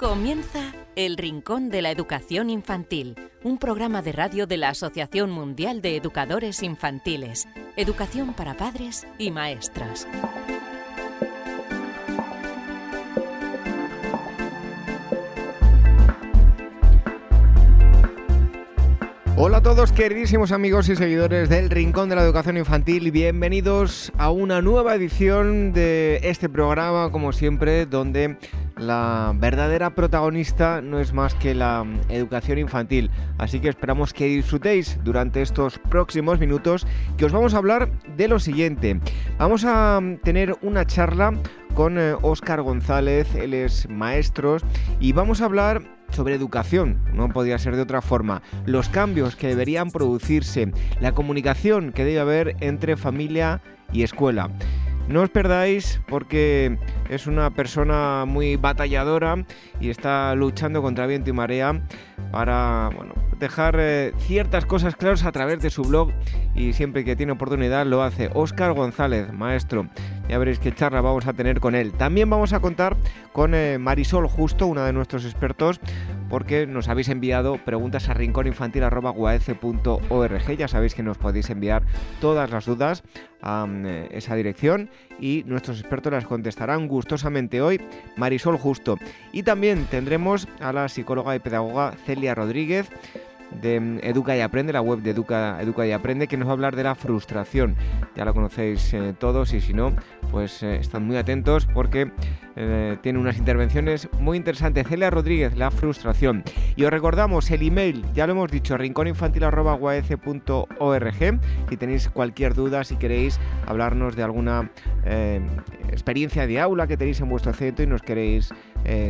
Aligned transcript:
Comienza 0.00 0.72
El 0.96 1.18
Rincón 1.18 1.68
de 1.68 1.82
la 1.82 1.90
Educación 1.90 2.48
Infantil, 2.48 3.16
un 3.44 3.58
programa 3.58 4.00
de 4.00 4.12
radio 4.12 4.46
de 4.46 4.56
la 4.56 4.70
Asociación 4.70 5.30
Mundial 5.30 5.82
de 5.82 5.94
Educadores 5.94 6.62
Infantiles, 6.62 7.46
Educación 7.76 8.32
para 8.32 8.56
Padres 8.56 9.06
y 9.18 9.30
Maestras. 9.30 10.08
Hola 19.36 19.58
a 19.58 19.62
todos 19.62 19.92
queridísimos 19.92 20.52
amigos 20.52 20.88
y 20.88 20.96
seguidores 20.96 21.48
del 21.50 21.68
Rincón 21.68 22.08
de 22.08 22.16
la 22.16 22.22
Educación 22.22 22.56
Infantil, 22.56 23.10
bienvenidos 23.10 24.12
a 24.16 24.30
una 24.30 24.62
nueva 24.62 24.94
edición 24.94 25.72
de 25.72 26.20
este 26.22 26.48
programa, 26.48 27.10
como 27.10 27.32
siempre, 27.32 27.84
donde 27.84 28.38
la 28.76 29.32
verdadera 29.36 29.94
protagonista 29.94 30.80
no 30.80 31.00
es 31.00 31.12
más 31.12 31.34
que 31.34 31.54
la 31.54 31.84
educación 32.08 32.58
infantil. 32.58 33.10
Así 33.38 33.60
que 33.60 33.68
esperamos 33.68 34.12
que 34.12 34.26
disfrutéis 34.26 34.98
durante 35.04 35.42
estos 35.42 35.78
próximos 35.78 36.38
minutos 36.38 36.86
que 37.16 37.24
os 37.24 37.32
vamos 37.32 37.54
a 37.54 37.58
hablar 37.58 37.90
de 38.16 38.28
lo 38.28 38.38
siguiente. 38.38 39.00
Vamos 39.38 39.64
a 39.66 40.00
tener 40.22 40.56
una 40.62 40.86
charla 40.86 41.34
con 41.74 41.98
Óscar 42.22 42.58
eh, 42.58 42.62
González, 42.62 43.34
él 43.34 43.54
es 43.54 43.88
maestro, 43.88 44.58
y 44.98 45.12
vamos 45.12 45.40
a 45.40 45.46
hablar 45.46 45.82
sobre 46.10 46.34
educación, 46.34 47.00
no 47.12 47.28
podía 47.28 47.58
ser 47.58 47.76
de 47.76 47.82
otra 47.82 48.02
forma, 48.02 48.42
los 48.66 48.88
cambios 48.88 49.36
que 49.36 49.46
deberían 49.46 49.90
producirse, 49.90 50.72
la 51.00 51.12
comunicación 51.12 51.92
que 51.92 52.04
debe 52.04 52.20
haber 52.20 52.56
entre 52.60 52.96
familia 52.96 53.62
y 53.92 54.02
escuela. 54.02 54.50
No 55.08 55.22
os 55.22 55.30
perdáis 55.30 56.00
porque 56.06 56.78
es 57.08 57.26
una 57.26 57.50
persona 57.50 58.24
muy 58.26 58.56
batalladora 58.56 59.44
y 59.80 59.90
está 59.90 60.34
luchando 60.34 60.82
contra 60.82 61.06
viento 61.06 61.30
y 61.30 61.32
marea 61.32 61.82
para 62.30 62.90
dejar 63.40 63.76
eh, 63.80 64.12
ciertas 64.18 64.66
cosas 64.66 64.94
claras 64.94 65.24
a 65.24 65.32
través 65.32 65.60
de 65.60 65.70
su 65.70 65.82
blog 65.82 66.12
y 66.54 66.74
siempre 66.74 67.04
que 67.04 67.16
tiene 67.16 67.32
oportunidad 67.32 67.86
lo 67.86 68.02
hace. 68.02 68.30
Óscar 68.34 68.72
González, 68.72 69.32
maestro. 69.32 69.88
Ya 70.28 70.38
veréis 70.38 70.60
qué 70.60 70.72
charla 70.72 71.00
vamos 71.00 71.26
a 71.26 71.32
tener 71.32 71.58
con 71.58 71.74
él. 71.74 71.92
También 71.92 72.30
vamos 72.30 72.52
a 72.52 72.60
contar 72.60 72.96
con 73.32 73.54
eh, 73.54 73.78
Marisol 73.78 74.28
Justo, 74.28 74.66
una 74.66 74.86
de 74.86 74.92
nuestros 74.92 75.24
expertos, 75.24 75.80
porque 76.30 76.66
nos 76.66 76.88
habéis 76.88 77.10
enviado 77.10 77.58
preguntas 77.58 78.08
a 78.08 78.14
rincóninfantil.org. 78.14 80.56
Ya 80.56 80.68
sabéis 80.68 80.94
que 80.94 81.02
nos 81.02 81.18
podéis 81.18 81.50
enviar 81.50 81.82
todas 82.20 82.50
las 82.50 82.64
dudas 82.64 83.02
a 83.42 83.66
eh, 83.68 84.08
esa 84.12 84.36
dirección 84.36 84.88
y 85.18 85.42
nuestros 85.46 85.80
expertos 85.80 86.12
las 86.12 86.24
contestarán 86.24 86.88
gustosamente 86.88 87.60
hoy. 87.60 87.82
Marisol 88.16 88.56
Justo. 88.56 88.96
Y 89.32 89.42
también 89.42 89.84
tendremos 89.90 90.48
a 90.60 90.72
la 90.72 90.88
psicóloga 90.88 91.34
y 91.34 91.40
pedagoga 91.40 91.94
Celia 92.06 92.34
Rodríguez 92.34 92.88
de 93.50 93.80
mm, 93.80 93.98
Educa 94.02 94.36
y 94.36 94.40
Aprende, 94.40 94.72
la 94.72 94.80
web 94.80 95.00
de 95.00 95.10
Educa, 95.10 95.60
Educa 95.60 95.86
y 95.86 95.92
Aprende, 95.92 96.28
que 96.28 96.36
nos 96.36 96.48
va 96.48 96.52
a 96.52 96.54
hablar 96.54 96.76
de 96.76 96.84
la 96.84 96.94
frustración. 96.94 97.76
Ya 98.16 98.24
la 98.24 98.32
conocéis 98.32 98.92
eh, 98.94 99.14
todos 99.18 99.52
y 99.52 99.60
si 99.60 99.72
no, 99.72 99.94
pues 100.30 100.62
eh, 100.62 100.76
están 100.76 101.04
muy 101.06 101.16
atentos 101.16 101.66
porque 101.72 102.12
eh, 102.56 102.96
tiene 103.02 103.18
unas 103.18 103.38
intervenciones 103.38 104.08
muy 104.18 104.36
interesantes. 104.36 104.86
Celia 104.86 105.10
Rodríguez, 105.10 105.56
la 105.56 105.70
frustración. 105.70 106.44
Y 106.76 106.84
os 106.84 106.90
recordamos 106.90 107.50
el 107.50 107.62
email, 107.62 108.04
ya 108.14 108.26
lo 108.26 108.32
hemos 108.32 108.50
dicho, 108.50 108.76
rincóninfantil.org. 108.76 111.40
Si 111.68 111.76
tenéis 111.76 112.08
cualquier 112.08 112.54
duda, 112.54 112.84
si 112.84 112.96
queréis 112.96 113.40
hablarnos 113.66 114.16
de 114.16 114.22
alguna 114.22 114.70
experiencia 115.88 116.46
de 116.46 116.60
aula 116.60 116.86
que 116.86 116.96
tenéis 116.96 117.20
en 117.20 117.28
vuestro 117.28 117.52
centro 117.52 117.84
y 117.84 117.88
nos 117.88 118.02
queréis 118.02 118.50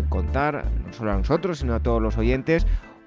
contar, 0.08 0.64
no 0.86 0.92
solo 0.92 1.12
a 1.12 1.16
nosotros, 1.16 1.58
sino 1.58 1.74
a 1.74 1.80
todos 1.80 2.02
los 2.02 2.16
oyentes, 2.16 2.66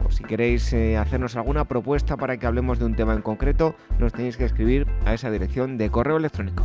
si 0.09 0.23
queréis 0.23 0.71
eh, 0.73 0.97
hacernos 0.97 1.35
alguna 1.35 1.65
propuesta 1.65 2.17
para 2.17 2.37
que 2.37 2.45
hablemos 2.45 2.79
de 2.79 2.85
un 2.85 2.95
tema 2.95 3.13
en 3.13 3.21
concreto, 3.21 3.75
nos 3.99 4.13
tenéis 4.13 4.37
que 4.37 4.45
escribir 4.45 4.87
a 5.05 5.13
esa 5.13 5.31
dirección 5.31 5.77
de 5.77 5.89
correo 5.89 6.17
electrónico. 6.17 6.63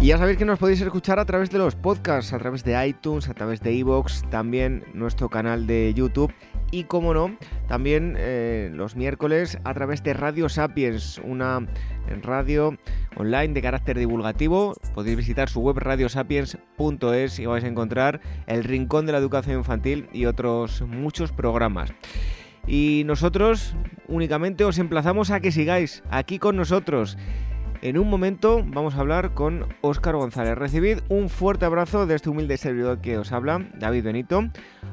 Y 0.00 0.06
ya 0.06 0.16
sabéis 0.16 0.38
que 0.38 0.46
nos 0.46 0.58
podéis 0.58 0.80
escuchar 0.80 1.18
a 1.18 1.26
través 1.26 1.50
de 1.50 1.58
los 1.58 1.74
podcasts, 1.74 2.32
a 2.32 2.38
través 2.38 2.64
de 2.64 2.86
iTunes, 2.86 3.28
a 3.28 3.34
través 3.34 3.60
de 3.60 3.74
iVoox, 3.74 4.22
también 4.30 4.82
nuestro 4.94 5.28
canal 5.28 5.66
de 5.66 5.92
YouTube 5.92 6.32
y, 6.70 6.84
como 6.84 7.14
no, 7.14 7.36
también 7.68 8.16
eh, 8.18 8.70
los 8.72 8.96
miércoles 8.96 9.58
a 9.64 9.74
través 9.74 10.02
de 10.02 10.14
Radio 10.14 10.48
Sapiens, 10.48 11.20
una 11.24 11.66
radio 12.22 12.76
online 13.16 13.48
de 13.48 13.62
carácter 13.62 13.98
divulgativo. 13.98 14.74
Podéis 14.94 15.16
visitar 15.16 15.48
su 15.48 15.60
web 15.60 15.78
radiosapiens.es 15.78 17.38
y 17.38 17.46
vais 17.46 17.64
a 17.64 17.68
encontrar 17.68 18.20
el 18.46 18.64
Rincón 18.64 19.06
de 19.06 19.12
la 19.12 19.18
Educación 19.18 19.58
Infantil 19.58 20.08
y 20.12 20.26
otros 20.26 20.82
muchos 20.82 21.32
programas. 21.32 21.92
Y 22.66 23.02
nosotros 23.06 23.74
únicamente 24.06 24.64
os 24.64 24.78
emplazamos 24.78 25.30
a 25.30 25.40
que 25.40 25.52
sigáis 25.52 26.02
aquí 26.10 26.38
con 26.38 26.56
nosotros. 26.56 27.16
En 27.82 27.96
un 27.96 28.10
momento 28.10 28.62
vamos 28.62 28.94
a 28.94 29.00
hablar 29.00 29.32
con 29.32 29.66
Óscar 29.80 30.14
González. 30.14 30.56
Recibid 30.56 30.98
un 31.08 31.30
fuerte 31.30 31.64
abrazo 31.64 32.06
de 32.06 32.14
este 32.14 32.28
humilde 32.28 32.58
servidor 32.58 33.00
que 33.00 33.16
os 33.16 33.32
habla, 33.32 33.66
David 33.78 34.04
Benito. 34.04 34.50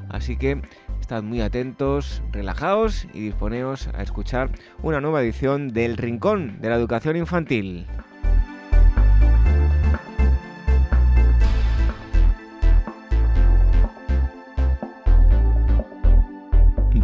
Así 0.08 0.38
que 0.38 0.62
estad 1.00 1.22
muy 1.22 1.40
atentos, 1.40 2.22
relajaos 2.32 3.06
y 3.12 3.20
disponeos 3.20 3.88
a 3.94 4.02
escuchar 4.02 4.50
una 4.82 5.00
nueva 5.00 5.22
edición 5.22 5.68
del 5.72 5.96
Rincón 5.96 6.60
de 6.60 6.68
la 6.68 6.76
Educación 6.76 7.16
Infantil. 7.16 7.86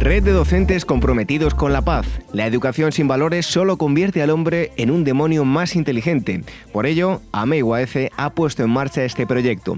Red 0.05 0.23
de 0.23 0.33
docentes 0.33 0.85
comprometidos 0.85 1.55
con 1.55 1.73
la 1.73 1.81
paz. 1.81 2.05
La 2.31 2.45
educación 2.45 2.91
sin 2.91 3.07
valores 3.07 3.47
solo 3.47 3.77
convierte 3.77 4.21
al 4.21 4.29
hombre 4.29 4.71
en 4.77 4.91
un 4.91 5.03
demonio 5.03 5.45
más 5.45 5.75
inteligente. 5.75 6.43
Por 6.71 6.85
ello, 6.85 7.21
AME 7.31 7.63
ha 8.15 8.29
puesto 8.29 8.61
en 8.61 8.69
marcha 8.69 9.03
este 9.03 9.25
proyecto. 9.25 9.77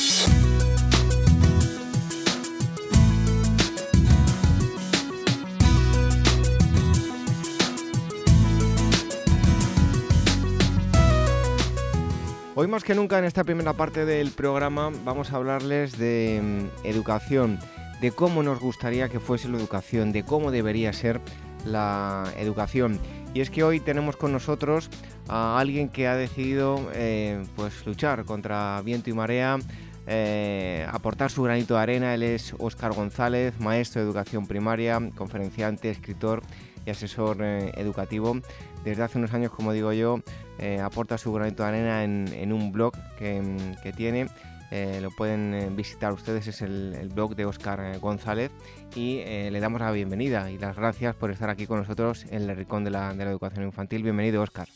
Hoy 12.61 12.67
más 12.67 12.83
que 12.83 12.93
nunca 12.93 13.17
en 13.17 13.25
esta 13.25 13.43
primera 13.43 13.73
parte 13.73 14.05
del 14.05 14.29
programa 14.29 14.91
vamos 15.03 15.33
a 15.33 15.37
hablarles 15.37 15.97
de 15.97 16.39
mm, 16.43 16.85
educación, 16.85 17.57
de 18.01 18.11
cómo 18.11 18.43
nos 18.43 18.59
gustaría 18.59 19.09
que 19.09 19.19
fuese 19.19 19.49
la 19.49 19.57
educación, 19.57 20.11
de 20.11 20.21
cómo 20.21 20.51
debería 20.51 20.93
ser 20.93 21.21
la 21.65 22.31
educación. 22.37 22.99
Y 23.33 23.41
es 23.41 23.49
que 23.49 23.63
hoy 23.63 23.79
tenemos 23.79 24.15
con 24.15 24.31
nosotros 24.31 24.91
a 25.27 25.59
alguien 25.59 25.89
que 25.89 26.07
ha 26.07 26.15
decidido 26.15 26.87
eh, 26.93 27.43
pues 27.55 27.83
luchar 27.87 28.25
contra 28.25 28.79
viento 28.83 29.09
y 29.09 29.13
marea, 29.13 29.57
eh, 30.05 30.85
aportar 30.91 31.31
su 31.31 31.41
granito 31.41 31.73
de 31.73 31.79
arena. 31.79 32.13
Él 32.13 32.21
es 32.21 32.53
Óscar 32.59 32.93
González, 32.93 33.59
maestro 33.59 34.01
de 34.01 34.07
educación 34.07 34.45
primaria, 34.45 35.01
conferenciante, 35.15 35.89
escritor 35.89 36.43
y 36.85 36.89
asesor 36.89 37.37
eh, 37.41 37.71
educativo. 37.75 38.35
Desde 38.83 39.03
hace 39.03 39.17
unos 39.17 39.33
años, 39.33 39.51
como 39.51 39.73
digo 39.73 39.93
yo, 39.93 40.19
eh, 40.59 40.79
aporta 40.79 41.17
su 41.17 41.31
granito 41.33 41.63
de 41.63 41.69
arena 41.69 42.03
en, 42.03 42.53
un 42.53 42.71
blog 42.71 42.93
que, 43.17 43.93
tiene. 43.95 44.27
Eh, 44.71 44.99
lo 45.01 45.11
pueden 45.11 45.75
visitar 45.75 46.13
ustedes, 46.13 46.47
es 46.47 46.61
el, 46.61 47.09
blog 47.13 47.35
de 47.35 47.45
Oscar 47.45 47.99
González 47.99 48.51
y 48.95 49.21
le 49.23 49.59
damos 49.59 49.81
la 49.81 49.91
bienvenida 49.91 50.49
y 50.49 50.57
las 50.57 50.77
gracias 50.77 51.13
por 51.15 51.29
estar 51.29 51.49
aquí 51.49 51.67
con 51.67 51.79
nosotros 51.79 52.25
en 52.31 52.49
el 52.49 52.55
Rincón 52.55 52.83
de 52.83 52.91
la, 52.91 53.11
Educación 53.11 53.65
Infantil. 53.65 54.03
Bienvenido, 54.03 54.41
Oscar. 54.41 54.67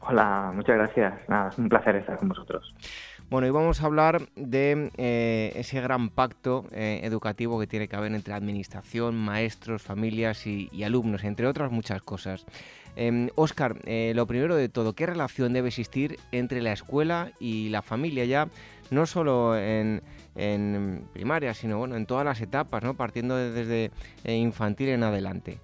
Hola, 0.00 0.52
muchas 0.54 0.76
gracias. 0.76 1.28
Nada, 1.28 1.48
es 1.48 1.58
un 1.58 1.68
placer 1.70 1.96
estar 1.96 2.18
con 2.18 2.28
vosotros. 2.28 2.74
Bueno, 3.30 3.46
y 3.46 3.50
vamos 3.50 3.82
a 3.82 3.86
hablar 3.86 4.28
de 4.36 4.90
eh, 4.96 5.52
ese 5.56 5.80
gran 5.80 6.10
pacto 6.10 6.66
eh, 6.72 7.00
educativo 7.04 7.58
que 7.58 7.66
tiene 7.66 7.88
que 7.88 7.96
haber 7.96 8.12
entre 8.12 8.34
administración, 8.34 9.16
maestros, 9.16 9.82
familias 9.82 10.46
y, 10.46 10.84
alumnos, 10.84 11.24
entre 11.24 11.46
otras 11.46 11.72
muchas 11.72 12.02
cosas. 12.02 12.44
Óscar, 13.34 13.76
eh, 13.86 14.12
lo 14.14 14.26
primero 14.26 14.54
de 14.54 14.68
todo, 14.68 14.92
¿qué 14.92 15.06
relación 15.06 15.52
debe 15.52 15.68
existir 15.68 16.18
entre 16.30 16.62
la 16.62 16.72
escuela 16.72 17.32
y 17.40 17.70
la 17.70 17.82
familia 17.82 18.24
ya, 18.24 18.48
no 18.90 19.06
solo 19.06 19.56
en, 19.56 20.02
primaria, 21.12 21.54
sino 21.54 21.78
bueno, 21.78 21.96
en 21.96 22.06
todas 22.06 22.24
las 22.24 22.40
etapas, 22.40 22.84
¿no? 22.84 22.94
partiendo 22.94 23.36
desde 23.36 23.90
infantil 24.24 24.90
en 24.90 25.02
adelante? 25.02 25.58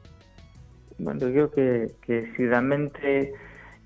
Bueno, 0.98 1.20
yo 1.28 1.30
creo 1.30 1.50
que, 1.52 1.94
que 2.02 2.32
si 2.34 2.46
realmente 2.46 3.32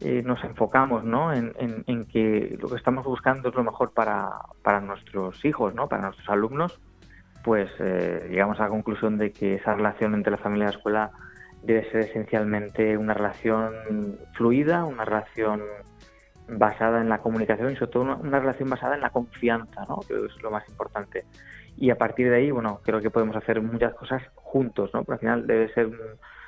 eh, 0.00 0.22
nos 0.24 0.42
enfocamos 0.44 1.04
¿no? 1.04 1.32
En, 1.32 2.04
que 2.04 2.56
lo 2.60 2.68
que 2.68 2.76
estamos 2.76 3.04
buscando 3.04 3.48
es 3.48 3.54
lo 3.54 3.64
mejor 3.64 3.92
para, 3.92 4.30
para 4.62 4.80
nuestros 4.80 5.44
hijos, 5.44 5.74
¿no? 5.74 5.88
para 5.88 6.02
nuestros 6.02 6.28
alumnos, 6.28 6.80
pues 7.42 7.70
eh, 7.78 8.28
llegamos 8.30 8.58
a 8.60 8.64
la 8.64 8.68
conclusión 8.70 9.18
de 9.18 9.32
que 9.32 9.56
esa 9.56 9.74
relación 9.74 10.14
entre 10.14 10.32
la 10.32 10.38
familia 10.38 10.64
y 10.64 10.70
la 10.70 10.76
escuela 10.76 11.10
debe 11.62 11.90
ser 11.90 12.02
esencialmente 12.02 12.96
una 12.98 13.14
relación 13.14 14.18
fluida, 14.32 14.84
una 14.84 15.04
relación 15.04 15.62
basada 16.48 17.00
en 17.00 17.08
la 17.08 17.18
comunicación 17.18 17.72
y 17.72 17.76
sobre 17.76 17.92
todo 17.92 18.02
una, 18.02 18.38
relación 18.38 18.68
basada 18.68 18.94
en 18.94 19.00
la 19.00 19.10
confianza, 19.10 19.84
¿no? 19.88 20.00
que 20.06 20.14
es 20.26 20.42
lo 20.42 20.50
más 20.50 20.68
importante. 20.68 21.24
Y 21.76 21.90
a 21.90 21.96
partir 21.96 22.28
de 22.30 22.36
ahí, 22.36 22.50
bueno, 22.50 22.80
creo 22.84 23.00
que 23.00 23.10
podemos 23.10 23.36
hacer 23.36 23.60
muchas 23.60 23.94
cosas 23.94 24.22
juntos, 24.36 24.90
¿no? 24.94 25.02
Pero 25.02 25.14
al 25.14 25.18
final 25.18 25.46
debe 25.46 25.72
ser 25.72 25.86
un, 25.86 25.98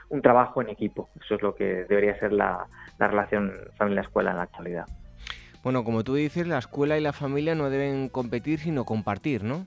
un 0.08 0.22
trabajo 0.22 0.62
en 0.62 0.68
equipo. 0.68 1.08
Eso 1.20 1.34
es 1.34 1.42
lo 1.42 1.54
que 1.54 1.84
debería 1.88 2.18
ser 2.18 2.32
la, 2.32 2.66
relación 2.98 3.52
familia-escuela 3.76 4.30
en 4.30 4.36
la 4.36 4.42
actualidad. 4.44 4.86
Bueno, 5.62 5.82
como 5.82 6.04
tú 6.04 6.14
dices, 6.14 6.46
la 6.46 6.58
escuela 6.58 6.96
y 6.96 7.00
la 7.00 7.12
familia 7.12 7.54
no 7.54 7.70
deben 7.70 8.08
competir, 8.08 8.60
sino 8.60 8.84
compartir, 8.84 9.42
¿no? 9.42 9.66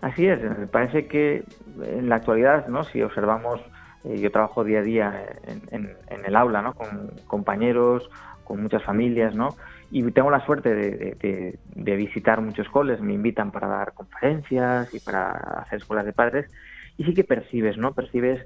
Así 0.00 0.26
es. 0.26 0.40
Me 0.40 0.66
parece 0.66 1.06
que 1.06 1.44
en 1.82 2.08
la 2.08 2.16
actualidad, 2.16 2.66
¿no? 2.68 2.84
Si 2.84 3.02
observamos, 3.02 3.60
eh, 4.04 4.18
yo 4.18 4.30
trabajo 4.30 4.64
día 4.64 4.78
a 4.78 4.82
día 4.82 5.26
en, 5.70 5.96
el 6.24 6.36
aula, 6.36 6.62
¿no? 6.62 6.74
Con 6.74 7.10
compañeros, 7.26 8.08
con 8.44 8.62
muchas 8.62 8.82
familias, 8.84 9.34
¿no? 9.34 9.56
Y 9.90 10.02
tengo 10.12 10.30
la 10.30 10.44
suerte 10.46 10.74
de, 10.74 11.58
de 11.74 11.96
visitar 11.96 12.40
muchos 12.40 12.68
coles, 12.68 13.00
me 13.00 13.12
invitan 13.12 13.50
para 13.50 13.68
dar 13.68 13.92
conferencias 13.92 14.92
y 14.94 15.00
para 15.00 15.30
hacer 15.60 15.78
escuelas 15.78 16.06
de 16.06 16.12
padres, 16.12 16.50
y 16.96 17.04
sí 17.04 17.14
que 17.14 17.22
percibes, 17.22 17.76
¿no? 17.76 17.92
Percibes 17.92 18.44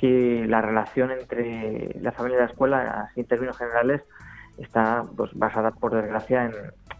que 0.00 0.46
la 0.48 0.62
relación 0.62 1.10
entre 1.10 1.94
la 2.00 2.10
familia 2.12 2.38
y 2.38 2.40
la 2.40 2.46
escuela, 2.46 3.06
así 3.10 3.20
en 3.20 3.26
términos 3.26 3.58
generales, 3.58 4.00
está 4.56 5.04
pues, 5.14 5.30
basada, 5.34 5.72
por 5.72 5.92
desgracia, 5.92 6.50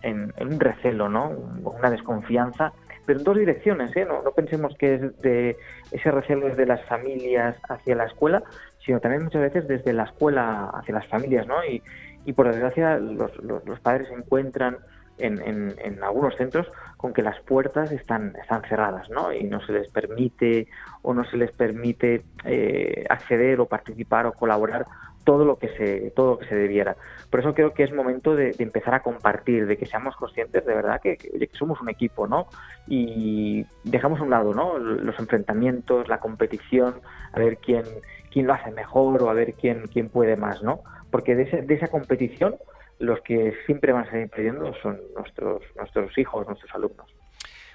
en, 0.02 0.35
un 0.38 0.61
recelo, 0.61 1.08
¿no? 1.08 1.31
una 1.64 1.91
desconfianza, 1.91 2.75
pero 3.06 3.19
en 3.19 3.25
dos 3.25 3.38
direcciones. 3.38 3.97
¿eh? 3.97 4.05
No, 4.05 4.23
pensemos 4.32 4.76
que 4.76 4.97
es 4.97 5.19
de, 5.23 5.56
ese 5.93 6.11
recelo 6.11 6.49
es 6.49 6.58
de 6.58 6.67
las 6.67 6.85
familias 6.85 7.56
hacia 7.70 7.97
la 7.97 8.05
escuela, 8.05 8.43
sino 8.85 9.00
también 9.00 9.25
muchas 9.25 9.41
veces 9.41 9.67
desde 9.67 9.94
la 9.94 10.05
escuela 10.05 10.70
hacia 10.75 10.97
las 10.97 11.06
familias. 11.06 11.47
¿no? 11.47 11.64
Y, 11.64 11.82
y 12.26 12.35
por 12.35 12.49
desgracia, 12.49 12.99
los, 12.99 13.35
los 13.43 13.81
padres 13.81 14.08
se 14.08 14.14
encuentran 14.14 14.76
en, 15.23 16.02
algunos 16.02 16.37
centros 16.37 16.67
con 17.00 17.14
que 17.14 17.23
las 17.23 17.41
puertas 17.41 17.91
están, 17.93 18.35
están 18.38 18.61
cerradas 18.69 19.08
¿no? 19.08 19.32
y 19.32 19.44
no 19.44 19.64
se 19.64 19.73
les 19.73 19.88
permite 19.88 20.69
o 21.00 21.14
no 21.14 21.25
se 21.25 21.38
les 21.38 21.50
permite 21.50 22.25
eh, 22.44 23.06
acceder 23.08 23.58
o 23.58 23.64
participar 23.64 24.26
o 24.26 24.35
colaborar 24.35 24.85
todo 25.25 25.47
lo 25.47 25.56
que 25.56 25.69
se 25.69 26.11
todo 26.11 26.32
lo 26.32 26.38
que 26.38 26.47
se 26.47 26.56
debiera. 26.56 26.97
Por 27.31 27.41
eso 27.41 27.55
creo 27.55 27.73
que 27.73 27.85
es 27.85 27.93
momento 27.94 28.37
de, 28.37 28.55
empezar 28.58 28.94
a 28.94 29.00
compartir 29.00 29.67
de 29.67 29.79
que 29.79 29.87
seamos 29.87 30.14
conscientes 30.14 30.67
de 30.67 30.75
verdad 30.75 31.00
que, 31.00 31.17
somos 31.55 31.81
un 31.81 31.88
equipo 31.88 32.26
no 32.26 32.49
y 32.87 33.64
dejamos 33.85 34.20
a 34.20 34.25
un 34.25 34.31
lado 34.31 34.52
no 34.52 34.76
los 34.79 35.19
enfrentamientos 35.19 36.06
la 36.06 36.19
competición 36.19 36.97
a 37.32 37.38
ver 37.38 37.56
quién 37.56 37.85
quién 38.31 38.47
lo 38.47 38.52
hace 38.52 38.73
mejor 38.73 39.23
o 39.23 39.31
a 39.31 39.32
ver 39.32 39.55
quién 39.55 39.87
quién 39.91 40.11
puede 40.11 40.37
más 40.37 40.62
no 40.62 40.81
porque 41.11 41.35
de, 41.35 41.62
de 41.62 41.75
esa 41.75 41.88
competición 41.88 42.56
los 43.00 43.20
que 43.23 43.55
siempre 43.67 43.93
van 43.93 44.06
a 44.06 44.11
seguir 44.11 44.29
perdiendo 44.29 44.73
son 44.82 45.00
nuestros, 45.17 45.62
nuestros 45.76 46.17
hijos, 46.19 46.47
nuestros 46.47 46.73
alumnos. 46.75 47.06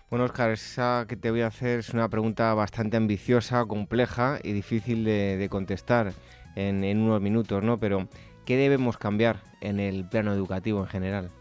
Bueno, 0.10 0.26
Oscar, 0.26 0.52
esa 0.52 1.06
que 1.10 1.16
te 1.18 1.32
voy 1.32 1.42
a 1.42 1.48
hacer 1.48 1.80
es 1.80 1.94
una 1.94 2.08
pregunta 2.10 2.54
bastante 2.54 2.96
ambiciosa, 2.96 3.66
compleja 3.66 4.38
y 4.44 4.54
difícil 4.54 5.04
de, 5.04 5.48
contestar 5.50 6.12
en, 6.56 6.84
en, 6.84 7.00
unos 7.00 7.22
minutos, 7.22 7.64
¿no? 7.64 7.80
Pero, 7.80 8.08
¿qué 8.46 8.56
debemos 8.56 8.98
cambiar 8.98 9.38
en 9.62 9.80
el 9.80 10.08
plano 10.08 10.32
educativo 10.32 10.80
en 10.82 10.88
general? 10.88 11.32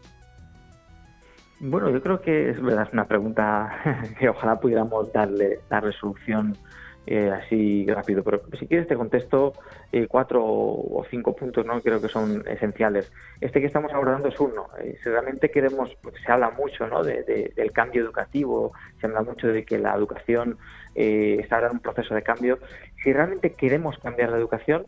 Bueno, 1.59 1.89
yo 1.89 2.01
creo 2.01 2.21
que 2.21 2.49
es 2.49 2.61
verdad, 2.61 2.87
es 2.87 2.93
una 2.93 3.07
pregunta 3.07 4.03
que 4.19 4.29
ojalá 4.29 4.59
pudiéramos 4.59 5.13
darle, 5.13 5.59
la 5.69 5.91
solución 5.93 6.57
eh, 7.07 7.29
así 7.31 7.85
rápido. 7.87 8.23
Pero 8.23 8.41
si 8.59 8.67
quieres 8.67 8.87
te 8.87 8.95
contesto 8.95 9.53
eh, 9.91 10.07
cuatro 10.07 10.43
o 10.43 11.05
cinco 11.09 11.35
puntos, 11.35 11.65
¿no? 11.65 11.81
Creo 11.81 12.01
que 12.01 12.09
son 12.09 12.43
esenciales. 12.47 13.11
Este 13.41 13.59
que 13.61 13.67
estamos 13.67 13.93
abordando 13.93 14.29
es 14.29 14.39
uno. 14.39 14.67
Eh, 14.79 14.97
si 15.03 15.09
realmente 15.09 15.51
queremos, 15.51 15.95
porque 16.01 16.19
se 16.19 16.31
habla 16.31 16.49
mucho, 16.51 16.87
¿no? 16.87 17.03
De, 17.03 17.51
del 17.55 17.71
cambio 17.71 18.03
educativo, 18.03 18.73
se 18.99 19.07
habla 19.07 19.21
mucho 19.21 19.47
de 19.47 19.63
que 19.63 19.77
la 19.77 19.93
educación 19.95 20.57
está 20.95 21.55
ahora 21.55 21.67
en 21.67 21.73
un 21.73 21.79
proceso 21.79 22.15
de 22.15 22.23
cambio. 22.23 22.57
Si 23.03 23.11
realmente 23.11 23.51
queremos 23.51 23.97
cambiar 23.99 24.31
la 24.31 24.37
educación, 24.37 24.85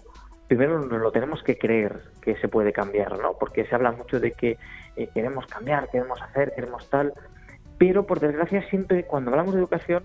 primero 0.47 0.79
lo 0.79 1.11
tenemos 1.11 1.43
que 1.43 1.57
creer 1.57 1.99
que 2.21 2.37
se 2.37 2.47
puede 2.47 2.71
cambiar, 2.71 3.19
¿no? 3.19 3.33
Porque 3.37 3.65
se 3.65 3.75
habla 3.75 3.91
mucho 3.91 4.19
de 4.19 4.31
que 4.31 4.57
queremos 5.13 5.45
cambiar, 5.47 5.89
queremos 5.89 6.21
hacer, 6.21 6.53
queremos 6.55 6.89
tal, 6.89 7.13
pero 7.77 8.05
por 8.05 8.21
desgracia 8.21 8.67
siempre 8.69 9.03
cuando 9.03 9.31
hablamos 9.31 9.53
de 9.53 9.59
educación 9.59 10.03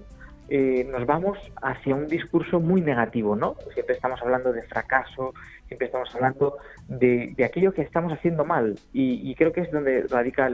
eh, 0.48 0.86
nos 0.90 1.06
vamos 1.06 1.38
hacia 1.62 1.94
un 1.94 2.08
discurso 2.08 2.60
muy 2.60 2.80
negativo, 2.80 3.36
¿no? 3.36 3.56
Siempre 3.72 3.94
estamos 3.94 4.20
hablando 4.22 4.52
de 4.52 4.62
fracaso, 4.62 5.32
siempre 5.66 5.86
estamos 5.86 6.14
hablando 6.14 6.56
de, 6.88 7.34
aquello 7.44 7.72
que 7.72 7.82
estamos 7.82 8.12
haciendo 8.12 8.44
mal 8.44 8.78
y, 8.92 9.34
creo 9.34 9.52
que 9.52 9.62
es 9.62 9.70
donde 9.70 10.02
radica 10.02 10.50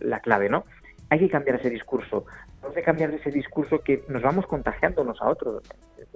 la 0.00 0.20
clave, 0.20 0.48
¿no? 0.48 0.64
Hay 1.08 1.18
que 1.18 1.28
cambiar 1.28 1.56
ese 1.56 1.70
discurso, 1.70 2.24
no 2.62 2.70
que 2.72 2.82
cambiar 2.82 3.10
ese 3.12 3.30
discurso 3.30 3.78
que 3.80 4.02
nos 4.08 4.22
vamos 4.22 4.46
contagiando 4.46 5.02
unos 5.02 5.20
a 5.22 5.28
otros 5.28 5.62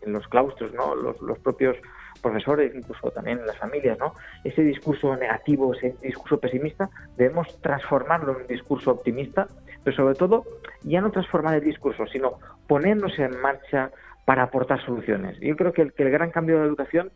en 0.02 0.12
los 0.12 0.28
claustros, 0.28 0.72
¿no? 0.74 0.94
Los 0.94 1.38
propios 1.38 1.76
profesores, 2.24 2.74
incluso 2.74 3.10
también 3.10 3.38
en 3.38 3.46
las 3.46 3.58
familias, 3.58 3.98
¿no? 3.98 4.14
Ese 4.44 4.62
discurso 4.62 5.14
negativo, 5.16 5.74
ese 5.74 5.94
discurso 6.02 6.38
pesimista, 6.38 6.88
debemos 7.16 7.60
transformarlo 7.60 8.32
en 8.32 8.42
un 8.42 8.46
discurso 8.46 8.92
optimista 8.92 9.46
pero 9.84 9.96
sobre 9.96 10.14
todo 10.14 10.44
ya 10.82 11.00
no 11.00 11.10
transformar 11.10 11.54
el 11.54 11.64
discurso, 11.64 12.06
sino 12.06 12.38
ponernos 12.66 13.18
en 13.18 13.38
marcha 13.40 13.90
para 14.24 14.42
aportar 14.42 14.84
soluciones. 14.84 15.38
Yo 15.40 15.54
creo 15.56 15.72
que 15.72 15.82
el, 15.82 15.92
que 15.92 16.02
el 16.02 16.10
gran 16.10 16.30
cambio 16.30 16.56
de 16.56 16.62
la 16.62 16.68
educación 16.68 17.12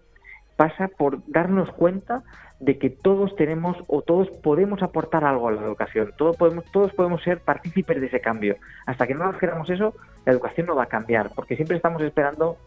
pasa 0.56 0.88
por 0.88 1.22
darnos 1.28 1.70
cuenta 1.70 2.22
de 2.60 2.78
que 2.78 2.90
todos 2.90 3.36
tenemos 3.36 3.76
o 3.86 4.02
todos 4.02 4.28
podemos 4.42 4.82
aportar 4.82 5.24
algo 5.24 5.48
a 5.48 5.52
la 5.52 5.62
educación, 5.62 6.12
todos 6.18 6.36
podemos, 6.36 6.64
todos 6.72 6.92
podemos 6.92 7.22
ser 7.22 7.38
partícipes 7.40 8.00
de 8.00 8.08
ese 8.08 8.20
cambio. 8.20 8.56
Hasta 8.84 9.06
que 9.06 9.14
no 9.14 9.24
nos 9.24 9.38
queramos 9.38 9.70
eso, 9.70 9.94
la 10.26 10.32
educación 10.32 10.66
no 10.66 10.74
va 10.74 10.84
a 10.84 10.86
cambiar, 10.86 11.30
porque 11.34 11.54
siempre 11.54 11.76
estamos 11.76 12.02
esperando 12.02 12.58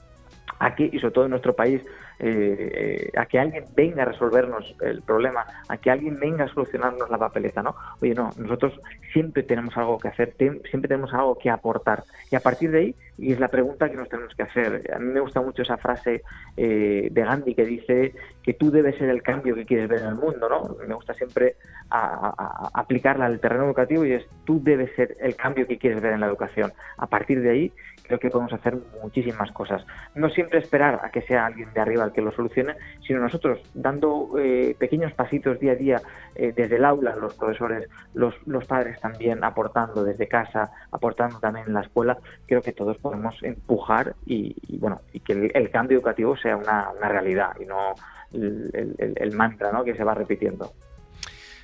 aquí 0.62 0.90
y 0.92 1.00
sobre 1.00 1.14
todo 1.14 1.26
en 1.26 1.32
nuestro 1.32 1.56
país 1.56 1.82
eh, 2.20 3.12
a 3.18 3.26
que 3.26 3.40
alguien 3.40 3.66
venga 3.76 4.04
a 4.04 4.06
resolvernos 4.06 4.76
el 4.82 5.02
problema, 5.02 5.44
a 5.68 5.78
que 5.78 5.90
alguien 5.90 6.20
venga 6.20 6.46
a 6.46 6.48
solucionarnos 6.48 7.10
la 7.10 7.18
papeleta, 7.18 7.64
¿no? 7.64 7.76
Oye, 8.00 8.14
no, 8.14 8.30
nosotros 8.38 8.80
siempre 9.12 9.42
tenemos 9.42 9.76
algo 9.76 9.98
que 9.98 10.10
hacer, 10.10 10.36
siempre 10.38 10.88
tenemos 10.88 11.12
algo 11.14 11.38
que 11.38 11.50
aportar. 11.50 12.04
Y 12.30 12.36
a 12.36 12.40
partir 12.40 12.70
de 12.70 12.80
ahí, 12.80 12.96
y 13.18 13.34
es 13.34 13.40
la 13.40 13.48
pregunta 13.48 13.90
que 13.90 13.98
nos 13.98 14.08
tenemos 14.08 14.36
que 14.36 14.44
hacer, 14.44 14.92
a 14.94 15.00
mí 15.00 15.12
me 15.12 15.20
gusta 15.20 15.42
mucho 15.42 15.64
esa 15.64 15.78
frase 15.78 16.22
eh, 16.56 17.08
de 17.12 17.22
Gandhi 17.24 17.56
que 17.56 17.66
dice 17.66 18.14
que 18.44 18.54
tú 18.54 18.70
debes 18.70 18.98
ser 18.98 19.10
el 19.10 19.24
cambio 19.24 19.56
que 19.56 19.66
quieres 19.66 19.90
ver 19.90 20.02
en 20.02 20.10
el 20.10 20.16
mundo, 20.16 20.48
¿no? 20.48 20.76
Me 20.88 20.94
gusta 20.94 21.16
siempre 21.16 21.56
aplicarla 21.90 23.26
al 23.26 23.40
terreno 23.40 23.66
educativo 23.66 24.06
y 24.06 24.14
es 24.14 24.26
tú 24.46 24.62
debes 24.64 24.96
ser 24.96 25.18
el 25.20 25.36
cambio 25.36 25.68
que 25.68 25.78
quieres 25.78 26.02
ver 26.02 26.14
en 26.14 26.20
la 26.20 26.28
educación. 26.28 26.72
A 26.98 27.08
partir 27.08 27.42
de 27.42 27.50
ahí, 27.50 27.74
creo 28.04 28.20
que 28.20 28.30
podemos 28.30 28.54
hacer 28.54 28.78
muchísimas 29.02 29.52
cosas. 29.52 29.86
No 30.16 30.30
siempre 30.30 30.51
esperar 30.58 31.02
a 31.04 31.10
que 31.10 31.22
sea 31.22 31.46
alguien 31.46 31.74
de 31.74 31.82
arriba 31.82 32.04
el 32.04 32.12
que 32.12 32.22
lo 32.22 32.32
solucione, 32.32 32.76
sino 33.06 33.20
nosotros 33.20 33.60
dando 33.74 34.30
eh, 34.40 34.76
pequeños 34.78 35.14
pasitos 35.14 35.60
día 35.60 35.74
a 35.74 35.76
día 35.76 36.02
eh, 36.36 36.54
desde 36.56 36.76
el 36.78 36.86
aula, 36.86 37.16
los 37.16 37.36
profesores, 37.36 37.90
los, 38.14 38.36
padres 38.66 39.00
también 39.00 39.44
aportando 39.44 40.04
desde 40.04 40.28
casa, 40.28 40.72
aportando 40.92 41.40
también 41.40 41.68
en 41.68 41.74
la 41.74 41.82
escuela, 41.82 42.18
creo 42.46 42.62
que 42.62 42.72
todos 42.72 42.98
podemos 42.98 43.42
empujar 43.44 44.16
y, 44.26 44.56
bueno 44.78 45.02
y 45.14 45.20
que 45.20 45.52
el, 45.54 45.70
cambio 45.72 45.98
educativo 45.98 46.38
sea 46.38 46.56
una, 46.56 46.90
una 46.98 47.10
realidad 47.10 47.52
y 47.60 47.66
no 47.66 47.94
el, 48.34 49.16
el, 49.16 49.32
mantra 49.34 49.72
¿no? 49.72 49.84
que 49.84 49.96
se 49.96 50.04
va 50.04 50.14
repitiendo. 50.14 50.74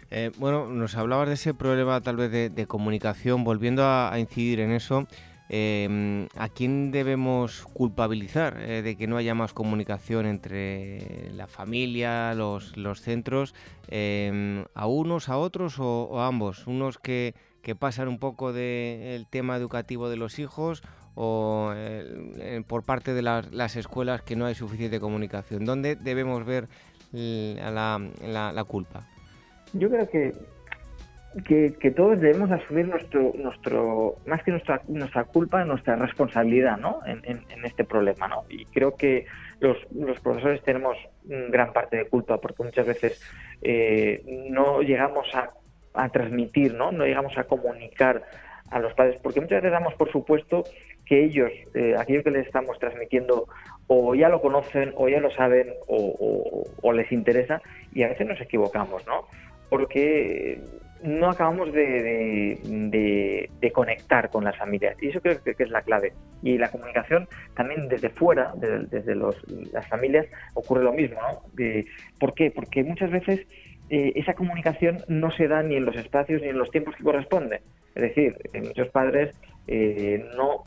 Eh, 0.10 0.32
bueno, 0.38 0.68
nos 0.68 0.96
hablabas 0.96 1.28
de 1.28 1.34
ese 1.34 1.54
problema 1.54 2.00
tal 2.02 2.16
vez 2.16 2.32
de, 2.32 2.68
comunicación, 2.68 3.44
volviendo 3.44 3.86
a, 3.86 4.18
incidir 4.20 4.60
en 4.62 4.72
eso, 4.72 5.06
Em, 5.50 6.28
¿A 6.36 6.50
quién 6.50 6.92
debemos 6.92 7.64
culpabilizar 7.74 8.58
eh, 8.62 8.82
de 8.82 8.98
que 8.98 9.08
no 9.08 9.16
haya 9.16 9.34
más 9.34 9.54
comunicación 9.54 10.26
entre 10.26 11.32
la 11.34 11.48
familia, 11.48 12.34
los, 12.34 12.74
centros? 13.02 13.56
Em, 13.88 14.66
¿A 14.74 14.88
unos, 14.88 15.30
a 15.30 15.38
otros 15.38 15.80
o, 15.80 16.20
a 16.20 16.28
ambos? 16.28 16.68
¿Unos 16.68 16.98
que, 16.98 17.34
pasan 17.80 18.08
un 18.08 18.18
poco 18.18 18.54
del 18.54 19.28
tema 19.28 19.58
educativo 19.58 20.08
de 20.08 20.16
los 20.16 20.40
hijos 20.40 20.84
o 21.16 21.74
eh, 21.76 22.64
por 22.66 22.84
parte 22.84 23.14
de 23.14 23.22
las, 23.22 23.76
escuelas 23.76 24.22
que 24.22 24.36
no 24.36 24.46
hay 24.46 24.56
suficiente 24.56 25.00
comunicación? 25.00 25.66
¿Dónde 25.66 25.96
debemos 25.96 26.46
ver 26.46 26.68
la, 27.12 28.00
la 28.22 28.64
culpa? 28.64 29.08
Yo 29.74 29.90
creo 29.90 30.10
que 30.10 30.34
que, 31.46 31.92
todos 31.96 32.20
debemos 32.20 32.50
asumir 32.52 32.88
nuestro, 32.88 33.32
nuestro 33.36 34.16
más 34.26 34.44
que 34.44 34.52
nuestra, 34.52 34.82
nuestra 34.88 35.26
culpa, 35.26 35.64
nuestra 35.66 35.96
responsabilidad 35.96 36.78
¿no? 36.78 37.00
en, 37.06 37.46
este 37.64 37.84
problema. 37.84 38.28
¿no? 38.28 38.44
Y 38.50 38.66
creo 38.66 38.96
que 38.96 39.26
los, 39.60 39.78
los, 39.94 40.20
profesores 40.20 40.62
tenemos 40.64 40.98
gran 41.24 41.74
parte 41.74 41.98
de 41.98 42.06
culpa 42.06 42.40
porque 42.40 42.64
muchas 42.64 42.88
veces 42.88 43.22
eh, 43.62 44.24
no 44.50 44.82
llegamos 44.82 45.28
a, 45.36 45.52
a, 45.94 46.10
transmitir, 46.10 46.74
¿no? 46.74 46.92
no 46.92 47.06
llegamos 47.06 47.38
a 47.38 47.44
comunicar 47.44 48.24
a 48.72 48.80
los 48.80 48.94
padres, 48.94 49.20
porque 49.22 49.40
muchas 49.40 49.62
veces 49.62 49.72
damos 49.72 49.94
por 49.94 50.12
supuesto 50.12 50.64
que 51.06 51.24
ellos, 51.24 51.52
eh, 51.74 51.96
aquello 51.98 52.24
que 52.24 52.32
les 52.32 52.48
estamos 52.48 52.78
transmitiendo, 52.80 53.48
o 53.88 54.14
ya 54.14 54.28
lo 54.28 54.42
conocen, 54.42 54.92
o 54.98 55.08
ya 55.08 55.22
lo 55.22 55.32
saben, 55.32 55.74
o, 55.88 56.66
o 56.82 56.92
les 56.92 57.10
interesa, 57.14 57.62
y 57.94 58.04
a 58.04 58.10
veces 58.10 58.28
nos 58.28 58.42
equivocamos, 58.42 59.08
¿no? 59.08 59.26
Porque 59.70 60.60
no 61.04 61.30
acabamos 61.30 61.72
de, 61.74 63.50
conectar 63.74 64.30
con 64.30 64.44
las 64.44 64.58
familias. 64.58 64.96
Y 65.02 65.10
eso 65.10 65.22
creo 65.22 65.42
que, 65.44 65.56
es 65.58 65.70
la 65.70 65.82
clave. 65.82 66.14
Y 66.42 66.58
la 66.58 66.70
comunicación 66.70 67.28
también 67.56 67.88
desde 67.88 68.10
fuera, 68.10 68.54
desde, 68.56 69.16
las 69.16 69.88
familias, 69.88 70.26
ocurre 70.54 70.84
lo 70.84 70.94
mismo. 70.94 71.20
¿no? 71.22 71.42
¿Por 72.20 72.34
qué? 72.34 72.52
Porque 72.52 72.84
muchas 72.84 73.12
veces 73.12 73.46
eh, 73.90 74.14
esa 74.16 74.34
comunicación 74.34 75.04
no 75.08 75.32
se 75.32 75.48
da 75.48 75.64
ni 75.64 75.76
en 75.76 75.86
los 75.86 75.96
espacios 75.96 76.42
ni 76.42 76.50
en 76.50 76.58
los 76.58 76.72
tiempos 76.72 76.96
que 76.96 77.04
corresponden. 77.04 77.62
Es 77.96 78.02
decir, 78.02 78.36
eh, 78.54 78.62
muchos 78.62 78.90
padres 78.90 79.36
eh, 79.68 80.26
no 80.36 80.64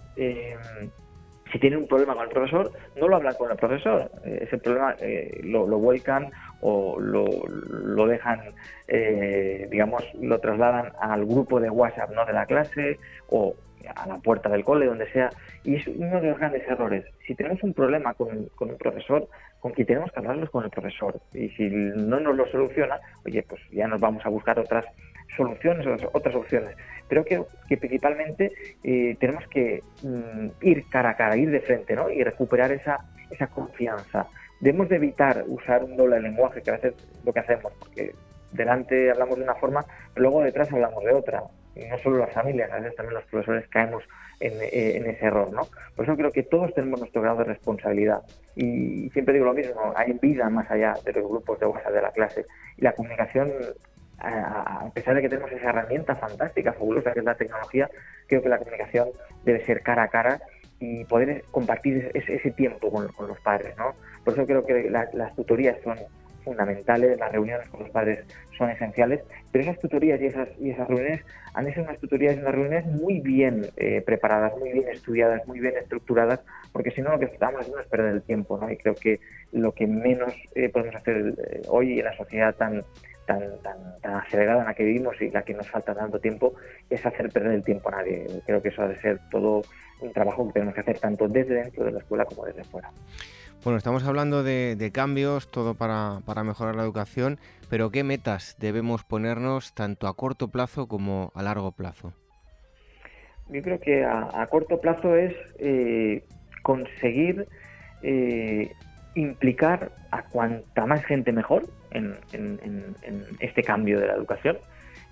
si 1.52 1.58
tienen 1.58 1.80
un 1.80 1.88
problema 1.88 2.14
con 2.14 2.24
el 2.24 2.30
profesor, 2.30 2.72
no 2.96 3.08
lo 3.08 3.16
hablan 3.16 3.34
con 3.34 3.50
el 3.50 3.56
profesor. 3.56 4.10
ese 4.24 4.58
problema 4.58 4.94
lo, 5.42 5.66
lo, 5.66 5.78
vuelcan 5.78 6.30
o 6.60 6.98
lo, 7.00 7.26
lo 7.48 8.06
dejan, 8.06 8.40
eh, 8.88 9.66
digamos, 9.70 10.04
lo 10.20 10.38
trasladan 10.38 10.92
al 11.00 11.24
grupo 11.24 11.60
de 11.60 11.70
WhatsApp 11.70 12.10
¿no? 12.10 12.24
de 12.26 12.32
la 12.32 12.46
clase 12.46 12.98
o 13.28 13.54
a 13.96 14.06
la 14.06 14.18
puerta 14.18 14.48
del 14.48 14.64
cole, 14.64 14.86
donde 14.86 15.10
sea. 15.10 15.30
Y 15.64 15.76
es 15.76 15.86
uno 15.86 16.20
de 16.20 16.28
los 16.28 16.38
grandes 16.38 16.66
errores. 16.68 17.04
Si 17.26 17.34
tenemos 17.34 17.62
un 17.62 17.72
problema 17.72 18.14
con, 18.14 18.46
con 18.54 18.70
un 18.70 18.76
profesor, 18.76 19.28
con 19.60 19.72
quien 19.72 19.86
tenemos 19.86 20.10
que 20.12 20.18
hablarlos 20.18 20.50
con 20.50 20.64
el 20.64 20.70
profesor. 20.70 21.20
Y 21.32 21.48
si 21.50 21.68
no 21.70 22.20
nos 22.20 22.36
lo 22.36 22.46
soluciona, 22.46 22.96
oye, 23.24 23.42
pues 23.48 23.60
ya 23.70 23.86
nos 23.88 24.00
vamos 24.00 24.24
a 24.24 24.28
buscar 24.28 24.58
otras 24.58 24.84
soluciones, 25.40 25.86
otras 26.12 26.34
opciones. 26.34 26.76
Pero 27.08 27.24
creo 27.24 27.48
que 27.68 27.76
principalmente 27.76 28.52
eh, 28.84 29.16
tenemos 29.18 29.46
que 29.48 29.82
mm, 30.02 30.46
ir 30.60 30.84
cara 30.88 31.10
a 31.10 31.16
cara, 31.16 31.36
ir 31.36 31.50
de 31.50 31.60
frente, 31.60 31.94
¿no? 31.96 32.10
Y 32.10 32.22
recuperar 32.22 32.70
esa, 32.72 32.98
esa 33.30 33.46
confianza 33.46 34.26
debemos 34.60 34.88
de 34.88 34.96
evitar 34.96 35.44
usar 35.48 35.82
un 35.82 35.96
doble 35.96 36.20
lenguaje, 36.20 36.62
que 36.62 36.70
a 36.70 36.74
veces 36.74 36.94
es 36.94 37.24
lo 37.24 37.32
que 37.32 37.40
hacemos, 37.40 37.72
porque 37.78 38.14
delante 38.52 39.10
hablamos 39.10 39.38
de 39.38 39.44
una 39.44 39.54
forma, 39.54 39.84
pero 40.14 40.24
luego 40.24 40.42
detrás 40.42 40.70
hablamos 40.72 41.02
de 41.02 41.12
otra. 41.12 41.42
Y 41.74 41.84
no 41.86 41.96
solo 41.98 42.18
las 42.18 42.32
familias, 42.32 42.70
a 42.70 42.76
veces 42.76 42.94
también 42.96 43.14
los 43.14 43.24
profesores 43.24 43.66
caemos 43.68 44.04
en, 44.40 44.52
eh, 44.60 45.10
ese 45.10 45.26
error, 45.26 45.52
¿no? 45.52 45.62
Por 45.94 46.04
eso 46.04 46.16
creo 46.16 46.30
que 46.30 46.42
todos 46.42 46.74
tenemos 46.74 47.00
nuestro 47.00 47.22
grado 47.22 47.38
de 47.38 47.44
responsabilidad. 47.44 48.22
Y 48.56 49.08
siempre 49.10 49.34
digo 49.34 49.46
lo 49.46 49.54
mismo, 49.54 49.92
hay 49.96 50.12
vida 50.20 50.50
más 50.50 50.70
allá 50.70 50.94
de 51.04 51.12
los 51.12 51.28
grupos 51.28 51.58
de 51.60 51.66
WhatsApp 51.66 51.92
de 51.92 52.02
la 52.02 52.10
clase. 52.10 52.44
Y 52.76 52.82
la 52.82 52.92
comunicación, 52.92 53.50
a 54.20 54.90
pesar 54.92 55.14
de 55.14 55.22
que 55.22 55.28
tenemos 55.28 55.50
esa 55.52 55.70
herramienta 55.70 56.14
fantástica, 56.16 56.72
fabulosa, 56.72 57.12
que 57.12 57.20
es 57.20 57.24
la 57.24 57.34
tecnología, 57.34 57.90
creo 58.26 58.42
que 58.42 58.48
la 58.48 58.58
comunicación 58.58 59.08
debe 59.44 59.64
ser 59.64 59.82
cara 59.82 60.04
a 60.04 60.08
cara 60.08 60.40
y 60.78 61.04
poder 61.04 61.44
compartir 61.50 62.10
ese, 62.14 62.50
tiempo 62.52 62.90
con, 62.90 63.28
los 63.28 63.40
padres, 63.40 63.76
¿no? 63.76 63.94
Por 64.24 64.34
eso 64.34 64.46
creo 64.46 64.64
que 64.64 64.90
las 64.90 65.36
tutorías 65.36 65.76
son 65.84 65.98
fundamentales, 66.42 67.18
las 67.18 67.30
reuniones 67.32 67.68
con 67.68 67.80
los 67.80 67.90
padres 67.90 68.24
son 68.56 68.70
esenciales, 68.70 69.20
pero 69.52 69.64
esas 69.64 69.78
tutorías 69.78 70.20
y 70.20 70.26
esas, 70.26 70.48
y 70.58 70.70
esas 70.70 70.88
reuniones 70.88 71.22
han 71.54 71.64
de 71.66 71.74
ser 71.74 71.82
unas 71.82 71.98
tutorías 71.98 72.36
y 72.36 72.40
unas 72.40 72.54
reuniones 72.54 72.86
muy 72.86 73.20
bien 73.20 73.66
eh, 73.76 74.02
preparadas, 74.04 74.56
muy 74.58 74.72
bien 74.72 74.88
estudiadas, 74.88 75.46
muy 75.46 75.60
bien 75.60 75.74
estructuradas, 75.76 76.40
porque 76.72 76.90
si 76.90 77.02
no 77.02 77.10
lo 77.10 77.18
que 77.18 77.26
estamos 77.26 77.60
haciendo 77.60 77.80
es 77.80 77.86
perder 77.86 78.14
el 78.14 78.22
tiempo, 78.22 78.58
¿no? 78.58 78.70
Y 78.70 78.76
creo 78.76 78.94
que 78.94 79.20
lo 79.52 79.72
que 79.72 79.86
menos 79.86 80.32
eh, 80.54 80.68
podemos 80.68 80.94
hacer 80.94 81.16
eh, 81.16 81.62
hoy 81.68 81.98
en 81.98 82.04
la 82.04 82.16
sociedad 82.16 82.54
tan, 82.54 82.82
tan, 83.62 83.92
tan, 84.02 84.14
acelerada 84.14 84.60
en 84.60 84.66
la 84.66 84.74
que 84.74 84.84
vivimos 84.84 85.20
y 85.20 85.30
la 85.30 85.42
que 85.42 85.54
nos 85.54 85.68
falta 85.68 85.94
tanto 85.94 86.18
tiempo 86.18 86.54
es 86.88 87.04
hacer 87.04 87.28
perder 87.30 87.52
el 87.52 87.64
tiempo 87.64 87.88
a 87.88 87.98
nadie. 87.98 88.26
Creo 88.46 88.60
que 88.60 88.68
eso 88.68 88.82
ha 88.82 88.88
de 88.88 89.00
ser 89.00 89.20
todo 89.30 89.62
un 90.00 90.12
trabajo 90.12 90.46
que 90.46 90.54
tenemos 90.54 90.74
que 90.74 90.80
hacer 90.80 90.98
tanto 90.98 91.28
desde 91.28 91.54
dentro 91.54 91.84
de 91.84 91.92
la 91.92 91.98
escuela 91.98 92.24
como 92.24 92.44
desde 92.44 92.64
fuera. 92.64 92.90
Bueno, 93.62 93.76
estamos 93.76 94.04
hablando 94.04 94.42
de, 94.42 94.90
cambios, 94.92 95.50
todo 95.50 95.74
para, 95.74 96.20
mejorar 96.44 96.74
la 96.74 96.82
educación, 96.82 97.38
pero 97.68 97.90
¿qué 97.90 98.04
metas 98.04 98.56
debemos 98.58 99.04
ponernos 99.04 99.74
tanto 99.74 100.08
a 100.08 100.16
corto 100.16 100.48
plazo 100.48 100.88
como 100.88 101.30
a 101.34 101.42
largo 101.42 101.72
plazo? 101.72 102.14
Yo 103.50 103.62
creo 103.62 103.78
que 103.78 104.04
a, 104.04 104.46
corto 104.50 104.80
plazo 104.80 105.14
es 105.14 105.34
eh, 105.58 106.24
conseguir 106.62 107.46
eh, 108.02 108.72
implicar 109.14 109.90
a 110.10 110.22
cuanta 110.22 110.86
más 110.86 111.04
gente 111.04 111.32
mejor 111.32 111.64
en, 111.90 112.16
este 113.40 113.62
cambio 113.62 113.98
de 114.00 114.06
la 114.06 114.14
educación. 114.14 114.58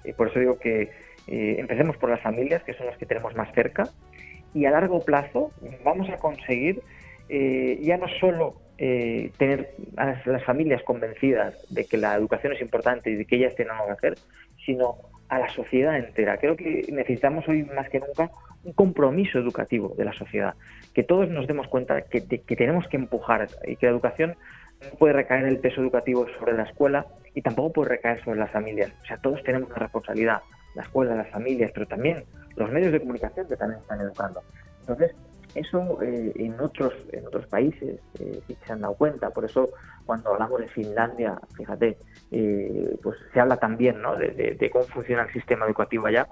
y 0.04 0.12
por 0.12 0.28
eso 0.28 0.38
digo 0.38 0.58
que 0.58 0.90
eh, 1.26 1.56
empecemos 1.58 1.96
por 1.96 2.10
las 2.10 2.20
familias, 2.20 2.62
que 2.62 2.74
son 2.74 2.86
las 2.86 2.96
que 2.96 3.06
tenemos 3.06 3.34
más 3.34 3.52
cerca, 3.52 3.88
y 4.54 4.64
a 4.64 4.70
largo 4.70 5.04
plazo 5.04 5.50
vamos 5.84 6.08
a 6.08 6.16
conseguir 6.16 6.80
eh, 7.28 7.78
ya 7.82 7.98
no 7.98 8.08
solo 8.08 8.56
eh, 8.78 9.32
tener 9.36 9.74
a 9.96 10.16
las, 10.24 10.44
familias 10.44 10.82
convencidas 10.82 11.54
de 11.68 11.84
que 11.84 11.96
la 11.96 12.14
educación 12.14 12.52
es 12.52 12.60
importante 12.60 13.10
y 13.10 13.16
de 13.16 13.24
que 13.24 13.36
ellas 13.36 13.54
tienen 13.54 13.74
algo 13.74 13.86
que 13.86 13.92
hacer, 13.92 14.18
sino 14.64 14.96
a 15.28 15.38
la 15.40 15.48
sociedad 15.50 15.98
entera. 15.98 16.38
Creo 16.38 16.56
que 16.56 16.86
necesitamos 16.90 17.46
hoy 17.48 17.64
más 17.64 17.88
que 17.90 18.00
nunca 18.00 18.30
un 18.64 18.72
compromiso 18.72 19.38
educativo 19.38 19.94
de 19.96 20.04
la 20.04 20.12
sociedad, 20.12 20.54
que 20.94 21.02
todos 21.02 21.28
nos 21.28 21.46
demos 21.46 21.68
cuenta 21.68 22.02
que, 22.02 22.26
que 22.26 22.56
tenemos 22.56 22.86
que 22.88 22.96
empujar 22.96 23.48
y 23.66 23.76
que 23.76 23.86
la 23.86 23.92
educación 23.92 24.36
no 24.82 24.98
puede 24.98 25.14
recaer 25.14 25.44
el 25.46 25.58
peso 25.58 25.80
educativo 25.80 26.26
sobre 26.38 26.54
la 26.54 26.64
escuela 26.64 27.06
y 27.34 27.42
tampoco 27.42 27.72
puede 27.72 27.90
recaer 27.90 28.22
sobre 28.22 28.38
las 28.38 28.50
familias. 28.50 28.92
O 29.02 29.06
sea, 29.06 29.16
todos 29.18 29.42
tenemos 29.42 29.68
una 29.68 29.78
responsabilidad, 29.78 30.42
la 30.74 30.82
escuela, 30.82 31.14
las 31.14 31.30
familias, 31.30 31.70
pero 31.72 31.86
también 31.86 32.24
los 32.56 32.70
medios 32.70 32.92
de 32.92 33.00
comunicación 33.00 33.46
que 33.48 33.56
también 33.56 33.80
están 33.80 34.00
educando. 34.00 34.42
Entonces, 34.80 35.14
eso 35.54 35.98
eh, 36.02 36.32
en 36.36 36.60
otros 36.60 36.92
en 37.12 37.26
otros 37.26 37.46
países 37.46 38.00
eh, 38.18 38.40
se 38.64 38.72
han 38.72 38.80
dado 38.80 38.94
cuenta. 38.94 39.30
Por 39.30 39.44
eso 39.44 39.70
cuando 40.04 40.32
hablamos 40.32 40.60
de 40.60 40.68
Finlandia, 40.68 41.38
fíjate, 41.56 41.98
eh, 42.30 42.96
pues 43.02 43.18
se 43.32 43.40
habla 43.40 43.56
también 43.56 44.00
¿no? 44.00 44.16
de, 44.16 44.70
cómo 44.72 44.84
funciona 44.84 45.22
el 45.22 45.32
sistema 45.32 45.66
educativo 45.66 46.06
allá 46.06 46.26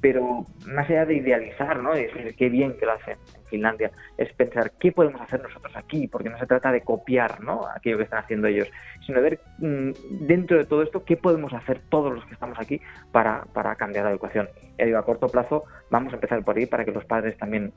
pero 0.00 0.46
más 0.66 0.88
allá 0.88 1.04
de 1.04 1.14
idealizar, 1.14 1.82
¿no? 1.82 1.92
De 1.92 2.06
decir 2.06 2.34
qué 2.36 2.48
bien 2.48 2.76
que 2.78 2.86
lo 2.86 2.92
hacen 2.92 3.18
en 3.34 3.44
Finlandia, 3.46 3.90
es 4.16 4.32
pensar 4.32 4.72
qué 4.78 4.92
podemos 4.92 5.20
hacer 5.20 5.42
nosotros 5.42 5.76
aquí, 5.76 6.08
porque 6.08 6.30
no 6.30 6.38
se 6.38 6.46
trata 6.46 6.72
de 6.72 6.80
copiar, 6.80 7.40
¿no? 7.42 7.66
Aquello 7.74 7.98
que 7.98 8.04
están 8.04 8.20
haciendo 8.20 8.46
ellos, 8.46 8.68
sino 9.06 9.20
ver 9.20 9.40
mm, 9.58 9.90
dentro 10.26 10.56
de 10.56 10.64
todo 10.64 10.82
esto 10.82 11.04
qué 11.04 11.16
podemos 11.16 11.52
hacer 11.52 11.80
todos 11.90 12.14
los 12.14 12.24
que 12.24 12.34
estamos 12.34 12.58
aquí 12.58 12.80
para, 13.12 13.42
para 13.52 13.74
cambiar 13.76 14.06
la 14.06 14.10
educación. 14.12 14.48
Ya 14.78 14.86
digo, 14.86 14.98
a 14.98 15.04
corto 15.04 15.28
plazo 15.28 15.64
vamos 15.90 16.12
a 16.12 16.16
empezar 16.16 16.42
por 16.44 16.56
ahí 16.56 16.66
para 16.66 16.84
que 16.84 16.92
los 16.92 17.04
padres 17.04 17.36
también 17.36 17.72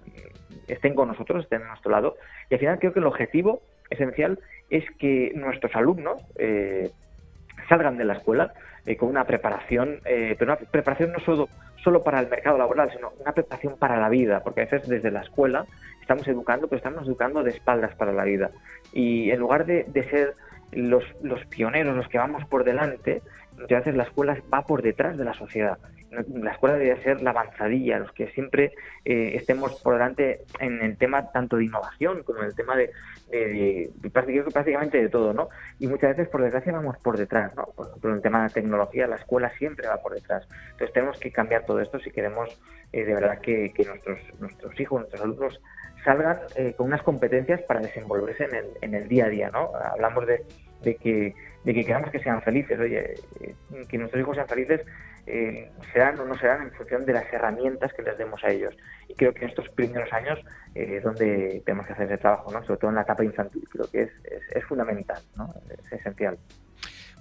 estén 0.68 0.96
con 0.96 1.10
nosotros, 1.10 1.44
estén 1.44 1.63
a 1.63 1.70
nuestro 1.70 1.92
lado. 1.92 2.15
Y 2.50 2.53
al 2.53 2.60
final 2.60 2.80
creo 2.80 2.94
que 2.94 3.00
el 3.00 3.08
objetivo 3.08 3.62
esencial 3.89 4.39
es 4.70 4.86
que 4.98 5.32
nuestros 5.36 5.75
alumnos 5.75 6.24
eh, 6.38 6.89
salgan 7.69 7.98
de 7.98 8.05
la 8.05 8.13
escuela 8.13 8.53
eh, 8.86 8.95
con 8.98 9.10
una 9.10 9.25
preparación, 9.25 10.00
eh, 10.05 10.36
pero 10.38 10.53
una 10.53 10.60
preparación 10.60 11.12
no 11.12 11.19
solo 11.19 11.50
solo 11.83 12.01
para 12.01 12.19
el 12.19 12.29
mercado 12.29 12.57
laboral, 12.57 12.91
sino 12.91 13.12
una 13.19 13.33
preparación 13.33 13.77
para 13.77 14.00
la 14.00 14.10
vida, 14.10 14.41
porque 14.41 14.62
a 14.62 14.65
veces 14.65 14.88
desde 14.88 15.12
la 15.12 15.22
escuela 15.22 15.65
estamos 16.01 16.27
educando, 16.27 16.67
pero 16.67 16.77
estamos 16.77 17.05
educando 17.05 17.43
de 17.43 17.51
espaldas 17.51 17.93
para 17.95 18.13
la 18.13 18.24
vida. 18.24 18.50
Y 18.93 19.31
en 19.31 19.39
lugar 19.39 19.65
de, 19.65 19.86
ser 20.10 20.33
los, 20.72 21.03
los, 21.22 21.45
pioneros, 21.48 21.95
los 21.95 22.07
que 22.07 22.17
vamos 22.17 22.45
por 22.45 22.63
delante, 22.63 23.22
muchas 23.60 23.79
veces 23.79 23.95
la 23.95 24.03
escuela 24.03 24.38
va 24.51 24.62
por 24.62 24.81
detrás 24.81 25.17
de 25.17 25.25
la 25.25 25.33
sociedad. 25.33 25.77
La 26.34 26.51
escuela 26.51 26.77
debería 26.77 27.01
ser 27.03 27.22
la 27.22 27.32
avanzadilla, 27.32 28.00
los 28.00 28.12
que 28.12 28.27
siempre 28.32 28.74
eh, 29.05 29.32
estemos 29.36 29.82
por 29.82 29.93
delante 29.93 30.41
en 30.60 30.82
el 30.82 30.98
tema 30.98 31.32
tanto 31.32 31.58
de 31.58 31.65
innovación 31.65 32.24
como 32.24 32.39
en 32.39 32.46
el 32.46 32.55
tema 32.55 32.75
de, 32.75 32.91
prácticamente 34.12 35.01
de 35.01 35.10
todo, 35.10 35.34
¿no? 35.34 35.50
Y 35.79 35.88
muchas 35.88 36.15
veces, 36.15 36.29
por 36.29 36.41
desgracia, 36.41 36.72
vamos 36.72 36.98
por 36.98 37.17
detrás, 37.17 37.55
¿no? 37.55 37.65
Por 37.75 37.88
ejemplo, 37.88 38.10
en 38.12 38.15
el 38.17 38.22
tema 38.22 38.43
de 38.43 38.53
tecnología, 38.53 39.08
la 39.08 39.15
escuela 39.15 39.50
siempre 39.58 39.88
va 39.88 39.98
por 39.98 40.13
detrás. 40.13 40.48
Entonces 40.72 40.93
tenemos 40.93 41.20
que 41.20 41.32
cambiar 41.32 41.65
todo 41.65 41.79
esto 41.79 42.00
si 42.00 42.12
queremos 42.12 42.60
eh, 42.93 43.05
de 43.05 43.13
verdad 43.13 43.39
que, 43.39 43.74
nuestros, 43.88 44.20
nuestros 44.39 44.79
hijos, 44.79 45.00
nuestros 45.00 45.22
alumnos 45.24 45.62
salgan 46.05 46.38
eh, 46.55 46.74
con 46.77 46.88
unas 46.88 47.01
competencias 47.01 47.62
para 47.63 47.79
desenvolverse 47.79 48.46
en 48.46 48.55
el, 48.55 48.65
en 48.82 48.93
el 48.93 49.08
día 49.08 49.25
a 49.25 49.29
día, 49.29 49.50
¿no? 49.50 49.72
Hablamos 49.75 50.27
de, 50.27 50.46
de, 50.84 50.96
que, 50.96 51.34
de 51.63 51.74
que 51.74 51.86
queramos 51.86 52.12
que 52.12 52.20
sean 52.20 52.41
felices, 52.43 52.79
oye, 52.79 53.15
eh, 53.41 53.55
que 53.89 53.98
nuestros 53.98 54.22
hijos 54.22 54.36
sean 54.36 54.48
felices 54.48 54.82
serán 55.25 56.20
o 56.20 56.25
no 56.25 56.38
serán 56.38 56.63
en 56.63 56.72
función 56.72 57.06
de 57.06 57.13
las 57.13 57.32
herramientas 57.32 57.94
que 57.94 58.01
les 58.01 58.18
demos 58.18 58.44
a 58.44 58.50
ellos. 58.50 58.75
Y 59.08 59.15
creo 59.15 59.34
que 59.34 59.44
en 59.44 59.50
estos 59.50 59.70
primeros 59.70 60.12
años 60.12 60.39
es 60.75 61.03
donde 61.03 61.62
tenemos 61.65 61.88
que 61.88 61.94
hacer 61.94 62.08
ese 62.08 62.18
trabajo, 62.18 62.51
¿no? 62.51 62.63
Sobre 62.63 62.80
todo 62.80 62.89
en 62.89 62.96
la 62.96 63.03
etapa 63.03 63.24
infantil, 63.24 63.68
creo 63.70 63.89
que 63.89 64.03
es, 64.03 64.12
es, 64.53 64.63
fundamental, 64.65 65.22
¿no? 65.36 65.53
Es 65.70 66.00
esencial. 66.00 66.38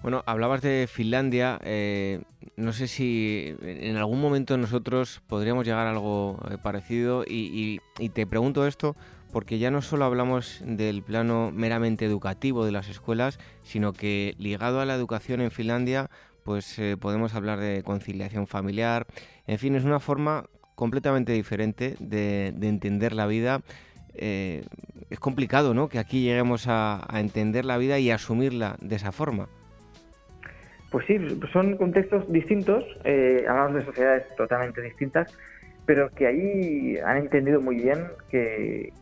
Bueno, 0.02 0.24
hablabas 0.26 0.62
de 0.62 0.88
Finlandia. 0.90 1.60
Eh, 1.62 2.22
no 2.56 2.72
sé 2.72 2.88
si 2.88 3.56
en 3.62 3.96
algún 3.96 4.20
momento 4.20 4.58
nosotros 4.58 5.22
podríamos 5.28 5.64
llegar 5.64 5.86
a 5.86 5.90
algo 5.90 6.40
eh, 6.50 6.58
parecido 6.60 7.24
y, 7.24 7.80
te 8.12 8.26
pregunto 8.26 8.66
esto 8.66 8.96
porque 9.32 9.58
ya 9.58 9.70
no 9.70 9.80
solo 9.80 10.04
hablamos 10.04 10.60
del 10.64 11.02
plano 11.02 11.50
meramente 11.52 12.04
educativo 12.04 12.66
de 12.66 12.72
las 12.72 12.88
escuelas, 12.88 13.38
sino 13.62 13.92
que 13.92 14.34
ligado 14.38 14.80
a 14.80 14.84
la 14.84 14.94
educación 14.94 15.40
en 15.40 15.50
Finlandia, 15.50 16.10
pues 16.44 16.78
eh, 16.78 16.96
podemos 16.98 17.34
hablar 17.34 17.58
de 17.58 17.82
conciliación 17.82 18.46
familiar. 18.46 19.06
En 19.46 19.58
fin, 19.58 19.74
es 19.74 19.84
una 19.84 20.00
forma 20.00 20.44
completamente 20.74 21.32
diferente 21.32 21.94
de, 21.98 22.48
entender 22.62 23.12
la 23.12 23.26
vida. 23.26 23.60
es 24.14 25.18
complicado, 25.20 25.74
¿no? 25.74 25.88
Que 25.88 25.98
aquí 25.98 26.22
lleguemos 26.22 26.66
a 26.68 27.06
entender 27.14 27.64
la 27.64 27.78
vida 27.78 27.98
y 27.98 28.10
asumirla 28.10 28.76
de 28.80 28.96
esa 28.96 29.12
forma. 29.12 29.48
Pues 30.92 31.06
sí, 31.06 31.16
son 31.54 31.78
contextos 31.78 32.30
distintos, 32.30 32.84
eh, 33.04 33.46
hablamos 33.48 33.76
de 33.76 33.84
sociedades 33.86 34.24
totalmente 34.36 34.82
distintas, 34.82 35.34
pero 35.86 36.10
que 36.10 36.26
ahí 36.26 36.98
han 36.98 37.16
entendido 37.16 37.62
muy 37.62 37.76
bien 37.76 38.08
que, 38.30 38.92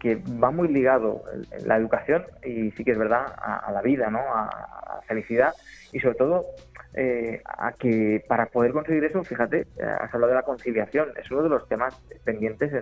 va 0.43 0.53
muy 0.53 0.69
ligado 0.69 1.25
la 1.67 1.77
educación, 1.77 2.23
y 2.47 2.71
sí 2.71 2.85
que 2.85 2.93
es 2.93 2.99
verdad, 2.99 3.27
a, 3.37 3.73
la 3.73 3.83
vida, 3.83 4.09
¿no? 4.09 4.21
A, 4.21 4.95
la 4.95 5.03
felicidad, 5.03 5.53
y 5.93 5.99
sobre 5.99 6.15
todo 6.15 6.47
eh, 6.95 7.43
a 7.45 7.73
que 7.73 8.25
para 8.29 8.47
poder 8.47 8.73
conseguir 8.73 9.05
eso, 9.05 9.23
fíjate, 9.25 9.67
has 10.01 10.13
hablado 10.13 10.33
de 10.33 10.37
la 10.37 10.43
conciliación, 10.43 11.09
es 11.17 11.31
uno 11.31 11.43
de 11.43 11.49
los 11.49 11.69
temas 11.69 12.01
pendientes 12.25 12.73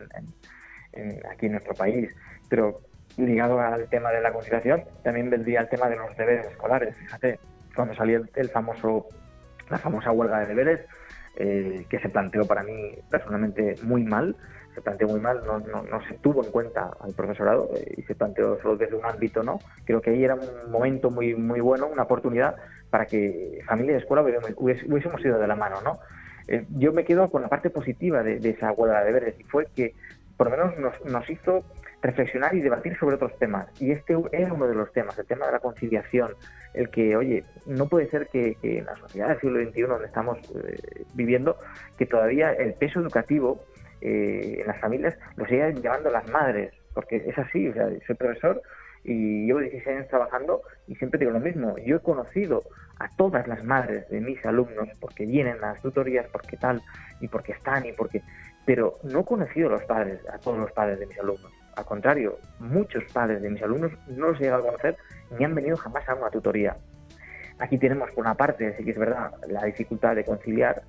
aquí 1.30 1.46
en 1.46 1.52
nuestro 1.52 1.74
país, 1.74 2.10
pero 2.48 2.80
ligado 3.16 3.60
al 3.60 3.88
tema 3.88 4.10
de 4.10 4.20
la 4.20 4.32
conciliación, 4.32 4.84
también 5.02 5.30
vendría 5.30 5.60
el 5.60 5.68
tema 5.68 5.88
de 5.88 5.96
los 5.96 6.16
deberes 6.16 6.46
escolares, 6.46 6.94
fíjate, 6.96 7.38
cuando 7.74 7.94
salió 7.94 8.24
el, 8.34 8.48
famoso, 8.48 9.06
la 9.68 9.78
famosa 9.78 10.12
huelga 10.12 10.40
de 10.40 10.46
deberes, 10.46 10.80
eh, 11.36 11.86
que 11.88 11.98
se 12.00 12.08
planteó 12.08 12.46
para 12.46 12.62
mí 12.62 12.96
personalmente 13.10 13.76
muy 13.82 14.02
mal, 14.02 14.36
se 14.78 14.82
planteó 14.82 15.08
muy 15.08 15.18
mal, 15.18 15.42
no, 15.44 15.58
no, 15.58 16.08
se 16.08 16.14
tuvo 16.18 16.44
en 16.44 16.52
cuenta 16.52 16.90
al 17.00 17.12
profesorado 17.12 17.68
eh, 17.74 17.94
y 17.96 18.02
se 18.02 18.14
planteó 18.14 18.60
solo 18.62 18.76
desde 18.76 18.94
un 18.94 19.04
ámbito, 19.04 19.42
¿no? 19.42 19.58
Creo 19.84 20.00
que 20.00 20.10
ahí 20.10 20.22
era 20.22 20.36
un 20.36 20.70
momento 20.70 21.10
muy, 21.10 21.34
muy 21.34 21.60
bueno, 21.60 21.88
una 21.88 22.04
oportunidad 22.04 22.54
para 22.90 23.06
que 23.06 23.58
familia 23.66 23.94
y 23.94 23.96
escuela 23.96 24.22
hubiésemos 24.22 25.20
ido 25.24 25.38
de 25.38 25.46
la 25.48 25.56
mano, 25.56 25.80
¿no? 25.82 25.98
Eh, 26.46 26.64
yo 26.70 26.92
me 26.92 27.04
quedo 27.04 27.28
con 27.28 27.42
la 27.42 27.48
parte 27.48 27.70
positiva 27.70 28.22
de, 28.22 28.36
esa 28.48 28.70
huelga 28.70 29.00
de 29.00 29.06
deberes 29.06 29.40
y 29.40 29.42
fue 29.42 29.66
que 29.74 29.94
por 30.36 30.48
lo 30.48 30.56
menos 30.56 30.78
nos, 30.78 31.04
nos 31.04 31.28
hizo 31.28 31.64
reflexionar 32.00 32.54
y 32.54 32.60
debatir 32.60 32.96
sobre 32.96 33.16
otros 33.16 33.36
temas. 33.38 33.66
Y 33.80 33.90
este 33.90 34.16
es 34.32 34.50
uno 34.50 34.68
de 34.68 34.74
los 34.74 34.92
temas, 34.92 35.18
el 35.18 35.26
tema 35.26 35.46
de 35.46 35.52
la 35.52 35.58
conciliación, 35.58 36.34
el 36.74 36.90
que, 36.90 37.16
oye, 37.16 37.44
no 37.66 37.88
puede 37.88 38.08
ser 38.08 38.28
que, 38.28 38.56
en 38.62 38.84
la 38.84 38.96
sociedad 38.96 39.28
del 39.28 39.40
siglo 39.40 39.60
XXI 39.60 39.82
donde 39.82 40.06
estamos 40.06 40.38
eh, 40.38 41.04
viviendo, 41.14 41.56
que 41.96 42.06
todavía 42.06 42.52
el 42.52 42.74
peso 42.74 43.00
educativo 43.00 43.58
eh, 44.00 44.58
en 44.60 44.66
las 44.66 44.80
familias 44.80 45.16
lo 45.36 45.46
sigan 45.46 45.80
llevando 45.80 46.10
las 46.10 46.28
madres, 46.28 46.72
porque 46.94 47.16
es 47.16 47.38
así, 47.38 47.68
o 47.68 47.74
sea, 47.74 47.88
soy 48.06 48.16
profesor 48.16 48.62
y 49.04 49.46
llevo 49.46 49.60
16 49.60 49.96
años 49.96 50.08
trabajando 50.08 50.62
y 50.86 50.96
siempre 50.96 51.18
digo 51.18 51.30
lo 51.30 51.40
mismo, 51.40 51.76
yo 51.78 51.96
he 51.96 52.00
conocido 52.00 52.64
a 52.98 53.08
todas 53.16 53.46
las 53.46 53.64
madres 53.64 54.08
de 54.08 54.20
mis 54.20 54.44
alumnos 54.44 54.88
porque 55.00 55.24
vienen 55.24 55.56
a 55.62 55.72
las 55.72 55.82
tutorías, 55.82 56.26
porque 56.32 56.56
tal, 56.56 56.82
y 57.20 57.28
porque 57.28 57.52
están, 57.52 57.86
y 57.86 57.92
porque... 57.92 58.22
Pero 58.66 58.98
no 59.02 59.20
he 59.20 59.24
conocido 59.24 59.68
a 59.68 59.72
los 59.72 59.84
padres, 59.84 60.20
a 60.28 60.38
todos 60.38 60.58
los 60.58 60.70
padres 60.72 60.98
de 60.98 61.06
mis 61.06 61.18
alumnos. 61.18 61.50
Al 61.74 61.84
contrario, 61.86 62.38
muchos 62.58 63.04
padres 63.12 63.40
de 63.40 63.48
mis 63.48 63.62
alumnos 63.62 63.92
no 64.08 64.28
los 64.28 64.40
he 64.40 64.44
llegado 64.44 64.62
a 64.62 64.66
conocer 64.66 64.96
ni 65.38 65.44
han 65.44 65.54
venido 65.54 65.76
jamás 65.76 66.06
a 66.08 66.14
una 66.14 66.28
tutoría. 66.28 66.76
Aquí 67.60 67.78
tenemos, 67.78 68.10
por 68.10 68.24
una 68.24 68.34
parte, 68.34 68.76
sí 68.76 68.84
que 68.84 68.90
es 68.90 68.98
verdad, 68.98 69.32
la 69.48 69.64
dificultad 69.64 70.14
de 70.14 70.24
conciliar. 70.24 70.82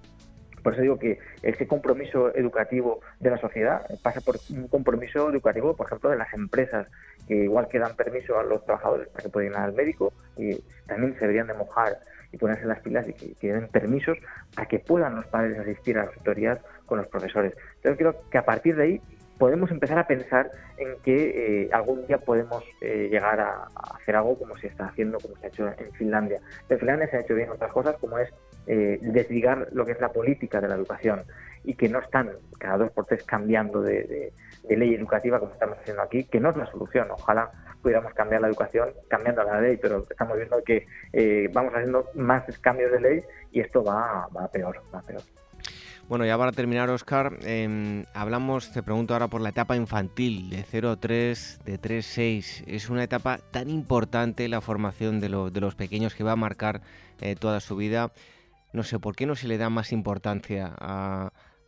Por 0.69 0.75
eso 0.75 0.83
digo 0.83 0.99
que 0.99 1.17
ese 1.41 1.65
compromiso 1.65 2.31
educativo 2.35 2.99
de 3.19 3.31
la 3.31 3.39
sociedad 3.39 3.87
pasa 4.03 4.21
por 4.21 4.39
un 4.51 4.67
compromiso 4.67 5.27
educativo, 5.31 5.75
por 5.75 5.87
ejemplo, 5.87 6.11
de 6.11 6.15
las 6.15 6.31
empresas, 6.31 6.85
que 7.27 7.37
igual 7.37 7.67
que 7.67 7.79
dan 7.79 7.95
permiso 7.95 8.37
a 8.37 8.43
los 8.43 8.63
trabajadores 8.65 9.07
para 9.07 9.23
que 9.23 9.29
puedan 9.29 9.49
ir 9.49 9.57
al 9.57 9.73
médico, 9.73 10.13
y 10.37 10.61
también 10.85 11.15
se 11.15 11.21
deberían 11.21 11.47
de 11.47 11.55
mojar 11.55 11.97
y 12.31 12.37
ponerse 12.37 12.67
las 12.67 12.81
pilas 12.81 13.07
y 13.09 13.13
que, 13.13 13.51
den 13.51 13.67
permisos 13.69 14.19
para 14.53 14.67
que 14.67 14.77
puedan 14.77 15.15
los 15.15 15.25
padres 15.25 15.57
asistir 15.57 15.97
a 15.97 16.05
las 16.05 16.13
tutorías 16.13 16.59
con 16.85 16.99
los 16.99 17.07
profesores. 17.07 17.55
Entonces 17.77 17.97
creo 17.97 18.29
que 18.29 18.37
a 18.37 18.45
partir 18.45 18.75
de 18.75 18.83
ahí 18.83 19.01
podemos 19.39 19.71
empezar 19.71 19.97
a 19.97 20.05
pensar 20.05 20.51
en 20.77 20.97
que 21.01 21.63
eh, 21.63 21.69
algún 21.71 22.05
día 22.05 22.17
podemos 22.19 22.63
eh, 22.81 23.07
llegar 23.09 23.39
a, 23.39 23.69
hacer 23.95 24.15
algo 24.15 24.37
como 24.37 24.55
se 24.57 24.67
está 24.67 24.85
haciendo, 24.85 25.17
como 25.17 25.35
se 25.37 25.45
ha 25.45 25.49
hecho 25.49 25.67
en 25.67 25.91
Finlandia. 25.93 26.39
En 26.67 26.77
Finlandia 26.77 27.07
se 27.09 27.15
han 27.15 27.23
hecho 27.23 27.35
bien 27.35 27.49
otras 27.49 27.71
cosas, 27.71 27.95
como 27.97 28.19
es 28.19 28.29
eh, 28.67 28.99
desligar 29.01 29.67
lo 29.71 29.85
que 29.85 29.93
es 29.93 30.01
la 30.01 30.11
política 30.11 30.59
de 30.59 30.67
la 30.67 30.75
educación 30.75 31.23
y 31.63 31.73
que 31.73 31.89
no 31.89 31.99
están 31.99 32.29
cada 32.59 32.77
dos 32.77 32.91
por 32.91 33.05
tres 33.05 33.23
cambiando 33.23 33.81
de, 33.81 34.33
ley 34.69 34.93
educativa 34.93 35.39
como 35.39 35.53
estamos 35.53 35.79
haciendo 35.79 36.03
aquí, 36.03 36.25
que 36.25 36.39
no 36.39 36.49
es 36.49 36.57
la 36.57 36.67
solución. 36.67 37.07
Ojalá 37.09 37.49
pudiéramos 37.81 38.13
cambiar 38.13 38.41
la 38.41 38.49
educación 38.49 38.89
cambiando 39.07 39.43
la 39.43 39.61
ley, 39.61 39.77
pero 39.81 40.05
estamos 40.09 40.37
viendo 40.37 40.61
que 40.63 40.85
vamos 41.53 41.73
haciendo 41.73 42.05
más 42.15 42.43
cambios 42.59 42.91
de 42.91 42.99
ley 42.99 43.23
y 43.51 43.61
esto 43.61 43.83
va, 43.83 44.27
va 44.35 44.47
peor, 44.49 44.81
va 44.93 45.01
peor. 45.01 45.21
Bueno, 46.09 46.25
ya 46.25 46.39
para 46.39 46.51
terminar, 46.51 46.89
Oscar, 46.89 47.37
em, 47.43 48.05
hablamos, 48.15 48.71
te 48.71 48.81
pregunto 48.81 49.13
ahora 49.13 49.27
por 49.27 49.41
la 49.41 49.49
etapa 49.49 49.75
infantil 49.75 50.49
de 50.49 50.63
0-3, 50.63 51.59
de 51.63 51.77
3-6. 51.77 52.63
Es 52.65 52.89
una 52.89 53.03
etapa 53.03 53.37
tan 53.51 53.69
importante 53.69 54.47
la 54.47 54.59
formación 54.59 55.19
de, 55.19 55.29
los 55.29 55.75
pequeños 55.75 56.15
que 56.15 56.23
va 56.23 56.31
a 56.31 56.35
marcar 56.35 56.81
eh, 57.21 57.35
toda 57.35 57.59
su 57.59 57.75
vida. 57.75 58.11
No 58.73 58.81
sé, 58.81 58.97
¿por 58.97 59.15
qué 59.15 59.27
no 59.27 59.35
se 59.35 59.47
le 59.47 59.59
da 59.59 59.69
más 59.69 59.91
importancia 59.91 60.73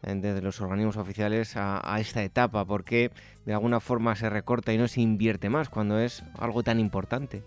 desde 0.02 0.42
los 0.42 0.60
organismos 0.60 0.98
oficiales 0.98 1.54
a, 1.56 2.00
esta 2.00 2.24
etapa? 2.24 2.66
¿Por 2.66 2.84
qué 2.84 3.12
de 3.46 3.54
alguna 3.54 3.80
forma 3.80 4.16
se 4.16 4.28
recorta 4.28 4.74
y 4.74 4.80
no 4.80 4.88
se 4.88 5.02
invierte 5.02 5.52
más 5.52 5.70
cuando 5.70 6.00
es 6.00 6.24
algo 6.40 6.64
tan 6.64 6.80
importante? 6.80 7.44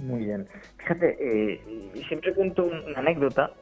Muy 0.00 0.24
bien. 0.24 0.46
Fíjate, 0.78 1.16
eh, 1.20 1.60
siempre 2.08 2.34
cuento 2.34 2.64
una 2.64 2.98
anécdota 2.98 3.52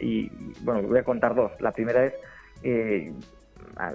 y, 0.00 0.30
bueno, 0.62 0.82
voy 0.82 0.98
a 0.98 1.04
contar 1.04 1.34
dos. 1.34 1.52
La 1.60 1.72
primera 1.72 2.06
es, 2.06 2.14
eh, 2.62 3.12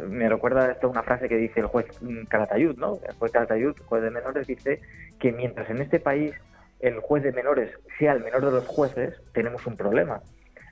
me 0.08 0.30
recuerda 0.30 0.72
esto 0.72 0.90
una 0.90 1.04
frase 1.04 1.28
que 1.28 1.38
dice 1.38 1.60
el 1.60 1.66
juez 1.66 1.88
Calatayud, 2.30 2.78
¿no? 2.78 3.00
El 3.08 3.16
juez 3.16 3.32
Calatayud, 3.32 3.76
juez 3.86 4.04
de 4.04 4.12
menores, 4.12 4.46
dice 4.46 4.80
que 5.20 5.32
mientras 5.32 5.70
en 5.70 5.82
este 5.82 6.00
país 6.00 6.34
el 6.80 7.00
juez 7.00 7.24
de 7.24 7.32
menores 7.32 7.72
sea 7.98 8.14
el 8.14 8.24
menor 8.24 8.46
de 8.46 8.52
los 8.52 8.68
jueces, 8.68 9.20
tenemos 9.34 9.66
un 9.66 9.76
problema. 9.76 10.22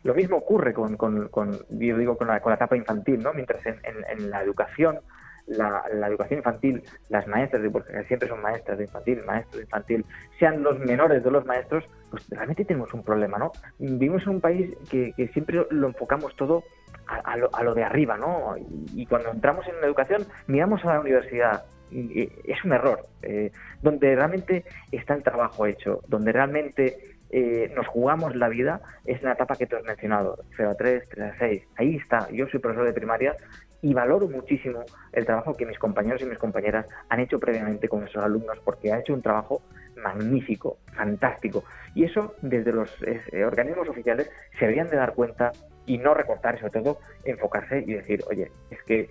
Lo 0.04 0.14
mismo 0.14 0.38
ocurre 0.38 0.74
con, 0.74 0.96
con, 0.98 1.30
con 1.30 1.58
yo 1.70 1.98
digo, 1.98 2.16
con 2.16 2.28
la, 2.28 2.40
con 2.40 2.52
la 2.52 2.58
etapa 2.58 2.78
infantil, 2.78 3.24
¿no? 3.24 3.34
Mientras 3.34 3.66
en, 3.66 3.80
en 3.84 4.30
la 4.30 4.44
educación 4.44 5.00
la, 5.48 5.84
educación 6.08 6.40
infantil, 6.40 6.84
las 7.10 7.28
maestras, 7.28 7.62
porque 7.72 8.04
siempre 8.06 8.28
son 8.28 8.42
maestras 8.42 8.78
de 8.78 8.86
infantil, 8.86 9.22
maestros 9.26 9.58
de 9.58 9.64
infantil, 9.64 10.06
sean 10.40 10.64
los 10.64 10.80
menores 10.80 11.24
de 11.24 11.32
los 11.32 11.46
maestros, 11.46 11.84
pues 12.10 12.28
realmente 12.30 12.66
tenemos 12.66 12.94
un 12.94 13.04
problema, 13.04 13.38
¿no? 13.38 13.52
Vivimos 13.78 14.24
en 14.24 14.30
un 14.30 14.42
país 14.42 14.76
que, 14.90 15.14
siempre 15.34 15.66
lo 15.70 15.88
enfocamos 15.88 16.36
todo 16.36 16.64
a, 17.08 17.38
lo, 17.38 17.74
de 17.74 17.84
arriba, 17.84 18.18
¿no? 18.18 18.56
Y, 18.94 19.06
cuando 19.06 19.32
entramos 19.32 19.68
en 19.68 19.80
la 19.82 19.88
educación, 19.88 20.26
miramos 20.48 20.84
a 20.86 20.94
la 20.94 21.00
universidad. 21.00 21.64
Es 21.92 22.64
un 22.66 22.74
error. 22.74 23.06
Eh, 23.22 23.52
donde 23.82 24.16
realmente 24.16 24.66
está 24.92 25.14
el 25.14 25.24
trabajo 25.24 25.66
hecho, 25.66 26.02
donde 26.08 26.32
realmente 26.32 27.16
eh, 27.38 27.72
nos 27.76 27.88
jugamos 27.88 28.36
la 28.36 28.50
vida 28.50 28.82
es 29.04 29.22
la 29.22 29.34
etapa 29.34 29.56
que 29.56 29.66
tú 29.66 29.76
has 29.76 29.84
mencionado, 29.84 30.36
0 30.56 30.70
a 30.70 30.76
3, 30.76 31.10
3 31.10 31.34
a 31.34 31.38
6. 31.38 31.64
Ahí 31.76 31.96
está. 31.98 32.30
Yo 32.32 32.48
soy 32.48 32.60
profesor 32.60 32.86
de 32.86 32.94
primaria 32.94 33.36
y 33.82 33.94
valoro 33.94 34.28
muchísimo 34.28 34.84
el 35.14 35.26
trabajo 35.26 35.54
que 35.54 35.66
mis 35.66 35.80
compañeros 35.80 36.22
y 36.22 36.26
mis 36.26 36.38
compañeras 36.38 36.86
han 37.10 37.20
hecho 37.20 37.40
previamente 37.40 37.88
con 37.88 38.04
esos 38.04 38.24
alumnos 38.24 38.60
porque 38.64 38.92
ha 38.92 39.00
hecho 39.00 39.14
un 39.14 39.22
trabajo 39.22 39.62
magnífico, 39.98 40.78
fantástico. 40.94 41.64
Y 41.94 42.04
eso 42.04 42.36
desde 42.42 42.72
los 42.72 42.90
eh, 43.04 43.46
organismos 43.46 43.88
oficiales 43.90 44.30
se 44.58 44.66
deberían 44.66 44.90
de 44.90 44.98
dar 44.98 45.14
cuenta 45.14 45.52
y 45.86 45.98
no 45.98 46.14
recortar, 46.14 46.60
sobre 46.60 46.82
todo 46.82 47.00
enfocarse 47.24 47.84
y 47.86 47.94
decir, 47.94 48.24
oye, 48.30 48.52
es 48.70 48.82
que 48.84 49.10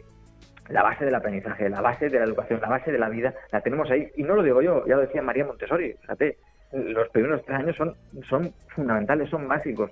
la 0.68 0.82
base 0.82 1.04
del 1.04 1.14
aprendizaje, 1.14 1.68
la 1.68 1.80
base 1.80 2.08
de 2.08 2.18
la 2.18 2.24
educación, 2.24 2.60
la 2.60 2.68
base 2.68 2.90
de 2.90 2.98
la 2.98 3.08
vida, 3.08 3.34
la 3.52 3.60
tenemos 3.60 3.90
ahí. 3.90 4.10
Y 4.16 4.22
no 4.22 4.34
lo 4.34 4.42
digo 4.42 4.62
yo, 4.62 4.86
ya 4.86 4.96
lo 4.96 5.02
decía 5.02 5.22
María 5.22 5.44
Montessori, 5.44 5.94
fíjate, 6.00 6.38
los 6.72 7.08
primeros 7.10 7.44
tres 7.44 7.58
años 7.58 7.76
son, 7.76 7.92
son 8.28 8.52
fundamentales, 8.74 9.30
son 9.30 9.46
básicos. 9.46 9.90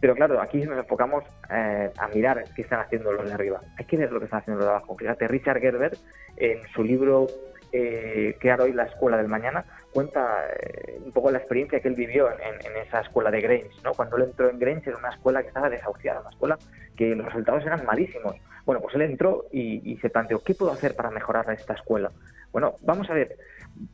Pero 0.00 0.14
claro, 0.14 0.40
aquí 0.40 0.58
nos 0.58 0.78
enfocamos 0.78 1.24
eh, 1.50 1.90
a 1.96 2.08
mirar 2.08 2.44
qué 2.54 2.62
están 2.62 2.80
haciendo 2.80 3.12
los 3.12 3.26
de 3.26 3.32
arriba. 3.32 3.60
Hay 3.78 3.84
que 3.84 3.96
ver 3.96 4.12
lo 4.12 4.18
que 4.18 4.26
están 4.26 4.40
haciendo 4.40 4.60
los 4.60 4.68
de 4.68 4.76
abajo. 4.76 4.96
Fíjate, 4.96 5.28
Richard 5.28 5.60
Gerber, 5.60 5.96
en 6.36 6.66
su 6.74 6.82
libro 6.82 7.26
eh, 7.72 8.36
Crear 8.38 8.60
hoy 8.60 8.72
la 8.72 8.84
escuela 8.84 9.16
del 9.16 9.28
mañana, 9.28 9.64
cuenta 9.92 10.44
eh, 10.60 10.98
un 11.04 11.12
poco 11.12 11.30
la 11.30 11.38
experiencia 11.38 11.80
que 11.80 11.88
él 11.88 11.94
vivió 11.94 12.28
en, 12.30 12.76
esa 12.86 13.00
escuela 13.00 13.30
de 13.30 13.40
Grange. 13.40 13.70
¿no? 13.82 13.92
Cuando 13.92 14.16
él 14.16 14.24
entró 14.24 14.50
en 14.50 14.58
Grange 14.58 14.90
era 14.90 14.98
una 14.98 15.10
escuela 15.10 15.42
que 15.42 15.48
estaba 15.48 15.70
desahuciada, 15.70 16.20
una 16.20 16.30
escuela 16.30 16.58
que 16.96 17.14
los 17.14 17.26
resultados 17.26 17.64
eran 17.64 17.84
malísimos. 17.84 18.36
Bueno, 18.64 18.80
pues 18.80 18.94
él 18.94 19.02
entró 19.02 19.46
y, 19.52 19.90
y 19.90 19.96
se 19.98 20.10
planteó, 20.10 20.42
¿qué 20.42 20.54
puedo 20.54 20.72
hacer 20.72 20.94
para 20.94 21.10
mejorar 21.10 21.48
esta 21.50 21.74
escuela? 21.74 22.10
Bueno, 22.52 22.74
vamos 22.82 23.08
a 23.10 23.14
ver, 23.14 23.36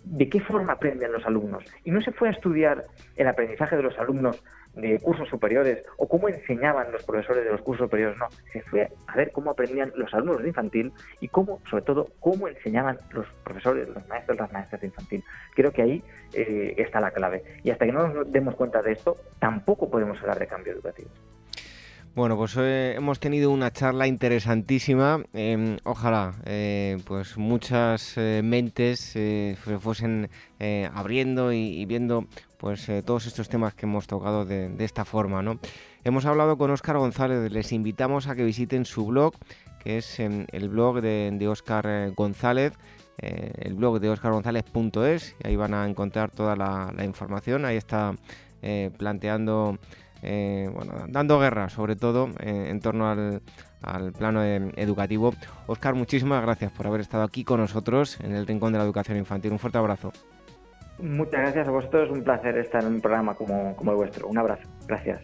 ¿de 0.05 0.29
qué 0.29 0.41
forma 0.41 0.75
aprenden 0.75 1.13
los 1.13 1.27
alumnos? 1.27 1.65
Y 1.85 1.91
no 1.91 2.01
se 2.01 2.13
fue 2.13 2.29
a 2.29 2.33
estudiar 2.33 2.85
el 3.17 3.27
aprendizaje 3.27 3.77
de 3.77 3.83
los 3.83 3.99
alumnos 3.99 4.43
de 4.75 4.99
cursos 5.01 5.29
superiores 5.29 5.85
o 5.99 6.09
cómo 6.09 6.29
enseñaban 6.29 6.91
los 6.93 7.05
profesores 7.05 7.45
de 7.45 7.51
los 7.51 7.61
cursos 7.61 7.87
superiores, 7.87 8.17
no, 8.19 8.29
se 8.53 8.63
fue 8.63 8.89
a 9.07 9.17
ver 9.17 9.31
cómo 9.31 9.51
aprendían 9.51 9.93
los 9.97 10.13
alumnos 10.15 10.43
de 10.43 10.49
infantil 10.49 10.93
y 11.21 11.29
cómo, 11.29 11.61
sobre 11.69 11.83
todo, 11.83 12.09
cómo 12.21 12.49
enseñaban 12.49 12.99
los 13.11 13.27
profesores, 13.45 13.89
los 13.89 14.07
maestros, 14.09 14.39
las 14.39 14.53
maestras 14.53 14.81
de 14.81 14.87
infantil. 14.89 15.25
Creo 15.55 15.73
que 15.73 15.83
ahí 15.83 16.03
eh, 16.33 16.75
está 16.79 17.01
la 17.01 17.11
clave. 17.11 17.43
Y 17.63 17.71
hasta 17.71 17.85
que 17.85 17.93
no 17.93 18.09
nos 18.09 18.31
demos 18.33 18.55
cuenta 18.55 18.83
de 18.83 18.93
esto, 18.93 19.17
tampoco 19.39 19.91
podemos 19.91 20.19
hablar 20.21 20.39
de 20.39 20.47
cambio 20.47 20.73
educativo. 20.73 21.11
Bueno, 22.15 22.37
pues 22.37 22.55
hoy 22.59 22.69
hemos 22.69 23.21
tenido 23.21 23.51
una 23.51 23.71
charla 23.71 24.07
interesantísima. 24.07 25.23
Em, 25.33 25.79
ojalá, 25.85 26.35
eh, 26.45 26.99
pues 27.07 27.39
muchas 27.39 28.19
eh, 28.19 28.43
mentes 28.45 29.01
se 29.01 29.57
fuesen 29.81 30.29
abriendo 30.95 31.53
y, 31.53 31.85
viendo 31.87 32.27
pues 32.63 32.89
eh, 32.89 33.03
todos 33.03 33.27
estos 33.27 33.49
temas 33.49 33.75
que 33.75 33.87
hemos 33.87 34.07
tocado 34.07 34.45
de, 34.45 34.73
esta 34.79 35.05
forma. 35.05 35.43
¿no? 35.43 35.59
Hemos 36.05 36.27
hablado 36.27 36.57
con 36.57 36.71
Óscar 36.71 36.97
González, 36.97 37.51
les 37.51 37.73
invitamos 37.73 38.29
a 38.29 38.37
que 38.37 38.45
visiten 38.45 38.85
su 38.85 39.05
blog, 39.07 39.35
que 39.81 39.99
es 39.99 40.21
em, 40.21 40.47
el 40.53 40.69
blog 40.69 41.01
de, 41.01 41.49
Óscar 41.49 41.87
eh, 41.89 42.13
González, 42.15 42.73
eh, 43.19 43.51
el 43.59 43.75
blog 43.75 43.99
de 43.99 44.11
oscargonzález.es, 44.11 45.35
ahí 45.43 45.57
van 45.57 45.75
a 45.75 45.85
encontrar 45.89 46.31
toda 46.31 46.55
la, 46.55 46.95
información, 47.05 47.65
ahí 47.65 47.77
está 47.77 48.15
planteando, 48.97 49.77
bueno, 50.23 51.07
dando 51.09 51.41
guerra 51.41 51.69
sobre 51.69 51.97
todo 51.97 52.31
en 52.39 52.79
torno 52.79 53.11
al, 53.11 53.43
al 53.83 54.13
plano 54.13 54.45
educativo. 54.45 55.35
Óscar, 55.67 55.97
muchísimas 55.97 56.43
gracias 56.43 56.71
por 56.71 56.87
haber 56.87 57.01
estado 57.01 57.25
aquí 57.25 57.43
con 57.43 57.59
nosotros 57.59 58.21
en 58.21 58.33
el 58.37 58.47
Rincón 58.47 58.73
de 58.73 58.79
la 58.79 58.85
Educación 58.85 59.19
Infantil. 59.19 59.51
Un 59.51 59.59
fuerte 59.59 59.79
abrazo. 59.79 60.13
Muchas 61.03 61.41
gracias 61.41 61.67
a 61.67 61.71
vosotros, 61.73 62.11
un 62.11 62.23
placer 62.23 62.57
estar 62.59 62.85
en 62.85 62.95
un 62.95 63.01
programa 63.01 63.35
como, 63.35 63.75
como 63.75 63.91
el 63.91 63.97
vuestro. 63.97 64.29
Un 64.29 64.39
abrazo, 64.39 64.63
gracias. 64.87 65.21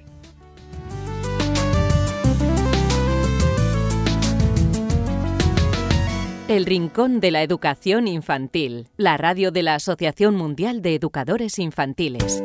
El 6.49 6.67
Rincón 6.67 7.21
de 7.21 7.31
la 7.31 7.43
Educación 7.43 8.09
Infantil, 8.09 8.89
la 8.97 9.19
radio 9.19 9.53
de 9.53 9.63
la 9.63 9.77
Asociación 9.77 10.35
Mundial 10.35 10.83
de 10.83 10.97
Educadores 10.97 11.59
Infantiles. 11.61 12.43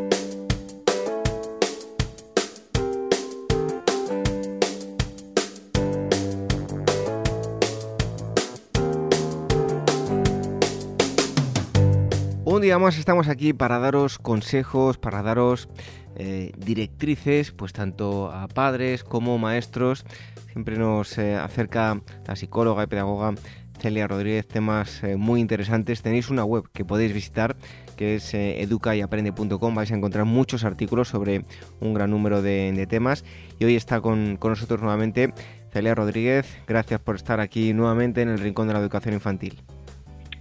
Día 12.64 12.80
más 12.80 12.98
estamos 12.98 13.28
aquí 13.28 13.52
para 13.52 13.78
daros 13.78 14.18
consejos, 14.18 14.98
para 14.98 15.22
daros 15.22 15.68
eh, 16.16 16.54
directrices, 16.58 17.52
pues 17.52 17.74
tanto 17.74 18.32
a 18.32 18.48
padres 18.48 19.04
como 19.04 19.38
maestros. 19.38 20.06
Siempre 20.54 20.78
nos 20.78 21.18
eh, 21.18 21.36
acerca 21.36 22.02
la 22.26 22.36
psicóloga 22.38 22.84
y 22.84 22.88
pedagoga 22.88 23.36
Celia 23.80 24.08
Rodríguez 24.08 24.48
temas 24.48 25.04
eh, 25.04 25.18
muy 25.18 25.42
interesantes. 25.42 26.02
Tenéis 26.02 26.30
una 26.30 26.46
web 26.46 26.64
que 26.72 26.86
podéis 26.86 27.14
visitar 27.14 27.58
que 27.98 28.16
es 28.16 28.34
educayaprende.com. 28.34 29.76
Vais 29.76 29.92
a 29.92 29.96
encontrar 29.96 30.24
muchos 30.24 30.64
artículos 30.64 31.10
sobre 31.10 31.44
un 31.82 31.94
gran 31.94 32.12
número 32.12 32.42
de, 32.42 32.88
temas. 32.90 33.26
Y 33.60 33.66
hoy 33.66 33.76
está 33.76 34.00
con, 34.00 34.38
con 34.38 34.52
nosotros 34.52 34.80
nuevamente 34.82 35.34
Celia 35.74 35.96
Rodríguez. 35.96 36.48
Gracias 36.66 37.02
por 37.02 37.18
estar 37.18 37.42
aquí 37.42 37.74
nuevamente 37.74 38.22
en 38.22 38.30
el 38.30 38.40
Rincón 38.40 38.68
de 38.68 38.74
la 38.74 38.80
Educación 38.80 39.14
Infantil. 39.14 39.62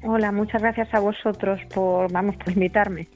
Hola, 0.05 0.33
muchas 0.33 0.61
gracias 0.61 0.93
a 0.93 0.99
vosotros 0.99 1.61
por, 1.73 2.11
vamos, 2.11 2.37
por 2.37 2.53
invitarme. 2.53 3.09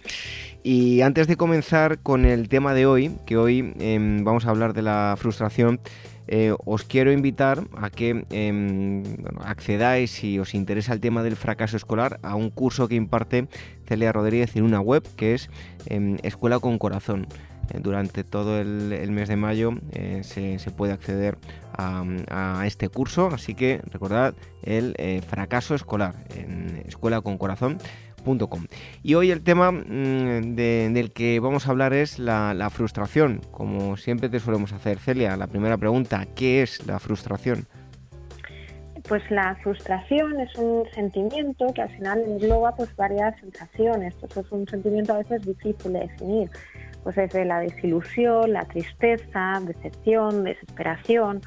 Y 0.62 1.00
antes 1.00 1.26
de 1.26 1.36
comenzar 1.36 1.98
con 1.98 2.24
el 2.24 2.48
tema 2.48 2.74
de 2.74 2.86
hoy, 2.86 3.16
que 3.26 3.36
hoy 3.36 3.74
em, 3.78 4.22
vamos 4.24 4.46
a 4.46 4.50
hablar 4.50 4.72
de 4.72 4.82
la 4.82 5.14
frustración, 5.18 5.80
eh, 6.28 6.54
os 6.64 6.84
quiero 6.84 7.12
invitar 7.12 7.64
a 7.76 7.90
que 7.90 8.24
em, 8.30 9.02
accedáis, 9.44 10.10
si 10.10 10.38
os 10.38 10.54
interesa 10.54 10.92
el 10.92 11.00
tema 11.00 11.22
del 11.22 11.36
fracaso 11.36 11.76
escolar, 11.76 12.18
a 12.22 12.34
un 12.34 12.50
curso 12.50 12.88
que 12.88 12.94
imparte 12.94 13.48
Celia 13.86 14.12
Rodríguez 14.12 14.56
en 14.56 14.64
una 14.64 14.80
web 14.80 15.02
que 15.16 15.34
es 15.34 15.50
em, 15.86 16.16
Escuela 16.22 16.58
con 16.58 16.78
Corazón. 16.78 17.26
Eh, 17.70 17.80
durante 17.80 18.24
todo 18.24 18.60
el, 18.60 19.10
mes 19.10 19.28
de 19.28 19.36
mayo 19.36 19.72
eh, 19.92 20.22
se, 20.22 20.70
puede 20.70 20.92
acceder 20.92 21.38
a, 21.72 22.62
este 22.66 22.88
curso, 22.88 23.28
así 23.32 23.54
que 23.54 23.80
recordad 23.90 24.34
el 24.62 24.94
eh, 24.98 25.22
fracaso 25.26 25.74
escolar 25.74 26.14
en 26.34 26.82
escuelaconcorazón.com. 26.86 28.66
Y 29.02 29.14
hoy 29.14 29.30
el 29.30 29.42
tema 29.42 29.70
mm, 29.70 30.54
del 30.56 31.12
que 31.12 31.38
vamos 31.40 31.66
a 31.66 31.70
hablar 31.70 31.92
es 31.92 32.18
la, 32.18 32.68
frustración, 32.70 33.40
como 33.50 33.96
siempre 33.96 34.28
te 34.28 34.40
solemos 34.40 34.72
hacer. 34.72 34.98
Celia, 34.98 35.36
la 35.36 35.46
primera 35.46 35.76
pregunta, 35.76 36.26
¿qué 36.34 36.62
es 36.62 36.86
la 36.86 36.98
frustración? 36.98 37.66
Pues 39.08 39.22
la 39.30 39.54
frustración 39.62 40.40
es 40.40 40.56
un 40.56 40.84
sentimiento 40.92 41.66
que 41.72 41.82
al 41.82 41.90
final 41.90 42.22
engloba 42.26 42.74
pues 42.74 42.94
varias 42.96 43.38
sensaciones. 43.38 44.14
Pues 44.14 44.36
es 44.36 44.50
un 44.50 44.66
sentimiento 44.66 45.12
a 45.12 45.18
veces 45.18 45.46
difícil 45.46 45.92
de 45.92 46.00
definir 46.00 46.50
pues 47.06 47.14
desde 47.14 47.44
la 47.44 47.60
desilusión, 47.60 48.52
la 48.52 48.64
tristeza, 48.64 49.60
decepción, 49.64 50.42
desesperación. 50.42 51.40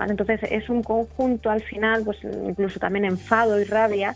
Entonces 0.00 0.40
es 0.50 0.70
un 0.70 0.82
conjunto 0.82 1.50
al 1.50 1.60
final, 1.60 2.00
pues 2.02 2.16
incluso 2.24 2.80
también 2.80 3.04
enfado 3.04 3.60
y 3.60 3.64
rabia, 3.64 4.14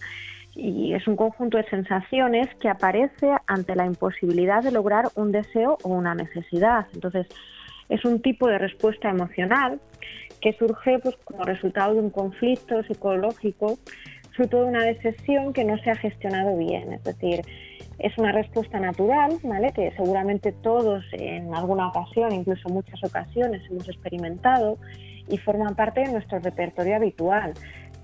y 0.54 0.94
es 0.94 1.06
un 1.06 1.16
conjunto 1.16 1.58
de 1.58 1.64
sensaciones 1.64 2.48
que 2.54 2.70
aparece 2.70 3.28
ante 3.46 3.76
la 3.76 3.84
imposibilidad 3.84 4.62
de 4.62 4.70
lograr 4.72 5.08
un 5.16 5.32
deseo 5.32 5.76
o 5.82 5.90
una 5.90 6.14
necesidad. 6.14 6.86
Entonces 6.94 7.26
es 7.90 8.02
un 8.06 8.22
tipo 8.22 8.48
de 8.48 8.56
respuesta 8.56 9.10
emocional 9.10 9.82
que 10.40 10.54
surge 10.54 10.98
pues, 11.00 11.14
como 11.24 11.44
resultado 11.44 11.92
de 11.92 12.00
un 12.00 12.08
conflicto 12.08 12.82
psicológico, 12.84 13.78
fruto 14.34 14.62
de 14.62 14.70
una 14.70 14.84
decepción 14.84 15.52
que 15.52 15.62
no 15.62 15.76
se 15.76 15.90
ha 15.90 15.96
gestionado 15.96 16.56
bien. 16.56 16.94
Es 16.94 17.04
decir, 17.04 17.42
es 18.00 18.16
una 18.16 18.32
respuesta 18.32 18.80
natural, 18.80 19.36
¿vale? 19.42 19.72
Que 19.72 19.92
seguramente 19.92 20.52
todos 20.52 21.04
en 21.12 21.54
alguna 21.54 21.88
ocasión, 21.88 22.32
incluso 22.32 22.68
muchas 22.68 23.02
ocasiones, 23.04 23.62
hemos 23.70 23.88
experimentado 23.88 24.78
y 25.28 25.36
forman 25.38 25.76
parte 25.76 26.00
de 26.00 26.12
nuestro 26.12 26.38
repertorio 26.38 26.96
habitual. 26.96 27.52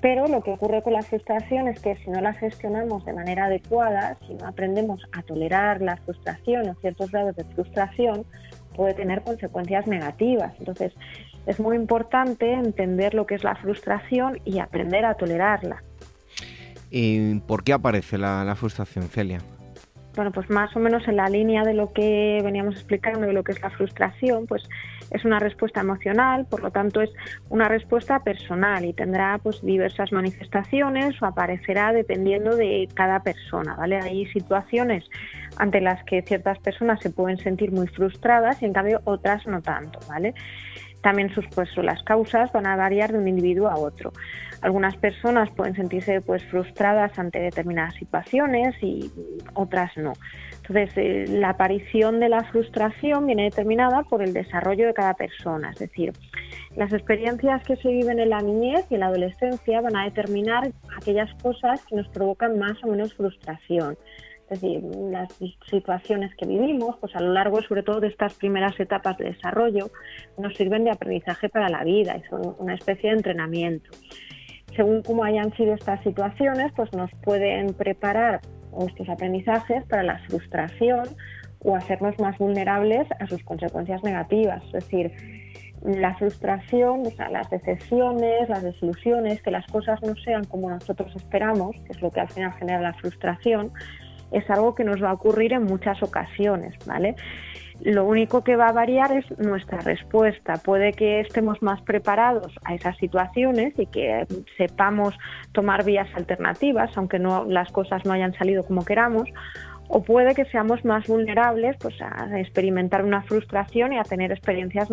Pero 0.03 0.29
lo 0.29 0.43
que 0.43 0.53
ocurre 0.53 0.83
con 0.83 0.93
la 0.93 1.03
frustración 1.03 1.69
es 1.69 1.81
que 1.81 1.97
si 1.97 2.11
no 2.11 2.21
la 2.21 2.35
gestionamos 2.35 3.07
de 3.07 3.15
manera 3.15 3.47
adecuada, 3.47 4.19
si 4.27 4.35
no 4.35 4.47
aprendemos 4.47 5.03
a 5.13 5.23
tolerar 5.23 5.81
la 5.81 5.97
frustración 5.97 6.69
o 6.69 6.75
ciertos 6.75 7.11
grados 7.11 7.35
de 7.35 7.45
frustración, 7.45 8.27
puede 8.77 8.93
tener 8.93 9.23
consecuencias 9.23 9.87
negativas. 9.87 10.53
Entonces, 10.59 10.93
es 11.47 11.59
muy 11.59 11.77
importante 11.77 12.53
entender 12.53 13.15
lo 13.15 13.27
que 13.27 13.37
es 13.37 13.45
la 13.45 13.57
frustración 13.57 14.39
y 14.45 14.59
aprender 14.59 15.07
a 15.07 15.15
tolerarla. 15.15 15.83
¿Y 16.91 17.37
por 17.41 17.65
qué 17.65 17.73
aparece 17.73 18.19
la 18.19 18.55
frustración, 18.57 19.09
Celia? 19.09 19.41
Bueno, 20.17 20.33
pues 20.33 20.49
más 20.51 20.75
o 20.75 20.81
menos 20.81 21.07
en 21.07 21.17
la 21.17 21.29
línea 21.29 21.63
de 21.63 21.75
lo 21.75 21.93
que 21.93 22.41
veníamos 22.43 22.75
explicando 22.75 23.21
de 23.21 23.35
lo 23.35 23.45
que 23.45 23.53
es 23.53 23.61
la 23.61 23.71
frustración, 23.71 24.47
pues 24.47 24.63
es 25.11 25.25
una 25.25 25.39
respuesta 25.39 25.81
emocional, 25.81 26.47
por 26.47 26.63
lo 26.63 26.71
tanto 26.71 27.03
es 27.03 27.11
una 27.51 27.69
respuesta 27.69 28.25
personal 28.25 28.85
y 28.85 28.95
tendrá 28.95 29.39
pues 29.43 29.63
diversas 29.63 30.11
manifestaciones 30.13 31.21
o 31.23 31.27
aparecerá 31.27 31.93
dependiendo 31.93 32.57
de 32.57 32.89
cada 32.95 33.21
persona, 33.21 33.77
¿vale? 33.77 34.01
Hay 34.01 34.27
situaciones 34.27 35.05
ante 35.59 35.81
las 35.81 36.03
que 36.05 36.23
ciertas 36.23 36.59
personas 36.59 36.99
se 37.01 37.11
pueden 37.11 37.39
sentir 37.39 37.71
muy 37.71 37.87
frustradas 37.87 38.61
y 38.63 38.65
en 38.65 38.73
cambio 38.73 39.03
otras 39.05 39.47
no 39.47 39.61
tanto, 39.61 39.99
¿vale? 40.09 40.35
También 41.03 41.33
sus 41.35 41.47
pues 41.55 41.69
las 41.77 42.03
causas 42.03 42.51
van 42.53 42.67
a 42.67 42.75
variar 42.75 43.13
de 43.13 43.19
un 43.19 43.29
individuo 43.29 43.69
a 43.69 43.77
otro. 43.77 44.13
Algunas 44.67 44.97
personas 44.97 45.49
pueden 45.53 45.77
sentirse 45.77 46.21
pues 46.23 46.43
frustradas 46.47 47.17
ante 47.21 47.39
determinadas 47.39 47.95
situaciones 47.95 48.75
y 48.83 49.09
otras 49.55 49.97
no. 49.97 50.13
Entonces, 50.57 50.91
eh, 50.97 51.25
la 51.29 51.51
aparición 51.51 52.19
de 52.19 52.29
la 52.29 52.43
frustración 52.51 53.29
viene 53.29 53.45
determinada 53.45 54.03
por 54.03 54.25
el 54.25 54.33
desarrollo 54.33 54.89
de 54.89 54.93
cada 54.93 55.15
persona, 55.15 55.71
es 55.71 55.79
decir, 55.79 56.13
Las 56.75 56.93
experiencias 56.93 57.63
que 57.63 57.77
se 57.77 57.89
viven 57.89 58.19
en 58.19 58.31
la 58.31 58.41
niñez 58.41 58.85
y 58.91 58.95
en 58.95 59.01
la 59.01 59.07
adolescencia 59.07 59.81
van 59.81 59.95
a 59.95 60.05
determinar 60.07 60.73
aquellas 61.01 61.33
cosas 61.41 61.87
que 61.87 61.95
nos 61.95 62.09
provocan 62.09 62.59
más 62.59 62.83
o 62.83 62.89
menos 62.89 63.15
frustración. 63.15 63.97
Es 64.51 64.61
decir, 64.61 64.83
las 65.13 65.33
situaciones 65.71 66.35
que 66.35 66.47
vivimos, 66.47 66.97
pues 67.01 67.15
a 67.15 67.21
lo 67.21 67.33
largo 67.33 67.63
sobre 67.63 67.85
todo 67.85 68.01
de 68.01 68.09
estas 68.09 68.35
primeras 68.35 68.79
etapas 68.81 69.17
de 69.17 69.27
desarrollo, 69.27 69.91
nos 70.39 70.57
sirven 70.57 70.83
de 70.83 70.91
aprendizaje 70.91 71.49
para 71.49 71.69
la 71.69 71.85
vida 71.85 72.17
y 72.17 72.29
son 72.29 72.57
una 72.59 72.75
especie 72.75 73.11
de 73.11 73.17
entrenamiento. 73.17 73.91
Según 74.77 75.03
cómo 75.03 75.25
hayan 75.25 75.53
sido 75.55 75.75
estas 75.75 76.03
situaciones, 76.03 76.73
pues 76.77 76.93
nos 76.93 77.11
pueden 77.23 77.73
preparar 77.75 78.41
estos 78.87 79.09
aprendizajes 79.09 79.85
para 79.87 80.03
la 80.03 80.19
frustración 80.29 81.05
o 81.61 81.75
hacernos 81.75 82.19
más 82.19 82.37
vulnerables 82.39 83.09
a 83.19 83.27
sus 83.27 83.43
consecuencias 83.43 84.03
negativas. 84.05 84.63
Es 84.67 84.73
decir, 84.73 85.13
la 85.83 86.15
frustración, 86.17 87.07
o 87.07 87.11
sea, 87.11 87.31
las 87.31 87.49
decepciones, 87.51 88.49
las 88.49 88.63
desilusiones, 88.63 89.41
que 89.43 89.51
las 89.51 89.67
cosas 89.67 90.01
no 90.03 90.15
sean 90.17 90.45
como 90.45 90.69
nosotros 90.69 91.15
esperamos, 91.17 91.77
que 91.85 91.93
es 91.93 92.03
lo 92.03 92.11
que 92.11 92.21
al 92.21 92.29
final 92.29 92.53
genera 92.55 92.81
la 92.81 92.95
frustración, 92.95 93.73
es 94.33 94.49
algo 94.51 94.75
que 94.75 94.85
nos 94.85 95.03
va 95.03 95.11
a 95.11 95.15
ocurrir 95.15 95.53
en 95.53 95.65
muchas 95.65 96.03
ocasiones, 96.03 96.75
¿vale? 96.87 97.15
Lo 97.81 98.05
único 98.05 98.43
que 98.43 98.57
va 98.57 98.69
a 98.69 98.73
variar 98.73 99.13
es 99.13 99.39
nuestra 99.39 99.79
respuesta. 99.79 100.55
Puede 100.55 100.93
que 100.93 101.21
estemos 101.21 101.63
más 101.63 101.81
preparados 101.83 102.53
a 102.65 102.75
esas 102.75 102.97
situaciones 102.97 103.75
y 103.79 103.87
que 103.87 104.27
sepamos 104.57 105.15
tomar 105.53 105.85
vías 105.85 106.09
alternativas, 106.15 106.91
aunque 106.97 107.19
no 107.19 107.45
las 107.45 107.71
cosas 107.71 108.05
no 108.05 108.13
hayan 108.13 108.33
salido 108.35 108.65
como 108.65 108.85
queramos, 108.85 109.29
o 109.89 110.03
puede 110.03 110.35
que 110.35 110.45
seamos 110.47 110.85
más 110.85 111.07
vulnerables 111.07 111.77
pues, 111.79 111.95
a 112.01 112.41
experimentar 112.41 113.05
una 113.05 113.23
frustración 113.23 113.93
y 113.93 113.99
a 113.99 114.03
tener 114.03 114.33
experiencias, 114.33 114.89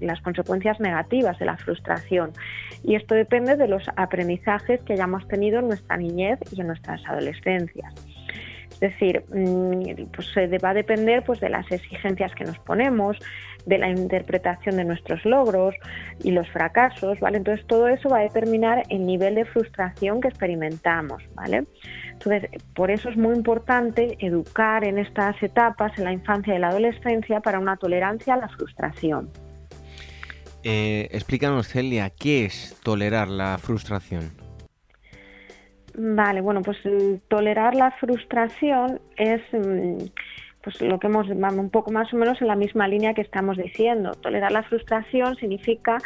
las 0.00 0.20
consecuencias 0.22 0.80
negativas 0.80 1.38
de 1.38 1.44
la 1.44 1.56
frustración. 1.56 2.32
Y 2.82 2.96
esto 2.96 3.14
depende 3.14 3.56
de 3.56 3.68
los 3.68 3.84
aprendizajes 3.96 4.80
que 4.82 4.94
hayamos 4.94 5.28
tenido 5.28 5.60
en 5.60 5.68
nuestra 5.68 5.96
niñez 5.96 6.40
y 6.50 6.60
en 6.60 6.66
nuestras 6.66 7.00
adolescencias. 7.06 7.94
Es 8.82 8.90
decir, 8.90 9.24
mm, 9.32 10.10
pues 10.12 10.26
va 10.62 10.70
a 10.70 10.74
depender 10.74 11.22
pues, 11.22 11.38
de 11.38 11.48
las 11.48 11.70
exigencias 11.70 12.34
que 12.34 12.42
nos 12.42 12.58
ponemos, 12.58 13.16
de 13.64 13.78
la 13.78 13.88
interpretación 13.88 14.76
de 14.76 14.82
nuestros 14.82 15.24
logros 15.24 15.76
y 16.24 16.32
los 16.32 16.48
fracasos, 16.50 17.20
¿vale? 17.20 17.36
Entonces 17.36 17.64
todo 17.68 17.86
eso 17.86 18.08
va 18.08 18.18
a 18.18 18.22
determinar 18.22 18.82
el 18.88 19.06
nivel 19.06 19.36
de 19.36 19.44
frustración 19.44 20.20
que 20.20 20.26
experimentamos, 20.26 21.22
¿vale? 21.36 21.66
Entonces, 22.10 22.50
por 22.74 22.90
eso 22.90 23.08
es 23.08 23.16
muy 23.16 23.36
importante 23.36 24.16
educar 24.18 24.82
en 24.82 24.98
estas 24.98 25.40
etapas, 25.40 25.96
en 25.96 26.02
la 26.02 26.12
infancia 26.12 26.52
y 26.52 26.58
la 26.58 26.70
adolescencia, 26.70 27.38
para 27.38 27.60
una 27.60 27.76
tolerancia 27.76 28.34
a 28.34 28.38
la 28.38 28.48
frustración. 28.48 29.30
Eh, 30.64 31.08
explícanos, 31.12 31.68
Celia, 31.68 32.10
¿qué 32.10 32.46
es 32.46 32.76
tolerar 32.82 33.28
la 33.28 33.58
frustración? 33.58 34.41
Vale, 35.94 36.40
bueno, 36.40 36.62
pues 36.62 36.78
mm, 36.84 37.28
tolerar 37.28 37.74
la 37.74 37.90
frustración 37.92 39.00
es 39.16 39.42
mm, 39.52 40.04
pues 40.62 40.80
lo 40.80 40.98
que 40.98 41.08
hemos 41.08 41.28
un 41.28 41.70
poco 41.70 41.90
más 41.90 42.12
o 42.14 42.16
menos 42.16 42.40
en 42.40 42.46
la 42.46 42.54
misma 42.54 42.86
línea 42.86 43.14
que 43.14 43.20
estamos 43.20 43.56
diciendo. 43.56 44.12
Tolerar 44.12 44.52
la 44.52 44.62
frustración 44.62 45.34
significa 45.36 45.98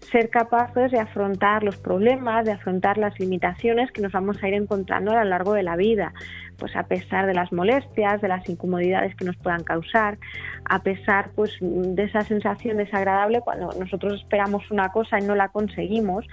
ser 0.00 0.30
capaces 0.30 0.90
de 0.90 0.98
afrontar 0.98 1.62
los 1.62 1.76
problemas, 1.76 2.46
de 2.46 2.52
afrontar 2.52 2.96
las 2.96 3.18
limitaciones 3.20 3.92
que 3.92 4.00
nos 4.00 4.12
vamos 4.12 4.42
a 4.42 4.48
ir 4.48 4.54
encontrando 4.54 5.10
a 5.10 5.22
lo 5.22 5.24
largo 5.24 5.52
de 5.52 5.62
la 5.62 5.76
vida, 5.76 6.14
pues 6.56 6.74
a 6.74 6.84
pesar 6.84 7.26
de 7.26 7.34
las 7.34 7.52
molestias, 7.52 8.20
de 8.22 8.28
las 8.28 8.48
incomodidades 8.48 9.14
que 9.14 9.26
nos 9.26 9.36
puedan 9.36 9.62
causar, 9.62 10.18
a 10.64 10.82
pesar 10.82 11.30
pues 11.34 11.56
de 11.60 12.02
esa 12.02 12.22
sensación 12.22 12.78
desagradable 12.78 13.40
cuando 13.42 13.70
nosotros 13.78 14.20
esperamos 14.22 14.70
una 14.70 14.90
cosa 14.90 15.18
y 15.18 15.22
no 15.22 15.34
la 15.34 15.48
conseguimos. 15.48 16.26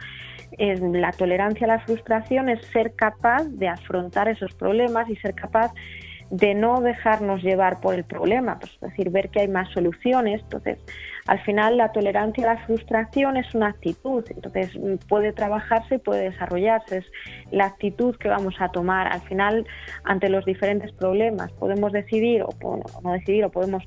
la 0.58 1.12
tolerancia 1.12 1.66
a 1.66 1.76
la 1.76 1.80
frustración 1.80 2.48
es 2.48 2.66
ser 2.68 2.94
capaz 2.96 3.44
de 3.50 3.68
afrontar 3.68 4.30
esos 4.30 4.54
problemas 4.54 5.10
y 5.10 5.18
ser 5.18 5.34
capaz 5.36 5.74
no 6.32 6.82
dejarnos 6.82 7.44
llevar 7.44 7.80
por 7.80 7.96
el 7.96 8.04
problema, 8.04 8.60
pues, 8.60 8.74
es 8.74 8.80
decir, 8.82 9.10
ver 9.10 9.30
que 9.30 9.42
hay 9.42 9.48
más 9.48 9.70
soluciones. 9.70 10.42
Entonces, 10.42 10.80
al 11.28 11.40
final 11.42 11.78
la 11.78 11.92
tolerancia 11.92 12.50
a 12.50 12.56
la 12.56 12.66
frustración 12.66 13.38
es 13.38 13.54
una 13.56 13.70
actitud, 13.70 14.24
entonces 14.30 14.72
puede 15.08 15.34
trabajarse 15.34 15.96
y 15.96 15.98
puede 15.98 16.30
desarrollarse, 16.30 16.98
es 16.98 17.06
la 17.52 17.66
actitud 17.66 18.16
que 18.16 18.28
vamos 18.28 18.56
a 18.60 18.70
tomar. 18.70 19.12
Al 19.12 19.22
final, 19.22 19.66
ante 20.04 20.30
los 20.30 20.46
diferentes 20.46 20.92
problemas, 20.92 21.52
podemos 21.54 21.92
decidir 21.92 22.44
o 22.44 22.50
no 23.04 23.14
decidir 23.14 23.44
o 23.46 23.50
podemos 23.50 23.84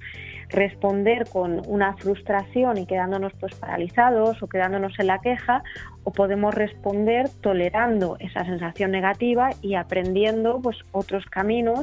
responder 0.51 1.27
con 1.31 1.63
una 1.67 1.95
frustración 1.97 2.79
y 2.79 2.87
quedándonos 2.87 3.33
pues 3.39 3.55
paralizados 3.55 4.43
o 4.43 4.49
quedándonos 4.49 4.99
en 4.99 5.09
la 5.09 5.21
queja 5.21 5.63
o 6.05 6.13
podemos 6.13 6.55
responder 6.55 7.29
tolerando 7.43 8.17
esa 8.19 8.45
sensación 8.45 8.91
negativa 8.91 9.51
y 9.61 9.75
aprendiendo 9.75 10.61
pues 10.61 10.79
otros 10.93 11.27
caminos 11.27 11.83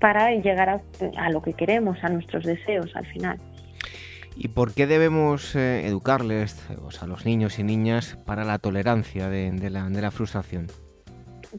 para 0.00 0.30
llegar 0.30 0.82
a, 1.16 1.30
lo 1.30 1.42
que 1.42 1.52
queremos, 1.54 2.02
a 2.02 2.08
nuestros 2.08 2.44
deseos 2.44 2.94
al 2.94 3.06
final. 3.06 3.38
¿Y 4.36 4.48
por 4.48 4.74
qué 4.74 4.86
debemos 4.86 5.56
eh, 5.56 5.86
educarles 5.86 6.62
a 7.00 7.06
los 7.06 7.24
niños 7.24 7.58
y 7.58 7.62
niñas 7.62 8.18
para 8.26 8.44
la 8.44 8.58
tolerancia 8.58 9.28
de, 9.30 9.70
la, 9.70 9.88
de 9.88 10.02
la 10.02 10.10
frustración? 10.10 10.66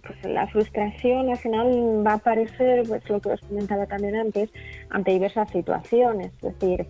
pues 0.02 0.24
la 0.24 0.48
frustración 0.48 1.30
al 1.30 1.38
final 1.38 2.06
va 2.06 2.12
a 2.12 2.16
aparecer, 2.16 2.84
pues 2.88 3.08
lo 3.10 3.20
que 3.20 3.30
os 3.30 3.42
comentaba 3.42 3.86
también 3.86 4.16
antes, 4.16 4.50
ante 4.90 5.12
diversas 5.12 5.50
situaciones. 5.50 6.32
Es 6.42 6.60
decir, 6.60 6.88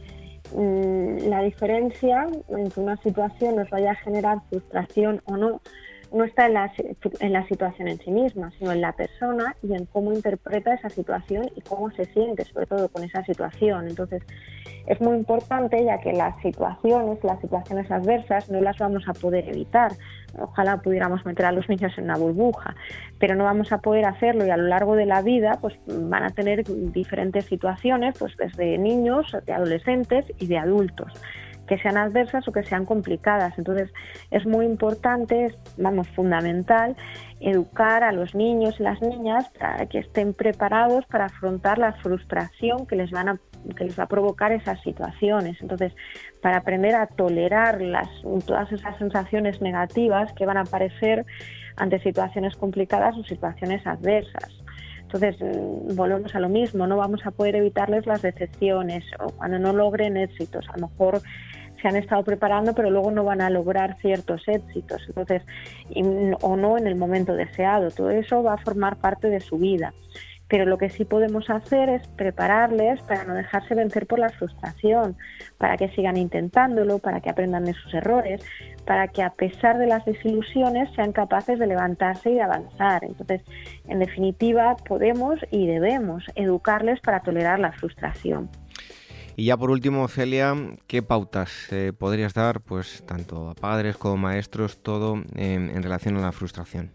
mm, 0.55 1.29
la 1.29 1.41
diferencia 1.43 2.27
entre 2.49 2.81
una 2.81 2.97
situación 2.97 3.55
nos 3.55 3.69
vaya 3.69 3.91
a 3.91 3.95
generar 3.95 4.39
frustración 4.49 5.21
o 5.25 5.37
no, 5.37 5.61
no 6.11 6.23
está 6.23 6.47
en 6.47 6.53
la, 6.53 6.71
en 7.19 7.33
la 7.33 7.47
situación 7.47 7.87
en 7.87 7.99
sí 7.99 8.11
misma, 8.11 8.51
sino 8.57 8.71
en 8.71 8.81
la 8.81 8.93
persona 8.93 9.55
y 9.61 9.73
en 9.73 9.85
cómo 9.85 10.13
interpreta 10.13 10.73
esa 10.73 10.89
situación 10.89 11.49
y 11.55 11.61
cómo 11.61 11.91
se 11.91 12.05
siente, 12.05 12.45
sobre 12.45 12.65
todo 12.65 12.89
con 12.89 13.03
esa 13.03 13.23
situación. 13.25 13.87
Entonces, 13.87 14.23
es 14.87 15.01
muy 15.01 15.17
importante 15.17 15.83
ya 15.83 15.99
que 15.99 16.13
las 16.13 16.41
situaciones, 16.41 17.21
las 17.23 17.41
situaciones 17.41 17.91
adversas, 17.91 18.49
no 18.49 18.61
las 18.61 18.77
vamos 18.77 19.03
a 19.07 19.13
poder 19.13 19.49
evitar. 19.49 19.91
Ojalá 20.39 20.77
pudiéramos 20.77 21.25
meter 21.25 21.45
a 21.45 21.51
los 21.51 21.67
niños 21.67 21.91
en 21.97 22.05
una 22.05 22.17
burbuja, 22.17 22.75
pero 23.19 23.35
no 23.35 23.43
vamos 23.43 23.71
a 23.71 23.79
poder 23.79 24.05
hacerlo 24.05 24.45
y 24.45 24.49
a 24.49 24.57
lo 24.57 24.67
largo 24.67 24.95
de 24.95 25.05
la 25.05 25.21
vida 25.21 25.57
pues 25.61 25.75
van 25.87 26.23
a 26.23 26.29
tener 26.29 26.63
diferentes 26.91 27.45
situaciones, 27.45 28.15
pues 28.17 28.37
desde 28.37 28.77
niños, 28.77 29.35
de 29.45 29.53
adolescentes 29.53 30.25
y 30.39 30.47
de 30.47 30.57
adultos 30.57 31.13
que 31.67 31.77
sean 31.77 31.97
adversas 31.97 32.47
o 32.47 32.51
que 32.51 32.63
sean 32.63 32.85
complicadas. 32.85 33.57
Entonces 33.57 33.91
es 34.31 34.45
muy 34.45 34.65
importante, 34.65 35.55
vamos, 35.77 36.07
fundamental, 36.09 36.95
educar 37.39 38.03
a 38.03 38.11
los 38.11 38.33
niños 38.33 38.79
y 38.79 38.83
las 38.83 39.01
niñas 39.01 39.49
para 39.59 39.85
que 39.85 39.99
estén 39.99 40.33
preparados 40.33 41.05
para 41.05 41.25
afrontar 41.25 41.77
la 41.77 41.93
frustración 41.93 42.87
que 42.87 42.95
les 42.95 43.11
van 43.11 43.29
a 43.29 43.39
que 43.75 43.83
les 43.83 43.99
va 43.99 44.03
a 44.03 44.07
provocar 44.07 44.51
esas 44.51 44.81
situaciones. 44.81 45.57
Entonces, 45.61 45.93
para 46.41 46.57
aprender 46.57 46.95
a 46.95 47.07
tolerar 47.07 47.81
las, 47.81 48.07
todas 48.45 48.71
esas 48.71 48.97
sensaciones 48.97 49.61
negativas 49.61 50.31
que 50.33 50.45
van 50.45 50.57
a 50.57 50.61
aparecer 50.61 51.25
ante 51.75 51.99
situaciones 51.99 52.55
complicadas 52.55 53.17
o 53.17 53.23
situaciones 53.23 53.85
adversas. 53.85 54.51
Entonces, 55.01 55.37
mm, 55.39 55.95
volvemos 55.95 56.35
a 56.35 56.39
lo 56.39 56.49
mismo, 56.49 56.85
no 56.85 56.97
vamos 56.97 57.25
a 57.25 57.31
poder 57.31 57.55
evitarles 57.55 58.05
las 58.05 58.21
decepciones 58.21 59.05
o 59.19 59.29
cuando 59.29 59.57
no 59.59 59.73
logren 59.73 60.17
éxitos. 60.17 60.67
A 60.69 60.77
lo 60.77 60.87
mejor 60.87 61.21
se 61.81 61.87
han 61.87 61.95
estado 61.95 62.23
preparando, 62.23 62.73
pero 62.73 62.89
luego 62.89 63.11
no 63.11 63.23
van 63.23 63.41
a 63.41 63.49
lograr 63.49 63.97
ciertos 64.01 64.47
éxitos, 64.47 65.03
entonces, 65.07 65.43
o 66.41 66.55
no 66.55 66.77
en 66.77 66.87
el 66.87 66.95
momento 66.95 67.33
deseado. 67.33 67.91
Todo 67.91 68.11
eso 68.11 68.43
va 68.43 68.53
a 68.53 68.57
formar 68.57 68.97
parte 68.97 69.29
de 69.29 69.39
su 69.39 69.57
vida. 69.57 69.93
Pero 70.49 70.65
lo 70.65 70.77
que 70.77 70.89
sí 70.89 71.03
podemos 71.03 71.49
hacer 71.49 71.89
es 71.89 72.07
prepararles 72.07 73.01
para 73.01 73.25
no 73.25 73.33
dejarse 73.33 73.75
vencer 73.75 74.07
por 74.07 74.19
la 74.19 74.29
frustración, 74.29 75.17
para 75.57 75.75
que 75.75 75.89
sigan 75.89 76.15
intentándolo, 76.15 76.99
para 76.99 77.19
que 77.19 77.29
aprendan 77.29 77.65
de 77.65 77.73
sus 77.73 77.93
errores, 77.93 78.41
para 78.85 79.09
que 79.09 79.23
a 79.23 79.31
pesar 79.31 79.77
de 79.77 79.87
las 79.87 80.05
desilusiones 80.05 80.89
sean 80.95 81.11
capaces 81.11 81.59
de 81.59 81.67
levantarse 81.67 82.31
y 82.31 82.35
de 82.35 82.43
avanzar. 82.43 83.03
Entonces, 83.03 83.41
en 83.89 83.99
definitiva, 83.99 84.77
podemos 84.87 85.37
y 85.51 85.67
debemos 85.67 86.23
educarles 86.35 87.01
para 87.01 87.19
tolerar 87.19 87.59
la 87.59 87.73
frustración. 87.73 88.49
Y 89.37 89.45
ya 89.45 89.55
por 89.55 89.69
último, 89.69 90.07
Celia, 90.09 90.53
¿qué 90.87 91.01
pautas 91.01 91.71
eh, 91.71 91.93
podrías 91.97 92.33
dar, 92.33 92.59
pues 92.59 93.05
tanto 93.05 93.49
a 93.51 93.53
padres 93.53 93.95
como 93.95 94.17
maestros, 94.17 94.81
todo 94.83 95.21
en 95.35 95.83
relación 95.83 96.17
a 96.17 96.21
la 96.21 96.31
frustración? 96.33 96.91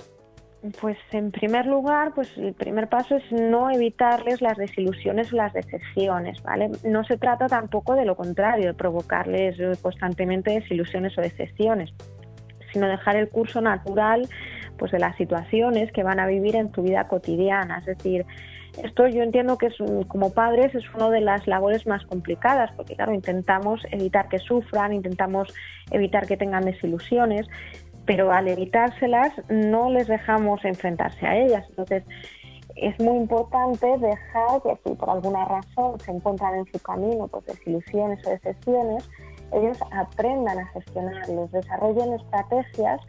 Pues 0.81 0.97
en 1.11 1.33
primer 1.33 1.67
lugar, 1.67 2.15
pues 2.15 2.37
el 2.37 2.55
primer 2.55 2.89
paso 2.89 3.17
es 3.17 3.33
no 3.33 3.69
evitarles 3.71 4.41
las 4.41 4.57
desilusiones 4.57 5.33
o 5.33 5.37
las 5.37 5.53
decepciones, 5.53 6.41
¿vale? 6.45 6.71
No 6.85 7.03
se 7.03 7.17
trata 7.17 7.49
tampoco 7.49 7.97
de 7.97 8.05
lo 8.05 8.15
contrario, 8.15 8.67
de 8.67 8.75
provocarles 8.75 9.57
constantemente 9.81 10.53
desilusiones 10.53 11.19
o 11.19 11.21
decepciones, 11.21 11.91
sino 12.73 12.87
dejar 12.87 13.17
el 13.17 13.29
curso 13.29 13.61
natural 13.61 14.29
pues 14.79 14.93
de 14.93 15.01
las 15.01 15.17
situaciones 15.17 15.91
que 15.91 16.05
van 16.05 16.21
a 16.21 16.27
vivir 16.27 16.55
en 16.55 16.73
su 16.73 16.83
vida 16.83 17.09
cotidiana, 17.09 17.79
es 17.79 17.87
decir, 17.87 18.25
Esto 18.83 19.07
yo 19.07 19.23
entiendo 19.23 19.59
que 19.59 19.67
es, 19.67 19.75
como 20.09 20.33
padres 20.33 20.75
es 20.75 20.85
una 20.95 21.11
de 21.11 21.21
las 21.21 21.47
labores 21.47 21.87
más 21.87 22.05
complicadas, 22.07 22.71
porque 22.73 22.97
claro, 22.97 23.13
intentamos 23.13 23.83
evitar 23.91 24.29
que 24.29 24.39
sufran, 24.39 24.93
intentamos 24.93 25.53
evitar 25.91 26.27
que 26.27 26.37
tengan 26.37 26.65
desilusiones, 26.65 27.47
pero 28.07 28.33
al 28.33 28.49
evitárselas 28.49 29.33
no 29.49 29.91
les 29.91 30.09
dejamos 30.09 30.65
enfrentarse 30.65 31.27
a 31.27 31.37
ellas. 31.37 31.67
Entonces, 31.69 32.05
es 32.77 32.99
muy 32.99 33.17
importante 33.19 33.87
dejar 33.99 34.63
que 34.63 34.79
si 34.85 34.95
por 34.95 35.11
alguna 35.11 35.45
razón 35.45 36.01
se 36.01 36.11
encuentran 36.11 36.55
en 36.55 36.73
su 36.73 36.79
camino 36.81 37.29
pues, 37.29 37.45
desilusiones 37.47 38.27
o 38.27 38.31
decepciones, 38.31 39.09
ellos 39.53 39.79
aprendan 39.91 40.59
a 40.59 40.67
gestionarlos, 40.69 41.53
desarrollen 41.53 42.15
estrategias 42.15 43.01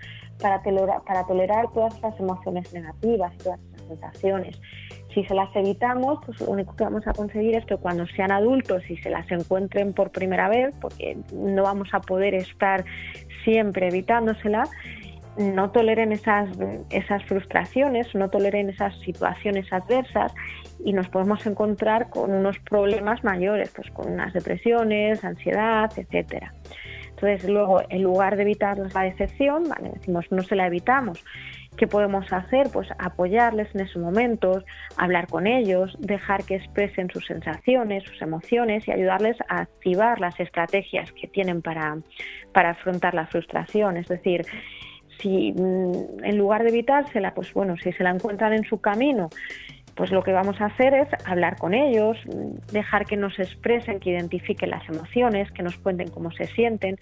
para 0.41 0.62
tolerar, 0.62 1.02
para 1.04 1.26
tolerar 1.26 1.71
todas 1.71 1.99
las 2.02 2.19
emociones 2.19 2.73
negativas, 2.73 3.38
todas 3.38 3.60
las 3.71 3.88
sensaciones. 3.88 4.60
Si 5.13 5.23
se 5.26 5.34
las 5.36 5.56
evitamos, 5.56 6.19
pues 6.26 6.39
lo 6.41 6.47
único 6.47 6.76
que 6.76 6.84
vamos 6.84 7.06
a 7.08 7.13
conseguir 7.13 7.56
es 7.56 7.65
que 7.65 7.78
cuando 7.78 8.08
sean 8.08 8.32
adultos 8.32 8.84
y 8.89 8.97
se 8.97 9.10
las 9.10 9.30
encuentren 9.32 9.93
por 9.93 10.12
primera 10.12 10.49
vez, 10.49 10.76
porque 10.82 11.17
no 11.34 11.63
vamos 11.63 11.89
a 11.93 12.02
poder 12.02 12.34
estar 12.34 12.84
siempre 13.43 13.88
evitándoselas, 13.88 14.69
no 15.38 15.71
toleren 15.71 16.12
esas, 16.12 16.49
esas 16.89 17.23
frustraciones, 17.26 18.13
no 18.13 18.30
toleren 18.30 18.69
esas 18.69 18.97
situaciones 19.02 19.71
adversas 19.71 20.34
y 20.84 20.93
nos 20.93 21.10
podemos 21.10 21.45
encontrar 21.45 22.10
con 22.10 22.32
unos 22.32 22.60
problemas 22.60 23.23
mayores, 23.23 23.71
pues 23.76 23.89
con 23.91 24.12
unas 24.12 24.34
depresiones, 24.34 25.23
ansiedad, 25.23 25.91
etcétera. 25.95 26.54
Entonces, 27.10 27.49
luego, 27.49 27.82
en 27.89 28.04
lugar 28.04 28.36
de 28.36 28.41
evitar 28.43 28.78
la 28.78 29.02
decepción, 29.04 29.63
decimos 29.93 30.26
no 30.30 30.43
se 30.43 30.56
la 30.56 30.67
evitamos. 30.67 31.23
¿Qué 31.78 31.88
podemos 31.88 32.32
hacer? 32.32 32.70
Pues 32.72 32.88
apoyarles 33.00 33.74
en 33.74 33.82
esos 33.82 34.02
momentos, 34.02 34.64
hablar 34.98 35.28
con 35.28 35.48
ellos, 35.48 35.96
dejar 36.00 36.44
que 36.44 36.56
expresen 36.56 37.10
sus 37.10 37.26
sensaciones, 37.26 38.04
sus 38.04 38.22
emociones 38.22 38.88
y 38.88 38.92
ayudarles 38.92 39.38
a 39.50 39.62
activar 39.62 40.20
las 40.20 40.40
estrategias 40.40 41.12
que 41.14 41.28
tienen 41.28 41.62
para, 41.62 41.98
para 42.54 42.72
afrontar 42.72 43.16
la 43.16 43.26
frustración. 43.26 43.98
Es 43.98 44.08
decir, 44.08 44.46
si 45.20 45.54
mm, 45.54 46.24
en 46.24 46.38
lugar 46.38 46.64
de 46.64 46.70
evitársela, 46.70 47.34
pues 47.34 47.52
bueno, 47.54 47.76
si 47.78 47.92
se 47.92 48.04
la 48.04 48.12
encuentran 48.12 48.54
en 48.54 48.64
su 48.66 48.80
camino, 48.80 49.30
pues 49.96 50.12
lo 50.12 50.24
que 50.24 50.32
vamos 50.32 50.60
a 50.60 50.66
hacer 50.66 50.94
es 50.94 51.08
hablar 51.26 51.58
con 51.58 51.74
ellos, 51.74 52.18
dejar 52.72 53.06
que 53.06 53.18
nos 53.18 53.38
expresen, 53.40 54.00
que 54.00 54.12
identifiquen 54.12 54.72
las 54.72 54.88
emociones, 54.90 55.52
que 55.52 55.64
nos 55.64 55.78
cuenten 55.78 56.10
cómo 56.10 56.32
se 56.32 56.48
sienten, 56.48 56.98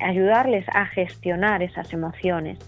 ayudarles 0.00 0.66
a 0.74 0.86
gestionar 0.86 1.62
esas 1.62 1.92
emociones. 1.92 2.58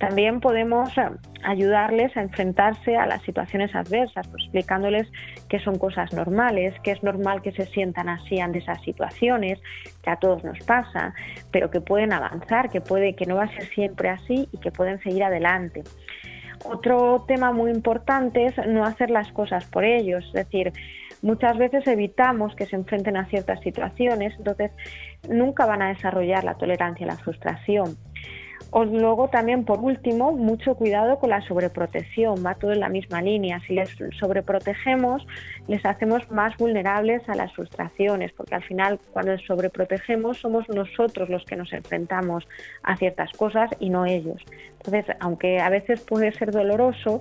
También 0.00 0.40
podemos 0.40 0.96
eh, 0.96 1.10
ayudarles 1.44 2.16
a 2.16 2.22
enfrentarse 2.22 2.96
a 2.96 3.04
las 3.04 3.22
situaciones 3.22 3.74
adversas, 3.74 4.26
pues 4.28 4.44
explicándoles 4.44 5.06
que 5.50 5.60
son 5.60 5.78
cosas 5.78 6.10
normales, 6.14 6.74
que 6.82 6.92
es 6.92 7.02
normal 7.02 7.42
que 7.42 7.52
se 7.52 7.66
sientan 7.66 8.08
así 8.08 8.40
ante 8.40 8.60
esas 8.60 8.80
situaciones, 8.80 9.60
que 10.02 10.10
a 10.10 10.16
todos 10.16 10.42
nos 10.42 10.58
pasa, 10.60 11.14
pero 11.52 11.70
que 11.70 11.82
pueden 11.82 12.14
avanzar, 12.14 12.70
que 12.70 12.80
puede 12.80 13.14
que 13.14 13.26
no 13.26 13.36
va 13.36 13.44
a 13.44 13.54
ser 13.54 13.66
siempre 13.66 14.08
así 14.08 14.48
y 14.50 14.58
que 14.58 14.72
pueden 14.72 14.98
seguir 15.02 15.22
adelante. 15.22 15.84
Otro 16.64 17.24
tema 17.28 17.52
muy 17.52 17.70
importante 17.70 18.46
es 18.46 18.54
no 18.66 18.84
hacer 18.84 19.10
las 19.10 19.30
cosas 19.32 19.66
por 19.66 19.84
ellos, 19.84 20.24
es 20.28 20.32
decir, 20.32 20.72
muchas 21.20 21.58
veces 21.58 21.86
evitamos 21.86 22.54
que 22.54 22.64
se 22.64 22.76
enfrenten 22.76 23.18
a 23.18 23.26
ciertas 23.26 23.60
situaciones, 23.60 24.34
entonces 24.38 24.70
nunca 25.28 25.66
van 25.66 25.82
a 25.82 25.88
desarrollar 25.88 26.44
la 26.44 26.54
tolerancia 26.54 27.04
a 27.04 27.10
la 27.10 27.16
frustración. 27.16 27.96
O 28.70 28.84
luego 28.84 29.28
también, 29.28 29.64
por 29.64 29.80
último, 29.80 30.32
mucho 30.32 30.74
cuidado 30.74 31.18
con 31.18 31.30
la 31.30 31.40
sobreprotección, 31.42 32.44
va 32.44 32.54
todo 32.54 32.72
en 32.72 32.80
la 32.80 32.88
misma 32.88 33.22
línea. 33.22 33.60
Si 33.66 33.74
les 33.74 33.90
sobreprotegemos, 34.18 35.26
les 35.66 35.84
hacemos 35.84 36.30
más 36.30 36.56
vulnerables 36.56 37.28
a 37.28 37.34
las 37.34 37.52
frustraciones, 37.52 38.32
porque 38.32 38.54
al 38.54 38.62
final 38.62 39.00
cuando 39.12 39.32
les 39.32 39.44
sobreprotegemos 39.46 40.38
somos 40.38 40.68
nosotros 40.68 41.28
los 41.28 41.44
que 41.44 41.56
nos 41.56 41.72
enfrentamos 41.72 42.46
a 42.82 42.96
ciertas 42.96 43.32
cosas 43.32 43.70
y 43.80 43.90
no 43.90 44.06
ellos. 44.06 44.42
Entonces, 44.84 45.16
aunque 45.20 45.60
a 45.60 45.70
veces 45.70 46.00
puede 46.02 46.32
ser 46.32 46.52
doloroso, 46.52 47.20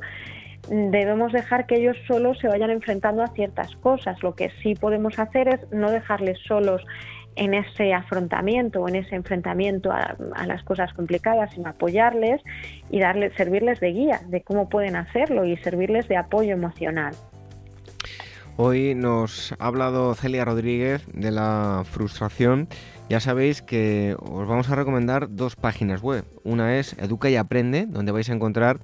debemos 0.67 1.31
dejar 1.31 1.65
que 1.65 1.75
ellos 1.75 1.97
solos 2.07 2.37
se 2.39 2.47
vayan 2.47 2.69
enfrentando 2.69 3.23
a 3.23 3.27
ciertas 3.27 3.75
cosas. 3.77 4.21
Lo 4.21 4.35
que 4.35 4.51
sí 4.61 4.75
podemos 4.75 5.17
hacer 5.19 5.47
es 5.47 5.71
no 5.71 5.89
dejarles 5.89 6.39
solos 6.47 6.85
en 7.35 7.53
ese 7.53 7.93
afrontamiento 7.93 8.81
o 8.81 8.89
en 8.89 8.95
ese 8.95 9.15
enfrentamiento 9.15 9.91
a, 9.91 10.15
las 10.45 10.63
cosas 10.63 10.93
complicadas, 10.93 11.51
sino 11.53 11.69
apoyarles 11.69 12.41
y 12.89 12.99
darles, 12.99 13.33
servirles 13.35 13.79
de 13.79 13.91
guía 13.91 14.21
de 14.27 14.41
cómo 14.41 14.69
pueden 14.69 14.95
hacerlo 14.95 15.45
y 15.45 15.57
servirles 15.57 16.07
de 16.07 16.17
apoyo 16.17 16.53
emocional. 16.53 17.13
Hoy 18.57 18.93
nos 18.93 19.53
ha 19.57 19.67
hablado 19.67 20.13
Celia 20.15 20.43
Rodríguez 20.43 21.07
de 21.13 21.31
la 21.31 21.83
frustración. 21.85 22.67
Ya 23.09 23.21
sabéis 23.21 23.61
que 23.61 24.17
os 24.19 24.47
vamos 24.47 24.69
a 24.69 24.75
recomendar 24.75 25.33
dos 25.33 25.55
páginas 25.55 26.01
web. 26.01 26.25
Una 26.43 26.77
es 26.77 26.93
Educa 26.99 27.29
y 27.29 27.37
Aprende, 27.37 27.85
donde 27.85 28.11
vais 28.11 28.29
a 28.29 28.33
encontrar 28.33 28.79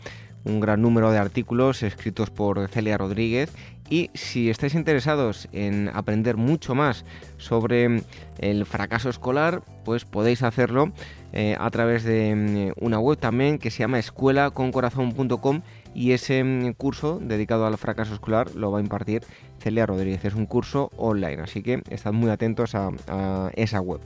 un 0.45 0.61
gran 0.61 0.81
número 0.81 1.11
de 1.11 1.17
artículos 1.17 1.83
escritos 1.83 2.29
por 2.29 2.67
Celia 2.69 2.97
Rodríguez 2.97 3.51
y 3.89 4.09
si 4.13 4.49
estáis 4.49 4.73
interesados 4.73 5.47
en 5.51 5.89
aprender 5.93 6.37
mucho 6.37 6.73
más 6.73 7.05
sobre 7.37 8.01
el 8.39 8.65
fracaso 8.65 9.09
escolar, 9.09 9.61
pues 9.83 10.05
podéis 10.05 10.43
hacerlo 10.43 10.91
eh, 11.33 11.55
a 11.59 11.69
través 11.69 12.03
de 12.03 12.73
mm, 12.77 12.83
una 12.83 12.99
web 12.99 13.17
también 13.17 13.59
que 13.59 13.69
se 13.69 13.79
llama 13.79 13.99
escuelaconcorazon.com 13.99 15.61
y 15.93 16.13
ese 16.13 16.43
mm, 16.43 16.73
curso 16.73 17.19
dedicado 17.21 17.67
al 17.67 17.77
fracaso 17.77 18.13
escolar 18.13 18.55
lo 18.55 18.71
va 18.71 18.79
a 18.79 18.81
impartir 18.81 19.23
Celia 19.59 19.85
Rodríguez. 19.85 20.25
Es 20.25 20.33
un 20.33 20.45
curso 20.47 20.89
online, 20.97 21.43
así 21.43 21.61
que 21.61 21.83
estad 21.89 22.13
muy 22.13 22.31
atentos 22.31 22.73
a, 22.73 23.51
esa 23.55 23.81
web. 23.81 24.01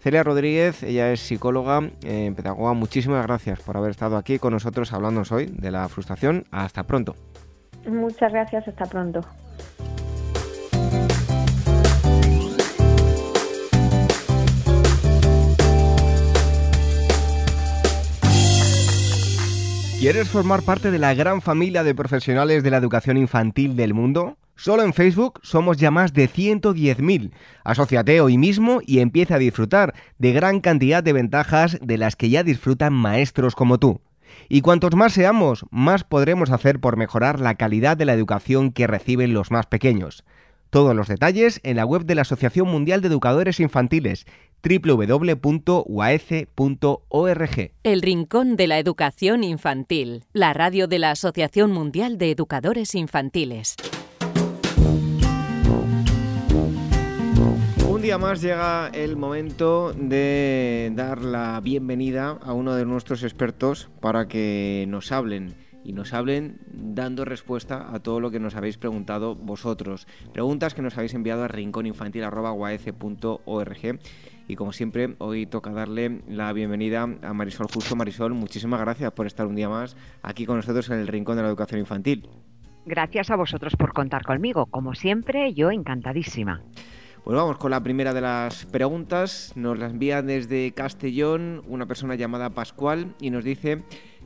Celia 0.00 0.24
Rodríguez, 0.24 0.82
ella 0.82 1.12
es 1.12 1.20
psicóloga, 1.20 1.90
eh, 2.02 2.32
pedagoga. 2.34 2.72
Muchísimas 2.72 3.24
gracias 3.24 3.60
por 3.60 3.76
haber 3.76 3.92
estado 3.92 4.16
aquí 4.16 4.40
con 4.40 4.52
nosotros 4.52 4.92
hablándonos 4.92 5.30
hoy 5.30 5.46
de 5.46 5.70
la 5.70 5.88
frustración. 5.88 6.44
Hasta 6.50 6.82
pronto. 6.82 7.14
Muchas 7.86 8.32
gracias, 8.32 8.68
hasta 8.68 8.86
pronto. 8.86 9.20
¿Quieres 20.02 20.28
formar 20.28 20.62
parte 20.62 20.90
de 20.90 20.98
la 20.98 21.14
gran 21.14 21.40
familia 21.42 21.84
de 21.84 21.94
profesionales 21.94 22.64
de 22.64 22.70
la 22.70 22.78
educación 22.78 23.16
infantil 23.16 23.76
del 23.76 23.94
mundo? 23.94 24.36
Solo 24.56 24.82
en 24.82 24.94
Facebook 24.94 25.38
somos 25.44 25.76
ya 25.76 25.92
más 25.92 26.12
de 26.12 26.28
110.000. 26.28 27.30
Asociate 27.62 28.20
hoy 28.20 28.36
mismo 28.36 28.80
y 28.84 28.98
empieza 28.98 29.36
a 29.36 29.38
disfrutar 29.38 29.94
de 30.18 30.32
gran 30.32 30.60
cantidad 30.60 31.04
de 31.04 31.12
ventajas 31.12 31.78
de 31.80 31.98
las 31.98 32.16
que 32.16 32.30
ya 32.30 32.42
disfrutan 32.42 32.92
maestros 32.92 33.54
como 33.54 33.78
tú. 33.78 34.00
Y 34.48 34.60
cuantos 34.60 34.94
más 34.94 35.12
seamos, 35.12 35.64
más 35.70 36.04
podremos 36.04 36.50
hacer 36.50 36.80
por 36.80 36.96
mejorar 36.96 37.40
la 37.40 37.54
calidad 37.54 37.96
de 37.96 38.04
la 38.04 38.14
educación 38.14 38.72
que 38.72 38.86
reciben 38.86 39.34
los 39.34 39.50
más 39.50 39.66
pequeños. 39.66 40.24
Todos 40.70 40.96
los 40.96 41.08
detalles 41.08 41.60
en 41.64 41.76
la 41.76 41.84
web 41.84 42.06
de 42.06 42.14
la 42.14 42.22
Asociación 42.22 42.66
Mundial 42.66 43.02
de 43.02 43.08
Educadores 43.08 43.60
Infantiles 43.60 44.26
www.uaece.org. 44.62 45.42
El 47.82 48.02
Rincón 48.02 48.56
de 48.56 48.66
la 48.66 48.78
Educación 48.78 49.44
Infantil, 49.44 50.24
la 50.32 50.54
radio 50.54 50.86
de 50.86 50.98
la 50.98 51.10
Asociación 51.10 51.72
Mundial 51.72 52.16
de 52.16 52.30
Educadores 52.30 52.94
Infantiles. 52.94 53.76
Un 57.88 58.00
día 58.00 58.18
más 58.18 58.40
llega 58.40 58.88
el 58.88 59.16
momento 59.16 59.92
de 59.92 60.90
dar 60.94 61.22
la 61.22 61.60
bienvenida 61.60 62.38
a 62.42 62.52
uno 62.52 62.74
de 62.74 62.86
nuestros 62.86 63.22
expertos 63.22 63.90
para 64.00 64.28
que 64.28 64.86
nos 64.88 65.12
hablen 65.12 65.54
y 65.84 65.92
nos 65.92 66.14
hablen 66.14 66.60
dando 66.72 67.24
respuesta 67.24 67.92
a 67.92 68.00
todo 68.00 68.20
lo 68.20 68.30
que 68.30 68.40
nos 68.40 68.54
habéis 68.54 68.78
preguntado 68.78 69.34
vosotros. 69.34 70.06
Preguntas 70.32 70.74
que 70.74 70.82
nos 70.82 70.96
habéis 70.96 71.14
enviado 71.14 71.44
a 71.44 71.48
rincóninfantil.org 71.48 73.98
y 74.48 74.56
como 74.56 74.72
siempre 74.72 75.14
hoy 75.18 75.46
toca 75.46 75.70
darle 75.70 76.22
la 76.28 76.52
bienvenida 76.52 77.02
a 77.02 77.32
Marisol 77.32 77.68
Justo. 77.72 77.96
Marisol, 77.96 78.34
muchísimas 78.34 78.80
gracias 78.80 79.12
por 79.12 79.26
estar 79.26 79.46
un 79.46 79.56
día 79.56 79.68
más 79.68 79.96
aquí 80.22 80.46
con 80.46 80.56
nosotros 80.56 80.88
en 80.90 80.98
el 80.98 81.08
Rincón 81.08 81.36
de 81.36 81.42
la 81.42 81.48
Educación 81.48 81.80
Infantil. 81.80 82.28
Gracias 82.84 83.30
a 83.30 83.36
vosotros 83.36 83.76
por 83.76 83.92
contar 83.92 84.24
conmigo. 84.24 84.66
Como 84.66 84.94
siempre, 84.94 85.54
yo 85.54 85.70
encantadísima. 85.70 86.62
Pues 87.24 87.36
vamos 87.36 87.56
con 87.56 87.70
la 87.70 87.80
primera 87.80 88.12
de 88.12 88.20
las 88.20 88.66
preguntas. 88.66 89.52
Nos 89.54 89.78
la 89.78 89.86
envía 89.86 90.22
desde 90.22 90.72
Castellón 90.72 91.62
una 91.68 91.86
persona 91.86 92.16
llamada 92.16 92.50
Pascual 92.50 93.14
y 93.20 93.30
nos 93.30 93.44
dice 93.44 93.84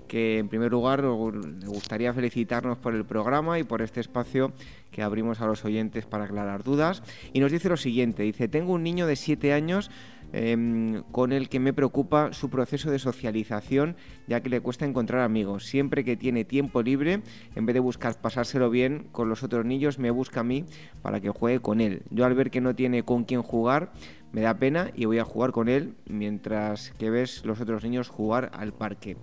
que 0.08 0.38
en 0.38 0.48
primer 0.48 0.70
lugar 0.70 1.02
me 1.02 1.66
gustaría 1.66 2.14
felicitarnos 2.14 2.78
por 2.78 2.94
el 2.94 3.04
programa 3.04 3.58
y 3.58 3.64
por 3.64 3.82
este 3.82 4.00
espacio 4.00 4.52
que 4.90 5.02
abrimos 5.02 5.42
a 5.42 5.46
los 5.46 5.62
oyentes 5.66 6.06
para 6.06 6.24
aclarar 6.24 6.62
dudas. 6.62 7.02
Y 7.34 7.40
nos 7.40 7.52
dice 7.52 7.68
lo 7.68 7.76
siguiente, 7.76 8.22
dice, 8.22 8.48
tengo 8.48 8.72
un 8.72 8.82
niño 8.82 9.06
de 9.06 9.16
7 9.16 9.52
años 9.52 9.90
Em, 10.32 11.02
con 11.12 11.32
el 11.32 11.48
que 11.48 11.60
me 11.60 11.72
preocupa 11.72 12.32
su 12.32 12.50
proceso 12.50 12.90
de 12.90 12.98
socialización, 12.98 13.96
ya 14.26 14.40
que 14.42 14.50
le 14.50 14.60
cuesta 14.60 14.84
encontrar 14.84 15.22
amigos. 15.22 15.66
Siempre 15.66 16.04
que 16.04 16.16
tiene 16.16 16.44
tiempo 16.44 16.82
libre, 16.82 17.22
en 17.54 17.66
vez 17.66 17.74
de 17.74 17.80
buscar 17.80 18.20
pasárselo 18.20 18.68
bien 18.68 19.08
con 19.12 19.28
los 19.28 19.42
otros 19.42 19.64
niños, 19.64 19.98
me 19.98 20.10
busca 20.10 20.40
a 20.40 20.44
mí 20.44 20.64
para 21.00 21.20
que 21.20 21.30
juegue 21.30 21.60
con 21.60 21.80
él. 21.80 22.02
Yo 22.10 22.24
al 22.24 22.34
ver 22.34 22.50
que 22.50 22.60
no 22.60 22.74
tiene 22.74 23.04
con 23.04 23.24
quién 23.24 23.42
jugar, 23.42 23.92
me 24.32 24.40
da 24.42 24.58
pena 24.58 24.90
y 24.94 25.04
voy 25.04 25.18
a 25.18 25.24
jugar 25.24 25.52
con 25.52 25.68
él 25.68 25.94
mientras 26.06 26.90
que 26.98 27.08
ves 27.08 27.44
los 27.44 27.60
otros 27.60 27.84
niños 27.84 28.08
jugar 28.08 28.50
al 28.52 28.72
parque. 28.74 29.16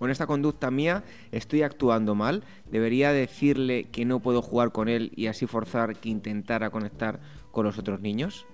Con 0.00 0.10
esta 0.10 0.26
conducta 0.26 0.70
mía 0.70 1.04
estoy 1.30 1.60
actuando 1.60 2.14
mal. 2.14 2.42
Debería 2.70 3.12
decirle 3.12 3.84
que 3.84 4.06
no 4.06 4.20
puedo 4.20 4.40
jugar 4.40 4.72
con 4.72 4.88
él 4.88 5.12
y 5.14 5.26
así 5.26 5.46
forzar 5.46 5.96
que 5.96 6.08
intentara 6.08 6.70
conectar 6.70 7.20
con 7.50 7.66
los 7.66 7.78
otros 7.78 8.00
niños. 8.00 8.46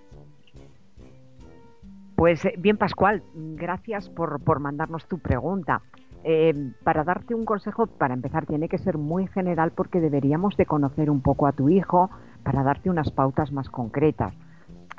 Pues 2.17 2.43
eh, 2.47 2.55
bien, 2.57 2.79
Pascual, 2.79 3.23
gracias 3.35 4.09
por, 4.09 4.59
mandarnos 4.59 5.07
tu 5.07 5.19
pregunta. 5.19 5.83
Eh, 6.25 6.73
para 6.83 7.05
darte 7.05 7.35
un 7.35 7.45
consejo, 7.45 7.87
para 7.87 8.15
empezar, 8.15 8.47
tiene 8.47 8.69
que 8.69 8.79
ser 8.79 8.97
muy 8.97 9.29
general 9.29 9.71
porque 9.73 10.01
deberíamos 10.01 10.57
de 10.57 10.65
conocer 10.65 11.11
un 11.11 11.21
poco 11.21 11.47
a 11.47 11.53
tu 11.53 11.69
hijo 11.69 12.11
para 12.43 12.63
darte 12.63 12.89
unas 12.89 13.11
pautas 13.11 13.53
más 13.53 13.69
concretas. 13.69 14.33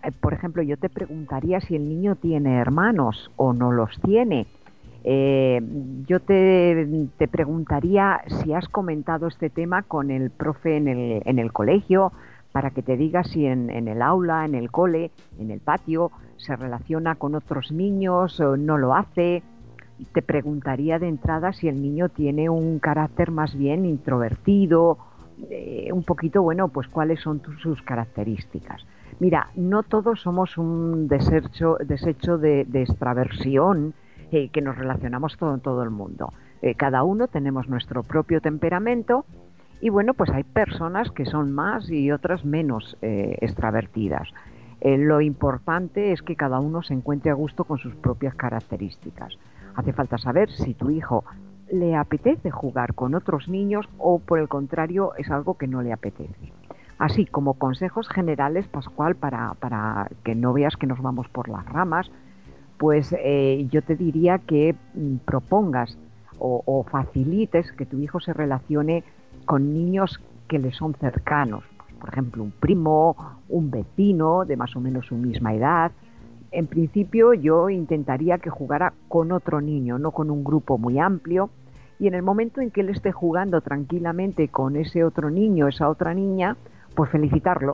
Eh, 0.04 0.12
por 0.22 0.34
ejemplo, 0.34 0.62
yo 0.62 0.78
te 0.78 0.90
preguntaría 0.90 1.60
si 1.60 1.76
el 1.76 1.90
niño 1.90 2.16
tiene 2.16 2.60
hermanos 2.60 3.32
o 3.36 3.52
no 3.52 3.72
los 3.72 4.00
tiene. 4.02 4.46
yo 5.04 6.20
te, 6.20 7.08
te, 7.18 7.28
preguntaría 7.28 8.22
si 8.28 8.54
has 8.54 8.68
comentado 8.68 9.28
este 9.28 9.50
tema 9.50 9.82
con 9.82 10.12
el 10.12 10.30
profe 10.30 10.78
en 10.78 10.88
el, 10.88 11.22
en 11.26 11.40
el 11.40 11.52
colegio, 11.52 12.12
para 12.52 12.72
que 12.72 12.82
te 12.82 12.98
diga 12.98 13.24
si 13.24 13.46
en, 13.46 13.70
en, 13.70 13.88
el 13.88 14.02
aula, 14.02 14.46
en 14.46 14.56
el 14.56 14.72
cole, 14.72 15.12
en 15.40 15.52
el 15.52 15.60
patio, 15.60 16.12
se 16.38 16.56
relaciona 16.56 17.16
con 17.16 17.36
otros 17.36 17.72
niños 17.72 18.40
o 18.40 18.58
no 18.58 18.78
lo 18.78 18.96
hace. 18.96 19.44
Te 20.14 20.22
preguntaría 20.22 21.00
de 21.00 21.08
entrada 21.08 21.54
si 21.54 21.68
el 21.68 21.82
niño 21.82 22.10
tiene 22.10 22.50
un 22.50 22.80
carácter 22.80 23.32
más 23.32 23.56
bien 23.56 23.86
introvertido, 23.86 24.98
eh, 25.50 25.90
un 25.92 26.04
poquito, 26.04 26.42
bueno, 26.42 26.68
pues 26.70 26.88
cuáles 26.88 27.20
son 27.22 27.42
sus 27.62 27.82
características. 27.84 28.86
Mira, 29.20 29.50
no 29.56 29.84
todos 29.84 30.22
somos 30.22 30.58
un 30.58 31.08
desecho, 31.08 31.78
desecho 31.84 32.38
de, 32.38 32.62
extraversión 32.74 33.94
eh, 34.32 34.50
que 34.50 34.62
nos 34.62 34.78
relacionamos 34.78 35.38
con 35.38 35.60
todo 35.60 35.84
el 35.84 35.90
mundo. 35.90 36.34
Eh, 36.62 36.76
cada 36.76 37.04
uno 37.04 37.28
tenemos 37.28 37.68
nuestro 37.68 38.04
propio 38.04 38.42
temperamento 38.42 39.26
y 39.82 39.90
bueno, 39.90 40.14
pues 40.14 40.30
hay 40.32 40.44
personas 40.44 41.12
que 41.12 41.26
son 41.26 41.54
más 41.54 41.90
y 41.90 42.12
otras 42.12 42.46
menos 42.46 42.98
extravertidas. 43.02 44.28
Eh, 44.80 44.98
lo 44.98 45.22
importante 45.22 46.12
es 46.12 46.22
que 46.22 46.36
cada 46.36 46.60
uno 46.60 46.84
se 46.84 46.94
encuentre 46.94 47.32
a 47.32 47.36
gusto 47.36 47.64
con 47.64 47.80
sus 47.80 47.96
propias 47.96 48.36
características. 48.36 49.38
Hace 49.76 49.94
falta 49.94 50.18
saber 50.18 50.52
si 50.52 50.74
tu 50.74 50.90
hijo 50.90 51.24
le 51.72 51.96
apetece 51.96 52.52
jugar 52.52 52.94
con 52.94 53.16
otros 53.16 53.48
niños 53.48 53.88
o 53.98 54.20
por 54.20 54.40
el 54.40 54.48
contrario 54.48 55.14
es 55.18 55.30
algo 55.32 55.58
que 55.58 55.68
no 55.68 55.82
le 55.82 55.94
apetece. 55.94 56.54
Así 57.00 57.26
como 57.26 57.56
consejos 57.56 58.08
generales, 58.10 58.68
Pascual, 58.68 59.16
para, 59.16 59.54
para 59.56 60.10
que 60.24 60.36
no 60.36 60.54
veas 60.54 60.76
que 60.78 60.88
nos 60.88 61.02
vamos 61.02 61.28
por 61.30 61.50
las 61.50 61.66
ramas, 61.66 62.10
pues 62.78 63.16
eh, 63.20 63.68
yo 63.70 63.82
te 63.82 63.96
diría 63.96 64.40
que 64.40 64.76
mm, 64.94 65.18
propongas 65.26 65.98
o 66.40 66.86
facilites 66.92 67.72
que 67.72 67.88
tu 67.88 67.98
hijo 67.98 68.20
se 68.20 68.32
relacione 68.32 69.04
con 69.48 69.74
niños 69.74 70.20
que 70.48 70.60
le 70.60 70.72
son 70.72 70.94
cercanos, 70.94 71.64
por 72.00 72.10
ejemplo, 72.10 72.44
un 72.44 72.52
primo, 72.52 73.16
un 73.50 73.72
vecino 73.72 74.46
de 74.46 74.56
más 74.56 74.76
o 74.76 74.80
menos 74.80 75.08
su 75.08 75.16
misma 75.16 75.56
edad. 75.56 75.92
En 76.52 76.68
principio 76.68 77.34
yo 77.34 77.70
intentaría 77.70 78.38
que 78.38 78.50
jugara 78.50 78.94
con 79.08 79.32
otro 79.32 79.62
niño, 79.62 79.98
no 79.98 80.12
con 80.12 80.30
un 80.30 80.44
grupo 80.44 80.78
muy 80.78 81.00
amplio. 81.00 81.50
Y 82.00 82.08
en 82.08 82.14
el 82.14 82.22
momento 82.22 82.62
en 82.62 82.70
que 82.70 82.82
él 82.82 82.90
esté 82.90 83.12
jugando 83.12 83.62
tranquilamente 83.62 84.50
con 84.50 84.76
ese 84.76 85.04
otro 85.04 85.32
niño, 85.32 85.68
esa 85.68 85.90
otra 85.90 86.14
niña, 86.14 86.58
pues 86.94 87.10
felicitarlo. 87.10 87.74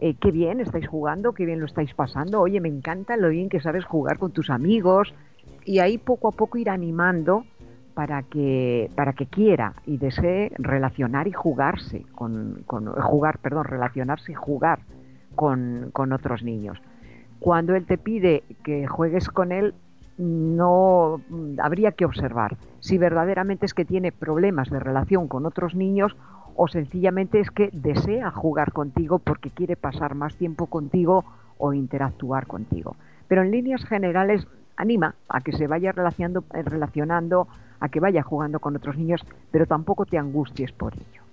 Eh, 0.00 0.14
qué 0.14 0.30
bien 0.30 0.60
estáis 0.60 0.88
jugando, 0.88 1.32
qué 1.32 1.44
bien 1.44 1.60
lo 1.60 1.66
estáis 1.66 1.92
pasando. 1.94 2.40
Oye, 2.40 2.60
me 2.60 2.68
encanta 2.68 3.16
lo 3.16 3.28
bien 3.28 3.48
que 3.48 3.60
sabes 3.60 3.84
jugar 3.84 4.18
con 4.18 4.32
tus 4.32 4.48
amigos. 4.48 5.12
Y 5.64 5.80
ahí 5.80 5.98
poco 5.98 6.28
a 6.28 6.32
poco 6.32 6.56
ir 6.56 6.70
animando 6.70 7.44
para 7.98 8.22
que, 8.22 8.92
para 8.94 9.12
que 9.12 9.26
quiera 9.26 9.74
y 9.84 9.96
desee 9.96 10.52
relacionar 10.56 11.26
y 11.26 11.32
jugarse 11.32 12.06
con, 12.14 12.62
jugar, 12.64 13.38
perdón, 13.38 13.64
relacionarse 13.64 14.30
y 14.30 14.34
jugar 14.36 14.78
con, 15.34 15.90
con 15.92 16.12
otros 16.12 16.44
niños. 16.44 16.78
Cuando 17.40 17.74
él 17.74 17.86
te 17.86 17.98
pide 17.98 18.44
que 18.62 18.86
juegues 18.86 19.28
con 19.28 19.50
él, 19.50 19.74
no 20.16 21.20
habría 21.60 21.90
que 21.90 22.04
observar 22.04 22.56
si 22.78 22.98
verdaderamente 22.98 23.66
es 23.66 23.74
que 23.74 23.84
tiene 23.84 24.12
problemas 24.12 24.70
de 24.70 24.78
relación 24.78 25.26
con 25.26 25.44
otros 25.44 25.74
niños 25.74 26.16
o 26.54 26.68
sencillamente 26.68 27.40
es 27.40 27.50
que 27.50 27.68
desea 27.72 28.30
jugar 28.30 28.70
contigo 28.70 29.18
porque 29.18 29.50
quiere 29.50 29.74
pasar 29.74 30.14
más 30.14 30.36
tiempo 30.36 30.66
contigo 30.66 31.24
o 31.56 31.72
interactuar 31.72 32.46
contigo. 32.46 32.94
Pero 33.26 33.42
en 33.42 33.50
líneas 33.50 33.84
generales 33.84 34.46
anima 34.76 35.16
a 35.28 35.40
que 35.40 35.50
se 35.50 35.66
vaya 35.66 35.90
relacionando, 35.90 36.44
relacionando 36.52 37.48
a 37.80 37.88
que 37.88 38.00
vaya 38.00 38.22
jugando 38.22 38.60
con 38.60 38.76
otros 38.76 38.96
niños, 38.96 39.20
pero 39.50 39.66
tampoco 39.66 40.06
te 40.06 40.18
angusties 40.18 40.72
por 40.72 40.94
ello. 40.94 41.28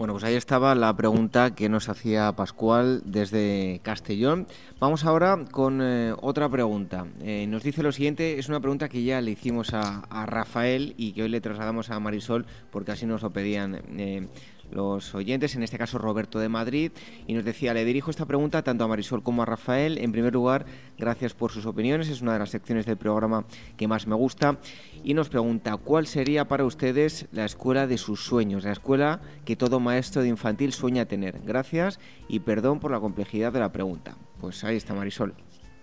Bueno, 0.00 0.14
pues 0.14 0.24
ahí 0.24 0.34
estaba 0.34 0.74
la 0.74 0.96
pregunta 0.96 1.54
que 1.54 1.68
nos 1.68 1.90
hacía 1.90 2.32
Pascual 2.32 3.02
desde 3.04 3.80
Castellón. 3.82 4.46
Vamos 4.78 5.04
ahora 5.04 5.38
con 5.50 5.82
eh, 5.82 6.14
otra 6.22 6.48
pregunta. 6.48 7.04
Eh, 7.20 7.46
nos 7.46 7.62
dice 7.62 7.82
lo 7.82 7.92
siguiente, 7.92 8.38
es 8.38 8.48
una 8.48 8.60
pregunta 8.60 8.88
que 8.88 9.02
ya 9.02 9.20
le 9.20 9.32
hicimos 9.32 9.74
a, 9.74 10.00
Rafael 10.24 10.94
y 10.96 11.12
que 11.12 11.24
hoy 11.24 11.28
le 11.28 11.42
trasladamos 11.42 11.90
a 11.90 12.00
Marisol 12.00 12.46
porque 12.70 12.92
así 12.92 13.04
nos 13.04 13.20
lo 13.20 13.28
pedían 13.28 13.78
eh, 13.98 14.26
los 14.70 15.14
oyentes, 15.14 15.54
en 15.56 15.62
este 15.62 15.78
caso 15.78 15.98
Roberto 15.98 16.38
de 16.38 16.48
Madrid, 16.48 16.92
y 17.26 17.34
nos 17.34 17.44
decía, 17.44 17.74
le 17.74 17.84
dirijo 17.84 18.10
esta 18.10 18.26
pregunta 18.26 18.62
tanto 18.62 18.84
a 18.84 18.88
Marisol 18.88 19.22
como 19.22 19.42
a 19.42 19.46
Rafael. 19.46 19.98
En 19.98 20.12
primer 20.12 20.32
lugar, 20.32 20.66
gracias 20.98 21.34
por 21.34 21.50
sus 21.50 21.66
opiniones, 21.66 22.08
es 22.08 22.22
una 22.22 22.32
de 22.32 22.38
las 22.38 22.50
secciones 22.50 22.86
del 22.86 22.96
programa 22.96 23.44
que 23.76 23.88
más 23.88 24.06
me 24.06 24.14
gusta. 24.14 24.58
Y 25.02 25.14
nos 25.14 25.28
pregunta, 25.28 25.76
¿cuál 25.76 26.06
sería 26.06 26.46
para 26.46 26.64
ustedes 26.64 27.26
la 27.32 27.44
escuela 27.44 27.86
de 27.86 27.98
sus 27.98 28.24
sueños, 28.24 28.64
la 28.64 28.72
escuela 28.72 29.20
que 29.44 29.56
todo 29.56 29.80
maestro 29.80 30.22
de 30.22 30.28
infantil 30.28 30.72
sueña 30.72 31.06
tener? 31.06 31.40
Gracias 31.44 31.98
y 32.28 32.40
perdón 32.40 32.80
por 32.80 32.90
la 32.90 33.00
complejidad 33.00 33.52
de 33.52 33.60
la 33.60 33.72
pregunta. 33.72 34.16
Pues 34.40 34.64
ahí 34.64 34.76
está 34.76 34.94
Marisol. 34.94 35.34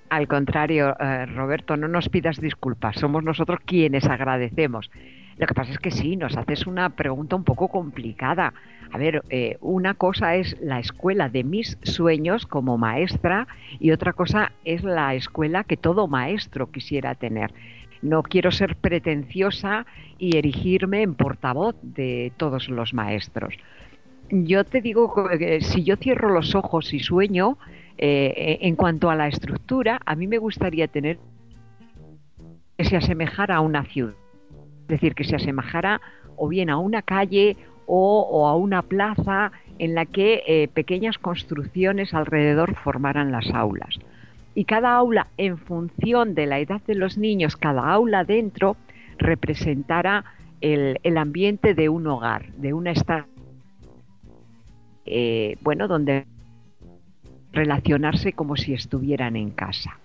Al 0.10 0.28
contrario, 0.28 0.96
eh, 1.00 1.26
Roberto, 1.26 1.76
no 1.76 1.88
nos 1.88 2.08
pidas 2.08 2.40
disculpas, 2.40 2.96
somos 2.96 3.24
nosotros 3.24 3.60
quienes 3.66 4.06
agradecemos. 4.06 4.90
Lo 5.38 5.46
que 5.46 5.54
pasa 5.54 5.72
es 5.72 5.80
que 5.80 5.92
sí, 5.92 6.16
nos 6.16 6.36
haces 6.36 6.66
una 6.66 6.90
pregunta 6.90 7.36
un 7.36 7.44
poco 7.44 7.68
complicada. 7.68 8.54
A 8.92 8.98
ver, 8.98 9.22
eh, 9.30 9.58
una 9.62 9.94
cosa 9.94 10.36
es 10.36 10.58
la 10.62 10.80
escuela 10.80 11.30
de 11.30 11.44
mis 11.44 11.78
sueños 11.84 12.48
como 12.48 12.78
maestra 12.78 13.48
y 13.80 13.92
otra 13.92 14.14
cosa 14.14 14.52
es 14.66 14.84
la 14.84 15.14
escuela 15.14 15.64
que 15.64 15.78
todo 15.78 16.08
maestro 16.08 16.72
quisiera 16.72 17.14
tener. 17.14 17.54
No 18.02 18.24
quiero 18.24 18.52
ser 18.52 18.76
pretenciosa 18.76 19.86
y 20.18 20.38
erigirme 20.38 21.04
en 21.04 21.14
portavoz 21.14 21.76
de 21.82 22.32
todos 22.38 22.70
los 22.70 22.94
maestros. 22.94 23.54
Yo 24.30 24.64
te 24.64 24.82
digo 24.82 25.14
que 25.38 25.62
si 25.62 25.84
yo 25.84 25.98
cierro 25.98 26.34
los 26.34 26.56
ojos 26.56 26.94
y 26.94 27.00
sueño, 27.00 27.58
eh, 27.98 28.60
en 28.62 28.76
cuanto 28.76 29.10
a 29.10 29.16
la 29.16 29.28
estructura, 29.28 30.00
a 30.06 30.16
mí 30.16 30.28
me 30.28 30.38
gustaría 30.38 30.88
tener 30.88 31.20
que 32.78 32.86
se 32.86 32.98
asemejara 32.98 33.56
a 33.56 33.62
una 33.62 33.84
ciudad. 33.84 34.16
Es 34.88 35.02
decir, 35.02 35.16
que 35.16 35.26
se 35.26 35.36
asemejara 35.36 36.00
o 36.38 36.48
bien 36.48 36.70
a 36.70 36.78
una 36.78 37.02
calle 37.02 37.58
o, 37.86 38.48
a 38.48 38.56
una 38.56 38.84
plaza 38.84 39.52
en 39.80 39.96
la 39.96 40.06
que 40.06 40.44
eh, 40.48 40.70
pequeñas 40.74 41.18
construcciones 41.18 42.14
alrededor 42.14 42.76
formaran 42.76 43.34
las 43.34 43.50
aulas. 43.54 44.00
Y 44.56 44.64
cada 44.64 44.96
aula, 44.96 45.28
en 45.38 45.58
función 45.58 46.36
de 46.36 46.46
la 46.46 46.60
edad 46.60 46.82
de 46.88 46.96
los 46.96 47.18
niños, 47.18 47.58
cada 47.58 47.92
aula 47.92 48.24
dentro 48.24 48.78
representara 49.18 50.24
el, 50.62 51.18
ambiente 51.18 51.74
de 51.74 51.90
un 51.90 52.08
hogar, 52.08 52.54
de 52.54 52.74
una 52.74 52.92
estancia, 52.92 53.30
eh, 55.06 55.58
bueno, 55.62 55.90
donde 55.90 56.26
relacionarse 57.52 58.32
como 58.32 58.56
si 58.56 58.74
estuvieran 58.74 59.36
en 59.36 59.52
casa. 59.52 60.00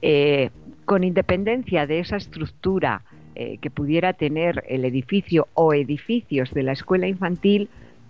Eh, 0.00 0.50
con 0.84 1.04
independencia 1.04 1.86
de 1.86 2.00
esa 2.00 2.16
estructura 2.16 3.02
eh, 3.34 3.58
que 3.58 3.70
pudiera 3.70 4.12
tener 4.12 4.64
el 4.68 4.84
edificio 4.84 5.48
o 5.54 5.74
edificios 5.74 6.52
de 6.52 6.62
la 6.62 6.72
escuela 6.72 7.08
infantil, 7.08 7.68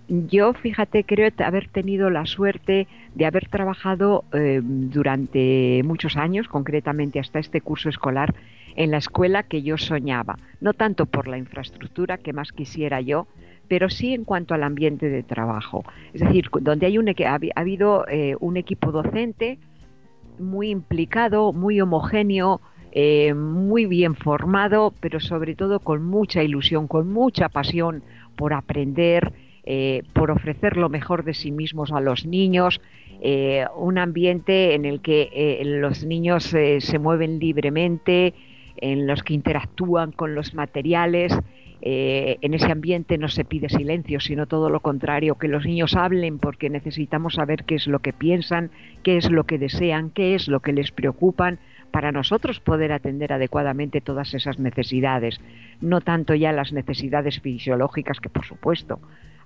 yo, 0.09 0.53
fíjate, 0.53 1.05
creo 1.05 1.31
haber 1.39 1.69
tenido 1.69 2.11
la 2.11 2.27
suerte 2.27 2.87
de 3.15 3.25
haber 3.25 3.49
trabajado 3.49 4.25
eh, 4.33 4.61
durante 4.63 5.83
muchos 5.85 6.17
años, 6.17 6.49
concretamente 6.49 7.21
hasta 7.21 7.39
este 7.39 7.61
curso 7.61 7.89
escolar, 7.89 8.35
en 8.75 8.91
la 8.91 8.99
escuela 8.99 9.43
que 9.43 9.63
yo 9.63 9.79
soñaba, 9.79 10.39
no 10.61 10.73
tanto 10.73 11.07
por 11.07 11.29
la 11.29 11.39
infraestructura 11.39 12.19
que 12.19 12.33
más 12.33 12.53
quisiera 12.53 13.01
yo, 13.01 13.27
pero 13.69 13.89
sí 13.89 14.13
en 14.13 14.25
cuanto 14.25 14.55
al 14.55 14.65
ambiente 14.65 15.09
de 15.09 15.23
trabajo. 15.23 15.85
Es 16.13 16.21
decir, 16.21 16.49
donde 16.61 16.87
hay 16.87 16.99
un, 16.99 17.09
ha, 17.09 17.39
habido 17.55 18.07
eh, 18.09 18.37
un 18.41 18.57
equipo 18.57 18.93
docente 18.93 19.59
muy 20.39 20.71
implicado, 20.71 21.53
muy 21.53 21.81
homogéneo, 21.81 22.61
eh, 22.93 23.35
muy 23.35 23.87
bien 23.87 24.15
formado, 24.15 24.93
pero 25.01 25.21
sobre 25.21 25.55
todo 25.55 25.81
con 25.81 26.05
mucha 26.05 26.43
ilusión, 26.43 26.89
con 26.89 27.13
mucha 27.13 27.49
pasión 27.49 28.03
por 28.37 28.53
aprender, 28.53 29.33
eh, 29.65 30.03
por 30.13 30.31
ofrecer 30.31 30.77
lo 30.77 30.89
mejor 30.89 31.25
de 31.25 31.35
sí 31.35 31.53
mismos 31.53 31.93
a 31.93 32.01
los 32.01 32.27
niños, 32.27 32.81
un 33.77 33.99
ambiente 33.99 34.75
en 34.75 34.85
el 34.85 35.01
que 35.01 35.63
los 35.65 36.05
niños 36.05 36.43
se 36.43 36.99
mueven 36.99 37.39
libremente, 37.39 38.35
en 38.79 39.07
los 39.07 39.23
que 39.23 39.35
interactúan 39.35 40.11
con 40.11 40.35
los 40.35 40.55
materiales, 40.55 41.33
eh, 41.85 42.39
en 42.43 42.55
ese 42.55 42.71
ambiente 42.71 43.19
no 43.19 43.27
se 43.27 43.45
pide 43.45 43.69
silencio, 43.69 44.21
sino 44.21 44.47
todo 44.47 44.71
lo 44.71 44.79
contrario, 44.79 45.35
que 45.35 45.49
los 45.49 45.67
niños 45.67 45.97
hablen 45.97 46.39
porque 46.39 46.71
necesitamos 46.71 47.35
saber 47.35 47.65
qué 47.65 47.75
es 47.75 47.89
lo 47.89 47.99
que 47.99 48.13
piensan, 48.13 48.71
qué 49.03 49.17
es 49.17 49.29
lo 49.29 49.45
que 49.45 49.59
desean, 49.59 50.11
qué 50.11 50.37
es 50.37 50.47
lo 50.47 50.61
que 50.61 50.73
les 50.73 50.93
preocupan, 50.93 51.59
para 51.93 52.11
nosotros 52.11 52.59
poder 52.59 52.91
atender 52.91 53.33
adecuadamente 53.33 54.01
todas 54.01 54.35
esas 54.35 54.59
necesidades, 54.59 55.41
no 55.81 56.01
tanto 56.01 56.35
ya 56.35 56.51
las 56.51 56.73
necesidades 56.73 57.41
fisiológicas, 57.41 58.19
que 58.19 58.29
por 58.29 58.45
supuesto 58.45 58.99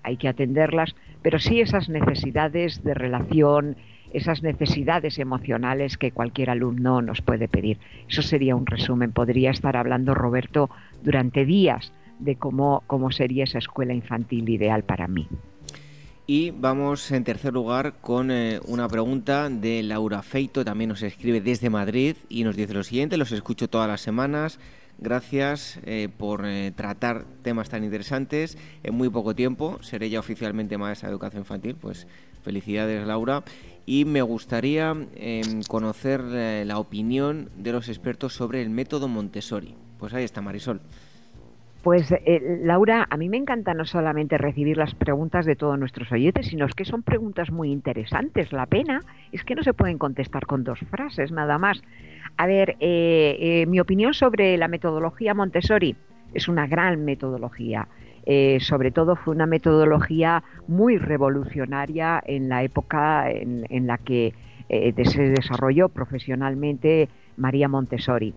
hay 0.03 0.17
que 0.17 0.29
atenderlas, 0.29 0.95
pero 1.21 1.41
sí 1.41 1.61
esas 1.61 1.89
necesidades 1.89 2.85
de 2.85 2.95
relación, 2.95 3.77
esas 4.13 4.43
necesidades 4.43 5.19
emocionales 5.19 5.99
que 5.99 6.13
cualquier 6.13 6.51
alumno 6.51 7.03
nos 7.03 7.21
puede 7.21 7.49
pedir. 7.49 7.79
Eso 8.09 8.23
sería 8.23 8.55
un 8.55 8.67
resumen. 8.67 9.11
Podría 9.11 9.51
estar 9.51 9.77
hablando 9.77 10.15
Roberto 10.15 10.71
durante 11.03 11.45
días 11.45 11.93
de 12.21 12.37
cómo, 12.37 12.85
cómo 12.87 13.11
sería 13.11 13.45
esa 13.45 13.59
escuela 13.59 13.93
infantil 13.93 14.49
ideal 14.49 14.85
para 14.85 15.09
mí. 15.09 15.29
Y 16.29 16.51
vamos 16.51 17.13
en 17.13 17.23
tercer 17.23 17.53
lugar 17.53 18.01
con 18.01 18.33
eh, 18.33 18.59
una 18.67 18.89
pregunta 18.89 19.49
de 19.49 19.85
Laura 19.85 20.23
Feito, 20.23 20.65
también 20.65 20.89
nos 20.89 21.03
escribe 21.03 21.41
desde 21.41 21.71
Madrid 21.71 22.17
y 22.29 22.43
nos 22.43 22.57
dice 22.57 22.75
lo 22.75 22.83
siguiente, 22.83 23.17
los 23.17 23.31
escucho 23.31 23.69
todas 23.69 23.87
las 23.87 24.01
semanas, 24.01 24.59
gracias 24.99 25.79
eh, 25.85 26.09
por 26.19 26.45
eh, 26.45 26.73
tratar 26.75 27.27
temas 27.43 27.69
tan 27.69 27.85
interesantes 27.85 28.59
en 28.83 28.97
muy 28.97 29.09
poco 29.09 29.37
tiempo, 29.37 29.79
seré 29.83 30.11
ya 30.11 30.19
oficialmente 30.19 30.77
maestra 30.77 31.09
de 31.09 31.13
educación 31.13 31.43
infantil, 31.43 31.77
pues 31.77 32.09
felicidades 32.43 33.07
Laura, 33.07 33.45
y 33.87 34.05
me 34.05 34.23
gustaría 34.23 34.97
em, 35.15 35.63
conocer 35.69 36.23
la 36.23 36.81
opinión 36.81 37.51
de 37.57 37.71
los 37.71 37.89
expertos 37.89 38.33
sobre 38.33 38.63
el 38.63 38.71
método 38.71 39.07
Montessori. 39.07 39.77
Pues 39.99 40.13
ahí 40.13 40.25
está 40.25 40.43
Marisol. 40.43 40.81
Pues 41.87 42.11
eh, 42.11 42.59
Laura, 42.65 43.07
a 43.09 43.17
mí 43.17 43.29
me 43.29 43.37
encanta 43.37 43.73
no 43.73 43.85
solamente 43.85 44.39
recibir 44.39 44.77
las 44.77 44.97
preguntas 44.97 45.47
de 45.47 45.55
todos 45.55 45.79
nuestros 45.79 46.11
oyentes, 46.11 46.49
sino 46.49 46.67
que 46.67 46.85
son 46.85 47.05
preguntas 47.05 47.53
muy 47.53 47.71
interesantes. 47.71 48.53
La 48.53 48.67
pena 48.67 49.03
es 49.31 49.45
que 49.45 49.55
no 49.55 49.63
se 49.63 49.73
pueden 49.73 49.97
contestar 49.97 50.47
con 50.47 50.65
dos 50.65 50.81
frases 50.91 51.31
nada 51.31 51.59
más. 51.59 51.81
A 52.39 52.49
ver, 52.49 52.71
eh, 52.81 53.37
eh, 53.39 53.67
mi 53.69 53.79
opinión 53.79 54.15
sobre 54.15 54.57
la 54.57 54.67
metodología 54.67 55.33
Montessori 55.33 55.95
es 56.35 56.49
una 56.49 56.67
gran 56.67 57.05
metodología. 57.05 57.87
sobre 58.59 58.91
todo 58.91 59.15
fue 59.15 59.37
una 59.37 59.47
metodología 59.47 60.43
muy 60.67 60.99
revolucionaria 60.99 62.21
en 62.27 62.49
la 62.49 62.65
época 62.65 63.31
en 63.31 63.87
la 63.87 63.99
que 63.99 64.35
se 64.69 65.23
desarrolló 65.29 65.89
profesionalmente 65.89 67.09
María 67.37 67.69
Montessori. 67.69 68.35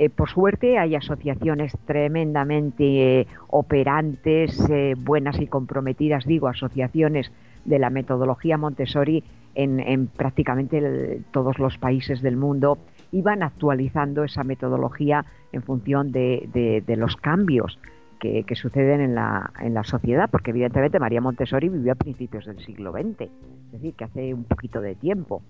Eh, 0.00 0.08
por 0.08 0.30
suerte 0.30 0.78
hay 0.78 0.94
asociaciones 0.94 1.76
tremendamente 1.84 3.20
eh, 3.20 3.26
operantes, 3.48 4.58
eh, 4.70 4.94
buenas 4.96 5.38
y 5.38 5.46
comprometidas, 5.46 6.24
digo, 6.24 6.48
asociaciones 6.48 7.30
de 7.66 7.78
la 7.78 7.90
metodología 7.90 8.56
Montessori 8.56 9.22
en, 9.54 10.06
prácticamente 10.06 11.20
todos 11.32 11.58
los 11.58 11.76
países 11.76 12.22
del 12.22 12.38
mundo 12.38 12.78
y 13.12 13.20
van 13.20 13.42
actualizando 13.42 14.24
esa 14.24 14.42
metodología 14.42 15.26
en 15.52 15.62
función 15.62 16.12
de, 16.12 16.82
los 16.96 17.16
cambios 17.16 17.78
que, 18.20 18.42
suceden 18.54 19.02
en 19.02 19.14
la, 19.14 19.52
en 19.60 19.74
la, 19.74 19.84
sociedad, 19.84 20.30
porque 20.30 20.52
evidentemente 20.52 20.98
María 20.98 21.20
Montessori 21.20 21.68
vivió 21.68 21.92
a 21.92 21.96
principios 21.96 22.46
del 22.46 22.58
siglo 22.64 22.92
XX, 22.92 23.20
es 23.20 23.72
decir, 23.72 23.92
que 23.92 24.04
hace 24.04 24.32
un 24.32 24.44
poquito 24.44 24.80
de 24.80 24.94
tiempo. 24.94 25.42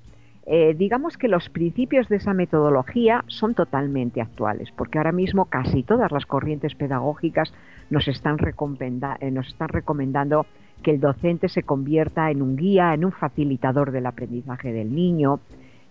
Eh, 0.46 0.74
digamos 0.76 1.16
que 1.16 1.28
los 1.28 1.48
principios 1.50 2.08
de 2.08 2.16
esa 2.16 2.34
metodología 2.34 3.24
son 3.28 3.54
totalmente 3.54 4.20
actuales, 4.20 4.70
porque 4.76 4.98
ahora 4.98 5.12
mismo 5.12 5.44
casi 5.44 5.82
todas 5.82 6.10
las 6.12 6.26
corrientes 6.26 6.74
pedagógicas 6.74 7.52
nos 7.90 8.08
están, 8.08 8.38
eh, 8.38 9.30
nos 9.30 9.48
están 9.48 9.68
recomendando 9.68 10.46
que 10.82 10.92
el 10.92 11.00
docente 11.00 11.48
se 11.48 11.62
convierta 11.62 12.30
en 12.30 12.40
un 12.40 12.56
guía, 12.56 12.94
en 12.94 13.04
un 13.04 13.12
facilitador 13.12 13.92
del 13.92 14.06
aprendizaje 14.06 14.72
del 14.72 14.94
niño, 14.94 15.40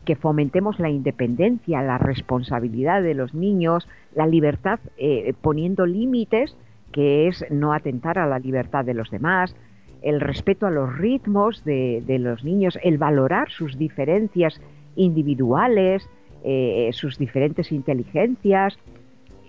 que 0.03 0.15
fomentemos 0.15 0.79
la 0.79 0.89
independencia, 0.89 1.83
la 1.83 1.99
responsabilidad 1.99 3.03
de 3.03 3.13
los 3.13 3.35
niños, 3.35 3.87
la 4.15 4.25
libertad 4.25 4.79
eh, 4.97 5.33
poniendo 5.41 5.85
límites, 5.85 6.55
que 6.91 7.27
es 7.27 7.45
no 7.51 7.73
atentar 7.73 8.17
a 8.17 8.25
la 8.25 8.39
libertad 8.39 8.83
de 8.83 8.95
los 8.95 9.11
demás, 9.11 9.55
el 10.01 10.21
respeto 10.21 10.65
a 10.67 10.71
los 10.71 10.97
ritmos 10.97 11.63
de, 11.63 12.03
los 12.19 12.43
niños, 12.43 12.77
el 12.83 12.97
valorar 12.97 13.49
sus 13.49 13.77
diferencias 13.77 14.61
individuales, 14.95 16.09
eh, 16.43 16.89
sus 16.93 17.17
diferentes 17.17 17.71
inteligencias 17.71 18.77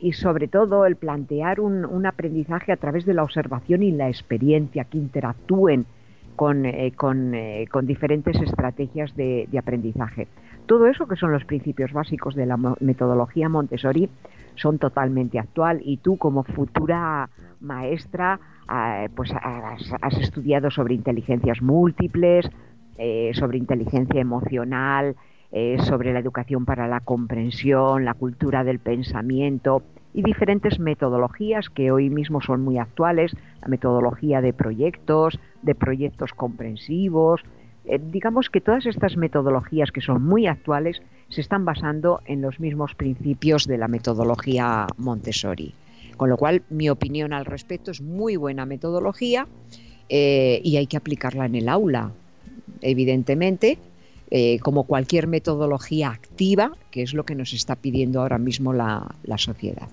y 0.01 0.13
sobre 0.13 0.49
todo 0.49 0.87
el 0.87 0.97
plantear 0.97 1.61
un, 1.61 2.07
aprendizaje 2.07 2.73
a 2.73 2.77
través 2.77 3.05
de 3.05 3.15
la 3.15 3.23
observación 3.23 3.83
y 3.83 3.93
la 3.93 4.09
experiencia 4.09 4.85
que 4.85 4.99
interactúen 4.99 5.87
con, 6.37 6.65
eh, 6.65 6.87
eh, 6.87 7.67
con, 7.69 7.87
diferentes 7.87 8.41
estrategias 8.41 9.15
de, 9.15 9.47
de, 9.51 9.59
aprendizaje. 9.59 10.27
Todo 10.67 10.87
eso 10.87 11.07
que 11.07 11.17
son 11.17 11.33
los 11.33 11.45
principios 11.45 11.93
básicos 11.93 12.35
de 12.35 12.47
la 12.47 12.57
metodología 12.81 13.49
Montessori 13.49 14.09
son 14.61 14.79
totalmente 14.79 15.39
actual 15.39 15.81
y 15.85 15.97
tú 15.99 16.17
como 16.17 16.45
futura 16.45 17.29
maestra 17.61 18.39
pues 19.17 19.33
has, 19.33 20.17
estudiado 20.19 20.71
sobre 20.71 20.95
inteligencias 20.95 21.61
múltiples, 21.61 22.49
eh, 22.99 23.33
sobre 23.35 23.59
inteligencia 23.59 24.21
emocional, 24.21 25.17
eh, 25.53 25.79
sobre 25.81 26.13
la 26.13 26.21
educación 26.21 26.65
para 26.65 26.87
la 26.87 27.01
comprensión, 27.01 28.05
la 28.05 28.15
cultura 28.15 28.63
del 28.63 28.79
pensamiento 28.79 29.83
y 30.15 30.23
diferentes 30.23 30.79
metodologías 30.79 31.71
que 31.71 31.91
hoy 31.91 32.11
mismo 32.11 32.41
son 32.41 32.63
muy 32.63 32.79
actuales, 32.79 33.37
la 33.61 33.69
metodología 33.69 34.41
de 34.41 34.53
proyectos, 34.53 35.41
de 35.63 35.75
proyectos 35.75 36.33
comprensivos. 36.35 37.41
Eh, 37.85 37.99
digamos 37.99 38.49
que 38.51 38.61
todas 38.61 38.87
estas 38.87 39.17
metodologías 39.17 39.91
que 39.91 40.01
son 40.01 40.23
muy 40.23 40.47
actuales 40.47 41.03
se 41.31 41.41
están 41.41 41.65
basando 41.65 42.21
en 42.27 42.43
los 42.43 42.61
mismos 42.61 42.95
principios 42.95 43.67
de 43.67 43.79
la 43.79 43.89
metodología 43.89 44.87
Montessori. 44.99 45.73
Con 46.17 46.29
lo 46.29 46.37
cual, 46.37 46.63
mi 46.69 46.91
opinión 46.91 47.33
al 47.33 47.47
respecto 47.47 47.91
es 47.91 48.03
muy 48.03 48.37
buena 48.37 48.67
metodología 48.67 49.47
eh, 50.09 50.61
y 50.63 50.77
hay 50.77 50.87
que 50.87 50.97
aplicarla 50.97 51.47
en 51.47 51.55
el 51.55 51.69
aula, 51.69 52.13
evidentemente, 52.83 53.79
eh, 54.31 54.59
como 54.61 54.85
cualquier 54.85 55.29
metodología 55.29 56.11
activa, 56.11 56.77
que 56.91 57.03
es 57.03 57.15
lo 57.15 57.25
que 57.25 57.35
nos 57.35 57.53
está 57.53 57.77
pidiendo 57.77 58.21
ahora 58.21 58.39
mismo 58.39 58.73
la, 58.73 59.17
sociedad. 59.39 59.89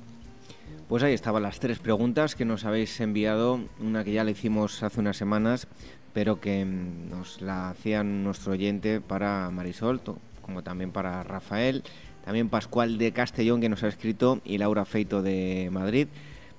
Pues 0.90 1.04
ahí 1.04 1.14
estaban 1.14 1.44
las 1.44 1.60
tres 1.60 1.80
preguntas 1.80 2.36
que 2.36 2.46
nos 2.46 2.66
habéis 2.66 3.00
enviado, 3.00 3.60
una 3.80 4.04
que 4.04 4.14
ya 4.14 4.24
le 4.24 4.32
hicimos 4.32 4.84
hace 4.84 5.00
unas 5.00 5.18
semanas, 5.18 5.68
pero 6.14 6.40
que 6.40 6.66
mm, 6.66 7.10
nos 7.10 7.42
la 7.42 7.70
hacían 7.70 8.24
nuestro 8.24 8.54
oyente 8.54 9.02
para 9.02 9.50
Marisol, 9.50 10.02
como 10.48 10.64
también 10.64 10.92
para 10.92 11.22
Rafael 11.22 11.84
también 12.28 12.50
Pascual 12.50 12.98
de 12.98 13.14
Castellón 13.14 13.62
que 13.62 13.70
nos 13.70 13.84
ha 13.84 13.88
escrito 13.88 14.42
y 14.44 14.58
Laura 14.58 14.84
Feito 14.84 15.22
de 15.22 15.70
Madrid. 15.72 16.10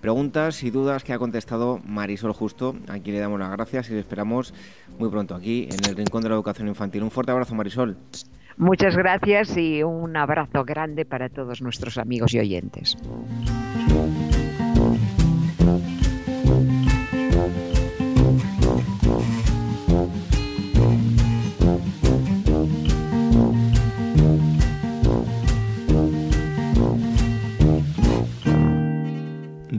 Preguntas 0.01 0.62
y 0.62 0.70
dudas 0.70 1.05
que 1.05 1.12
ha 1.12 1.18
contestado 1.18 1.78
Marisol 1.84 2.32
Justo. 2.32 2.74
Aquí 2.89 3.12
le 3.12 3.18
damos 3.18 3.39
las 3.39 3.51
gracias 3.51 3.91
y 3.91 3.93
le 3.93 4.01
esperamos 4.01 4.55
muy 4.99 5.11
pronto 5.11 5.34
aquí 5.34 5.68
en 5.70 5.91
el 5.91 5.95
Rincón 5.95 6.22
de 6.22 6.30
la 6.30 6.36
Educación 6.36 6.68
Infantil. 6.68 7.03
Un 7.03 7.11
fuerte 7.11 7.32
abrazo, 7.32 7.55
Marisol. 7.55 7.99
Muchas 8.57 8.97
gracias 8.97 9.59
y 9.59 9.82
un 9.82 10.16
abrazo 10.16 10.64
grande 10.64 11.05
para 11.05 11.28
todos 11.28 11.61
nuestros 11.61 11.99
amigos 11.99 12.32
y 12.32 12.39
oyentes. 12.39 12.97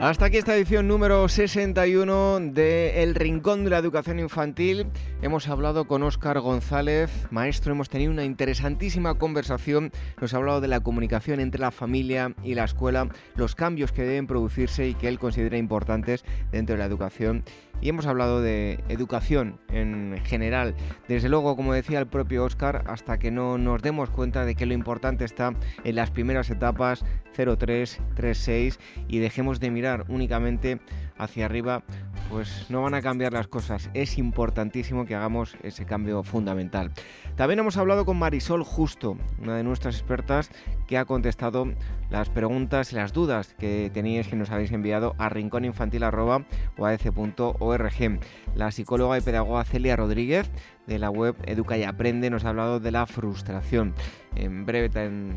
Hasta 0.00 0.24
aquí 0.24 0.38
esta 0.38 0.56
edición 0.56 0.88
número 0.88 1.28
61 1.28 2.40
de 2.54 3.02
El 3.02 3.14
Rincón 3.14 3.64
de 3.64 3.70
la 3.70 3.76
Educación 3.76 4.18
Infantil. 4.18 4.86
Hemos 5.20 5.46
hablado 5.46 5.86
con 5.86 6.02
Óscar 6.02 6.40
González, 6.40 7.10
maestro, 7.30 7.72
hemos 7.72 7.90
tenido 7.90 8.10
una 8.10 8.24
interesantísima 8.24 9.18
conversación. 9.18 9.92
Nos 10.18 10.32
ha 10.32 10.38
hablado 10.38 10.62
de 10.62 10.68
la 10.68 10.80
comunicación 10.80 11.38
entre 11.38 11.60
la 11.60 11.70
familia 11.70 12.34
y 12.42 12.54
la 12.54 12.64
escuela, 12.64 13.10
los 13.36 13.54
cambios 13.54 13.92
que 13.92 14.04
deben 14.04 14.26
producirse 14.26 14.88
y 14.88 14.94
que 14.94 15.06
él 15.06 15.18
considera 15.18 15.58
importantes 15.58 16.24
dentro 16.50 16.76
de 16.76 16.78
la 16.78 16.86
educación 16.86 17.44
y 17.80 17.88
hemos 17.88 18.06
hablado 18.06 18.40
de 18.42 18.78
educación 18.88 19.58
en 19.68 20.20
general. 20.24 20.74
Desde 21.08 21.28
luego, 21.28 21.56
como 21.56 21.72
decía 21.72 21.98
el 21.98 22.06
propio 22.06 22.44
Oscar, 22.44 22.84
hasta 22.86 23.18
que 23.18 23.30
no 23.30 23.58
nos 23.58 23.82
demos 23.82 24.10
cuenta 24.10 24.44
de 24.44 24.54
que 24.54 24.66
lo 24.66 24.74
importante 24.74 25.24
está 25.24 25.54
en 25.84 25.94
las 25.94 26.10
primeras 26.10 26.50
etapas 26.50 27.04
03, 27.34 28.00
36 28.14 28.78
y 29.08 29.18
dejemos 29.18 29.60
de 29.60 29.70
mirar 29.70 29.89
únicamente 30.08 30.80
hacia 31.18 31.44
arriba, 31.44 31.82
pues 32.30 32.66
no 32.70 32.82
van 32.82 32.94
a 32.94 33.02
cambiar 33.02 33.32
las 33.32 33.48
cosas. 33.48 33.90
Es 33.92 34.18
importantísimo 34.18 35.04
que 35.04 35.14
hagamos 35.14 35.56
ese 35.62 35.84
cambio 35.84 36.22
fundamental. 36.22 36.92
También 37.36 37.58
hemos 37.58 37.76
hablado 37.76 38.04
con 38.04 38.18
Marisol 38.18 38.62
Justo, 38.62 39.16
una 39.40 39.56
de 39.56 39.64
nuestras 39.64 39.96
expertas 39.96 40.50
que 40.86 40.98
ha 40.98 41.04
contestado 41.04 41.66
las 42.10 42.28
preguntas 42.28 42.92
y 42.92 42.96
las 42.96 43.12
dudas 43.12 43.54
que 43.58 43.90
teníais 43.92 44.28
que 44.28 44.36
nos 44.36 44.50
habéis 44.50 44.72
enviado 44.72 45.14
a 45.18 45.28
rincóninfantil.org. 45.28 48.20
La 48.54 48.70
psicóloga 48.70 49.18
y 49.18 49.20
pedagoga 49.20 49.64
Celia 49.64 49.96
Rodríguez 49.96 50.50
de 50.90 50.98
la 50.98 51.08
web 51.08 51.34
Educa 51.46 51.78
y 51.78 51.84
Aprende 51.84 52.28
nos 52.30 52.44
ha 52.44 52.50
hablado 52.50 52.80
de 52.80 52.90
la 52.90 53.06
frustración. 53.06 53.94
En 54.34 54.66
breve 54.66 54.90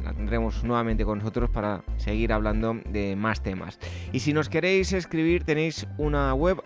la 0.03 0.13
tendremos 0.13 0.63
nuevamente 0.63 1.05
con 1.05 1.19
nosotros 1.19 1.51
para 1.51 1.83
seguir 1.97 2.33
hablando 2.33 2.79
de 2.89 3.15
más 3.15 3.43
temas. 3.43 3.77
Y 4.11 4.19
si 4.19 4.33
nos 4.33 4.49
queréis 4.49 4.91
escribir 4.93 5.43
tenéis 5.43 5.85
una 5.97 6.33
web, 6.33 6.57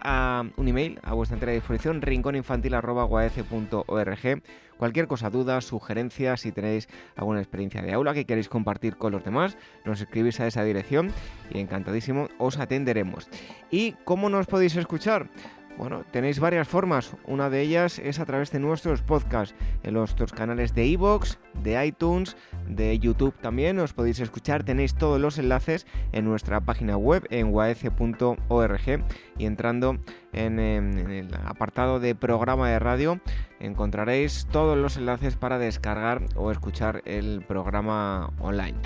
un 0.56 0.68
email 0.68 1.00
a 1.04 1.14
vuestra 1.14 1.36
entera 1.36 1.52
disposición, 1.52 2.02
rincóninfantil.org. 2.02 4.42
Cualquier 4.78 5.08
cosa, 5.08 5.32
dudas, 5.32 5.66
sugerencias, 5.66 6.42
si 6.42 6.52
tenéis 6.52 6.88
alguna 7.16 7.40
experiencia 7.40 7.82
de 7.82 7.94
aula 7.94 8.14
que 8.14 8.26
queréis 8.26 8.48
compartir 8.48 8.96
con 8.96 9.12
los 9.12 9.24
demás, 9.24 9.58
nos 9.86 10.00
escribís 10.00 10.40
a 10.40 10.46
esa 10.48 10.64
dirección 10.64 11.12
y 11.52 11.60
encantadísimo 11.60 12.28
os 12.38 12.60
atenderemos. 12.60 13.28
¿Y 13.72 13.94
cómo 14.06 14.30
nos 14.30 14.46
podéis 14.46 14.76
escuchar? 14.76 15.32
Bueno, 15.78 16.04
tenéis 16.10 16.40
varias 16.40 16.68
formas. 16.68 17.16
Una 17.26 17.52
de 17.52 17.62
ellas 17.62 18.00
es 18.00 18.20
a 18.20 18.26
través 18.26 18.52
de 18.52 18.60
nuestros 18.60 19.04
podcasts, 19.04 19.56
en 19.84 19.94
nuestros 19.94 20.34
canales 20.34 20.74
de 20.74 20.88
iVoox, 20.88 21.38
de 21.62 21.86
iTunes, 21.86 22.36
de 22.68 22.98
YouTube 22.98 23.36
también. 23.42 23.78
Os 23.78 23.94
podéis 23.94 24.20
escuchar. 24.20 24.64
Tenéis 24.64 24.96
todos 24.96 25.22
los 25.22 25.38
enlaces 25.38 25.86
en 26.14 26.26
nuestra 26.26 26.62
página 26.62 26.98
web 26.98 27.28
en 27.30 27.54
waece.org 27.54 29.04
y 29.38 29.46
entrando 29.46 30.00
en, 30.34 30.60
el 30.60 31.30
apartado 31.46 32.00
de 32.00 32.16
programa 32.16 32.70
de 32.70 32.80
radio 32.80 33.20
encontraréis 33.60 34.48
todos 34.52 34.78
los 34.78 34.98
enlaces 34.98 35.36
para 35.36 35.60
descargar 35.60 36.24
o 36.36 36.52
escuchar 36.52 37.02
el 37.06 37.44
programa 37.48 38.32
online. 38.40 38.78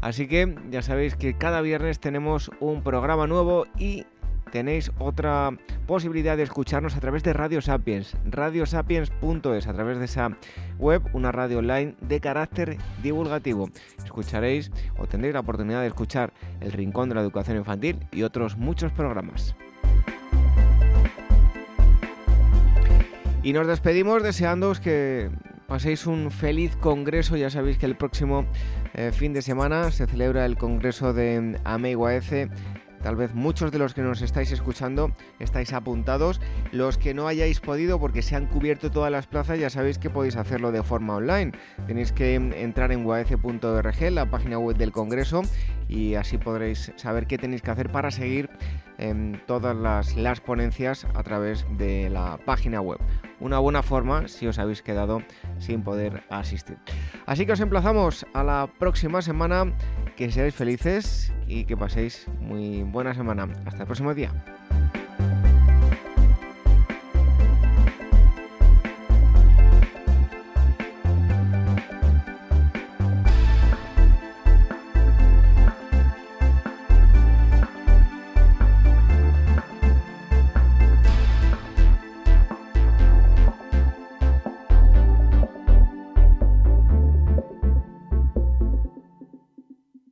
Así 0.00 0.26
que 0.26 0.56
ya 0.70 0.82
sabéis 0.82 1.14
que 1.14 1.36
cada 1.36 1.60
viernes 1.60 2.00
tenemos 2.00 2.50
un 2.60 2.82
programa 2.82 3.26
nuevo 3.26 3.66
y 3.76 4.06
tenéis 4.50 4.92
otra 4.98 5.50
posibilidad 5.86 6.36
de 6.36 6.42
escucharnos 6.42 6.96
a 6.96 7.00
través 7.00 7.22
de 7.22 7.32
Radio 7.32 7.60
Sapiens, 7.60 8.16
radiosapiens.es, 8.24 9.66
a 9.66 9.72
través 9.72 9.98
de 9.98 10.04
esa 10.04 10.36
web, 10.78 11.02
una 11.12 11.32
radio 11.32 11.58
online 11.58 11.94
de 12.00 12.20
carácter 12.20 12.76
divulgativo. 13.02 13.70
Escucharéis 14.04 14.70
o 14.98 15.06
tendréis 15.06 15.34
la 15.34 15.40
oportunidad 15.40 15.80
de 15.80 15.88
escuchar 15.88 16.32
El 16.60 16.72
Rincón 16.72 17.08
de 17.08 17.14
la 17.14 17.22
Educación 17.22 17.56
Infantil 17.56 17.98
y 18.12 18.22
otros 18.22 18.56
muchos 18.56 18.92
programas. 18.92 19.54
Y 23.42 23.54
nos 23.54 23.66
despedimos 23.66 24.22
deseándoos 24.22 24.80
que 24.80 25.30
paséis 25.66 26.06
un 26.06 26.30
feliz 26.30 26.76
congreso. 26.76 27.36
Ya 27.36 27.48
sabéis 27.48 27.78
que 27.78 27.86
el 27.86 27.96
próximo 27.96 28.44
eh, 28.92 29.12
fin 29.14 29.32
de 29.32 29.40
semana 29.40 29.90
se 29.92 30.06
celebra 30.06 30.44
el 30.44 30.58
congreso 30.58 31.14
de 31.14 31.58
AMEIGUAECE 31.64 32.50
Tal 33.02 33.16
vez 33.16 33.34
muchos 33.34 33.72
de 33.72 33.78
los 33.78 33.94
que 33.94 34.02
nos 34.02 34.20
estáis 34.20 34.52
escuchando 34.52 35.12
estáis 35.38 35.72
apuntados. 35.72 36.40
Los 36.70 36.98
que 36.98 37.14
no 37.14 37.26
hayáis 37.26 37.60
podido 37.60 37.98
porque 37.98 38.22
se 38.22 38.36
han 38.36 38.46
cubierto 38.46 38.90
todas 38.90 39.10
las 39.10 39.26
plazas 39.26 39.58
ya 39.58 39.70
sabéis 39.70 39.98
que 39.98 40.10
podéis 40.10 40.36
hacerlo 40.36 40.70
de 40.72 40.82
forma 40.82 41.16
online. 41.16 41.52
Tenéis 41.86 42.12
que 42.12 42.34
entrar 42.34 42.92
en 42.92 43.06
uac.org, 43.06 44.10
la 44.10 44.30
página 44.30 44.58
web 44.58 44.76
del 44.76 44.92
Congreso, 44.92 45.42
y 45.88 46.14
así 46.14 46.38
podréis 46.38 46.92
saber 46.96 47.26
qué 47.26 47.38
tenéis 47.38 47.62
que 47.62 47.70
hacer 47.70 47.90
para 47.90 48.10
seguir 48.10 48.50
en 49.00 49.42
todas 49.46 49.74
las, 49.74 50.14
las 50.14 50.40
ponencias 50.40 51.06
a 51.14 51.22
través 51.22 51.66
de 51.76 52.08
la 52.10 52.38
página 52.44 52.80
web. 52.80 52.98
Una 53.40 53.58
buena 53.58 53.82
forma 53.82 54.28
si 54.28 54.46
os 54.46 54.58
habéis 54.58 54.82
quedado 54.82 55.22
sin 55.58 55.82
poder 55.82 56.22
asistir. 56.28 56.76
Así 57.26 57.46
que 57.46 57.52
os 57.52 57.60
emplazamos 57.60 58.26
a 58.34 58.44
la 58.44 58.70
próxima 58.78 59.22
semana. 59.22 59.74
Que 60.16 60.30
seáis 60.30 60.54
felices 60.54 61.32
y 61.46 61.64
que 61.64 61.76
paséis 61.76 62.28
muy 62.40 62.82
buena 62.82 63.14
semana. 63.14 63.48
Hasta 63.64 63.82
el 63.82 63.86
próximo 63.86 64.12
día. 64.12 64.30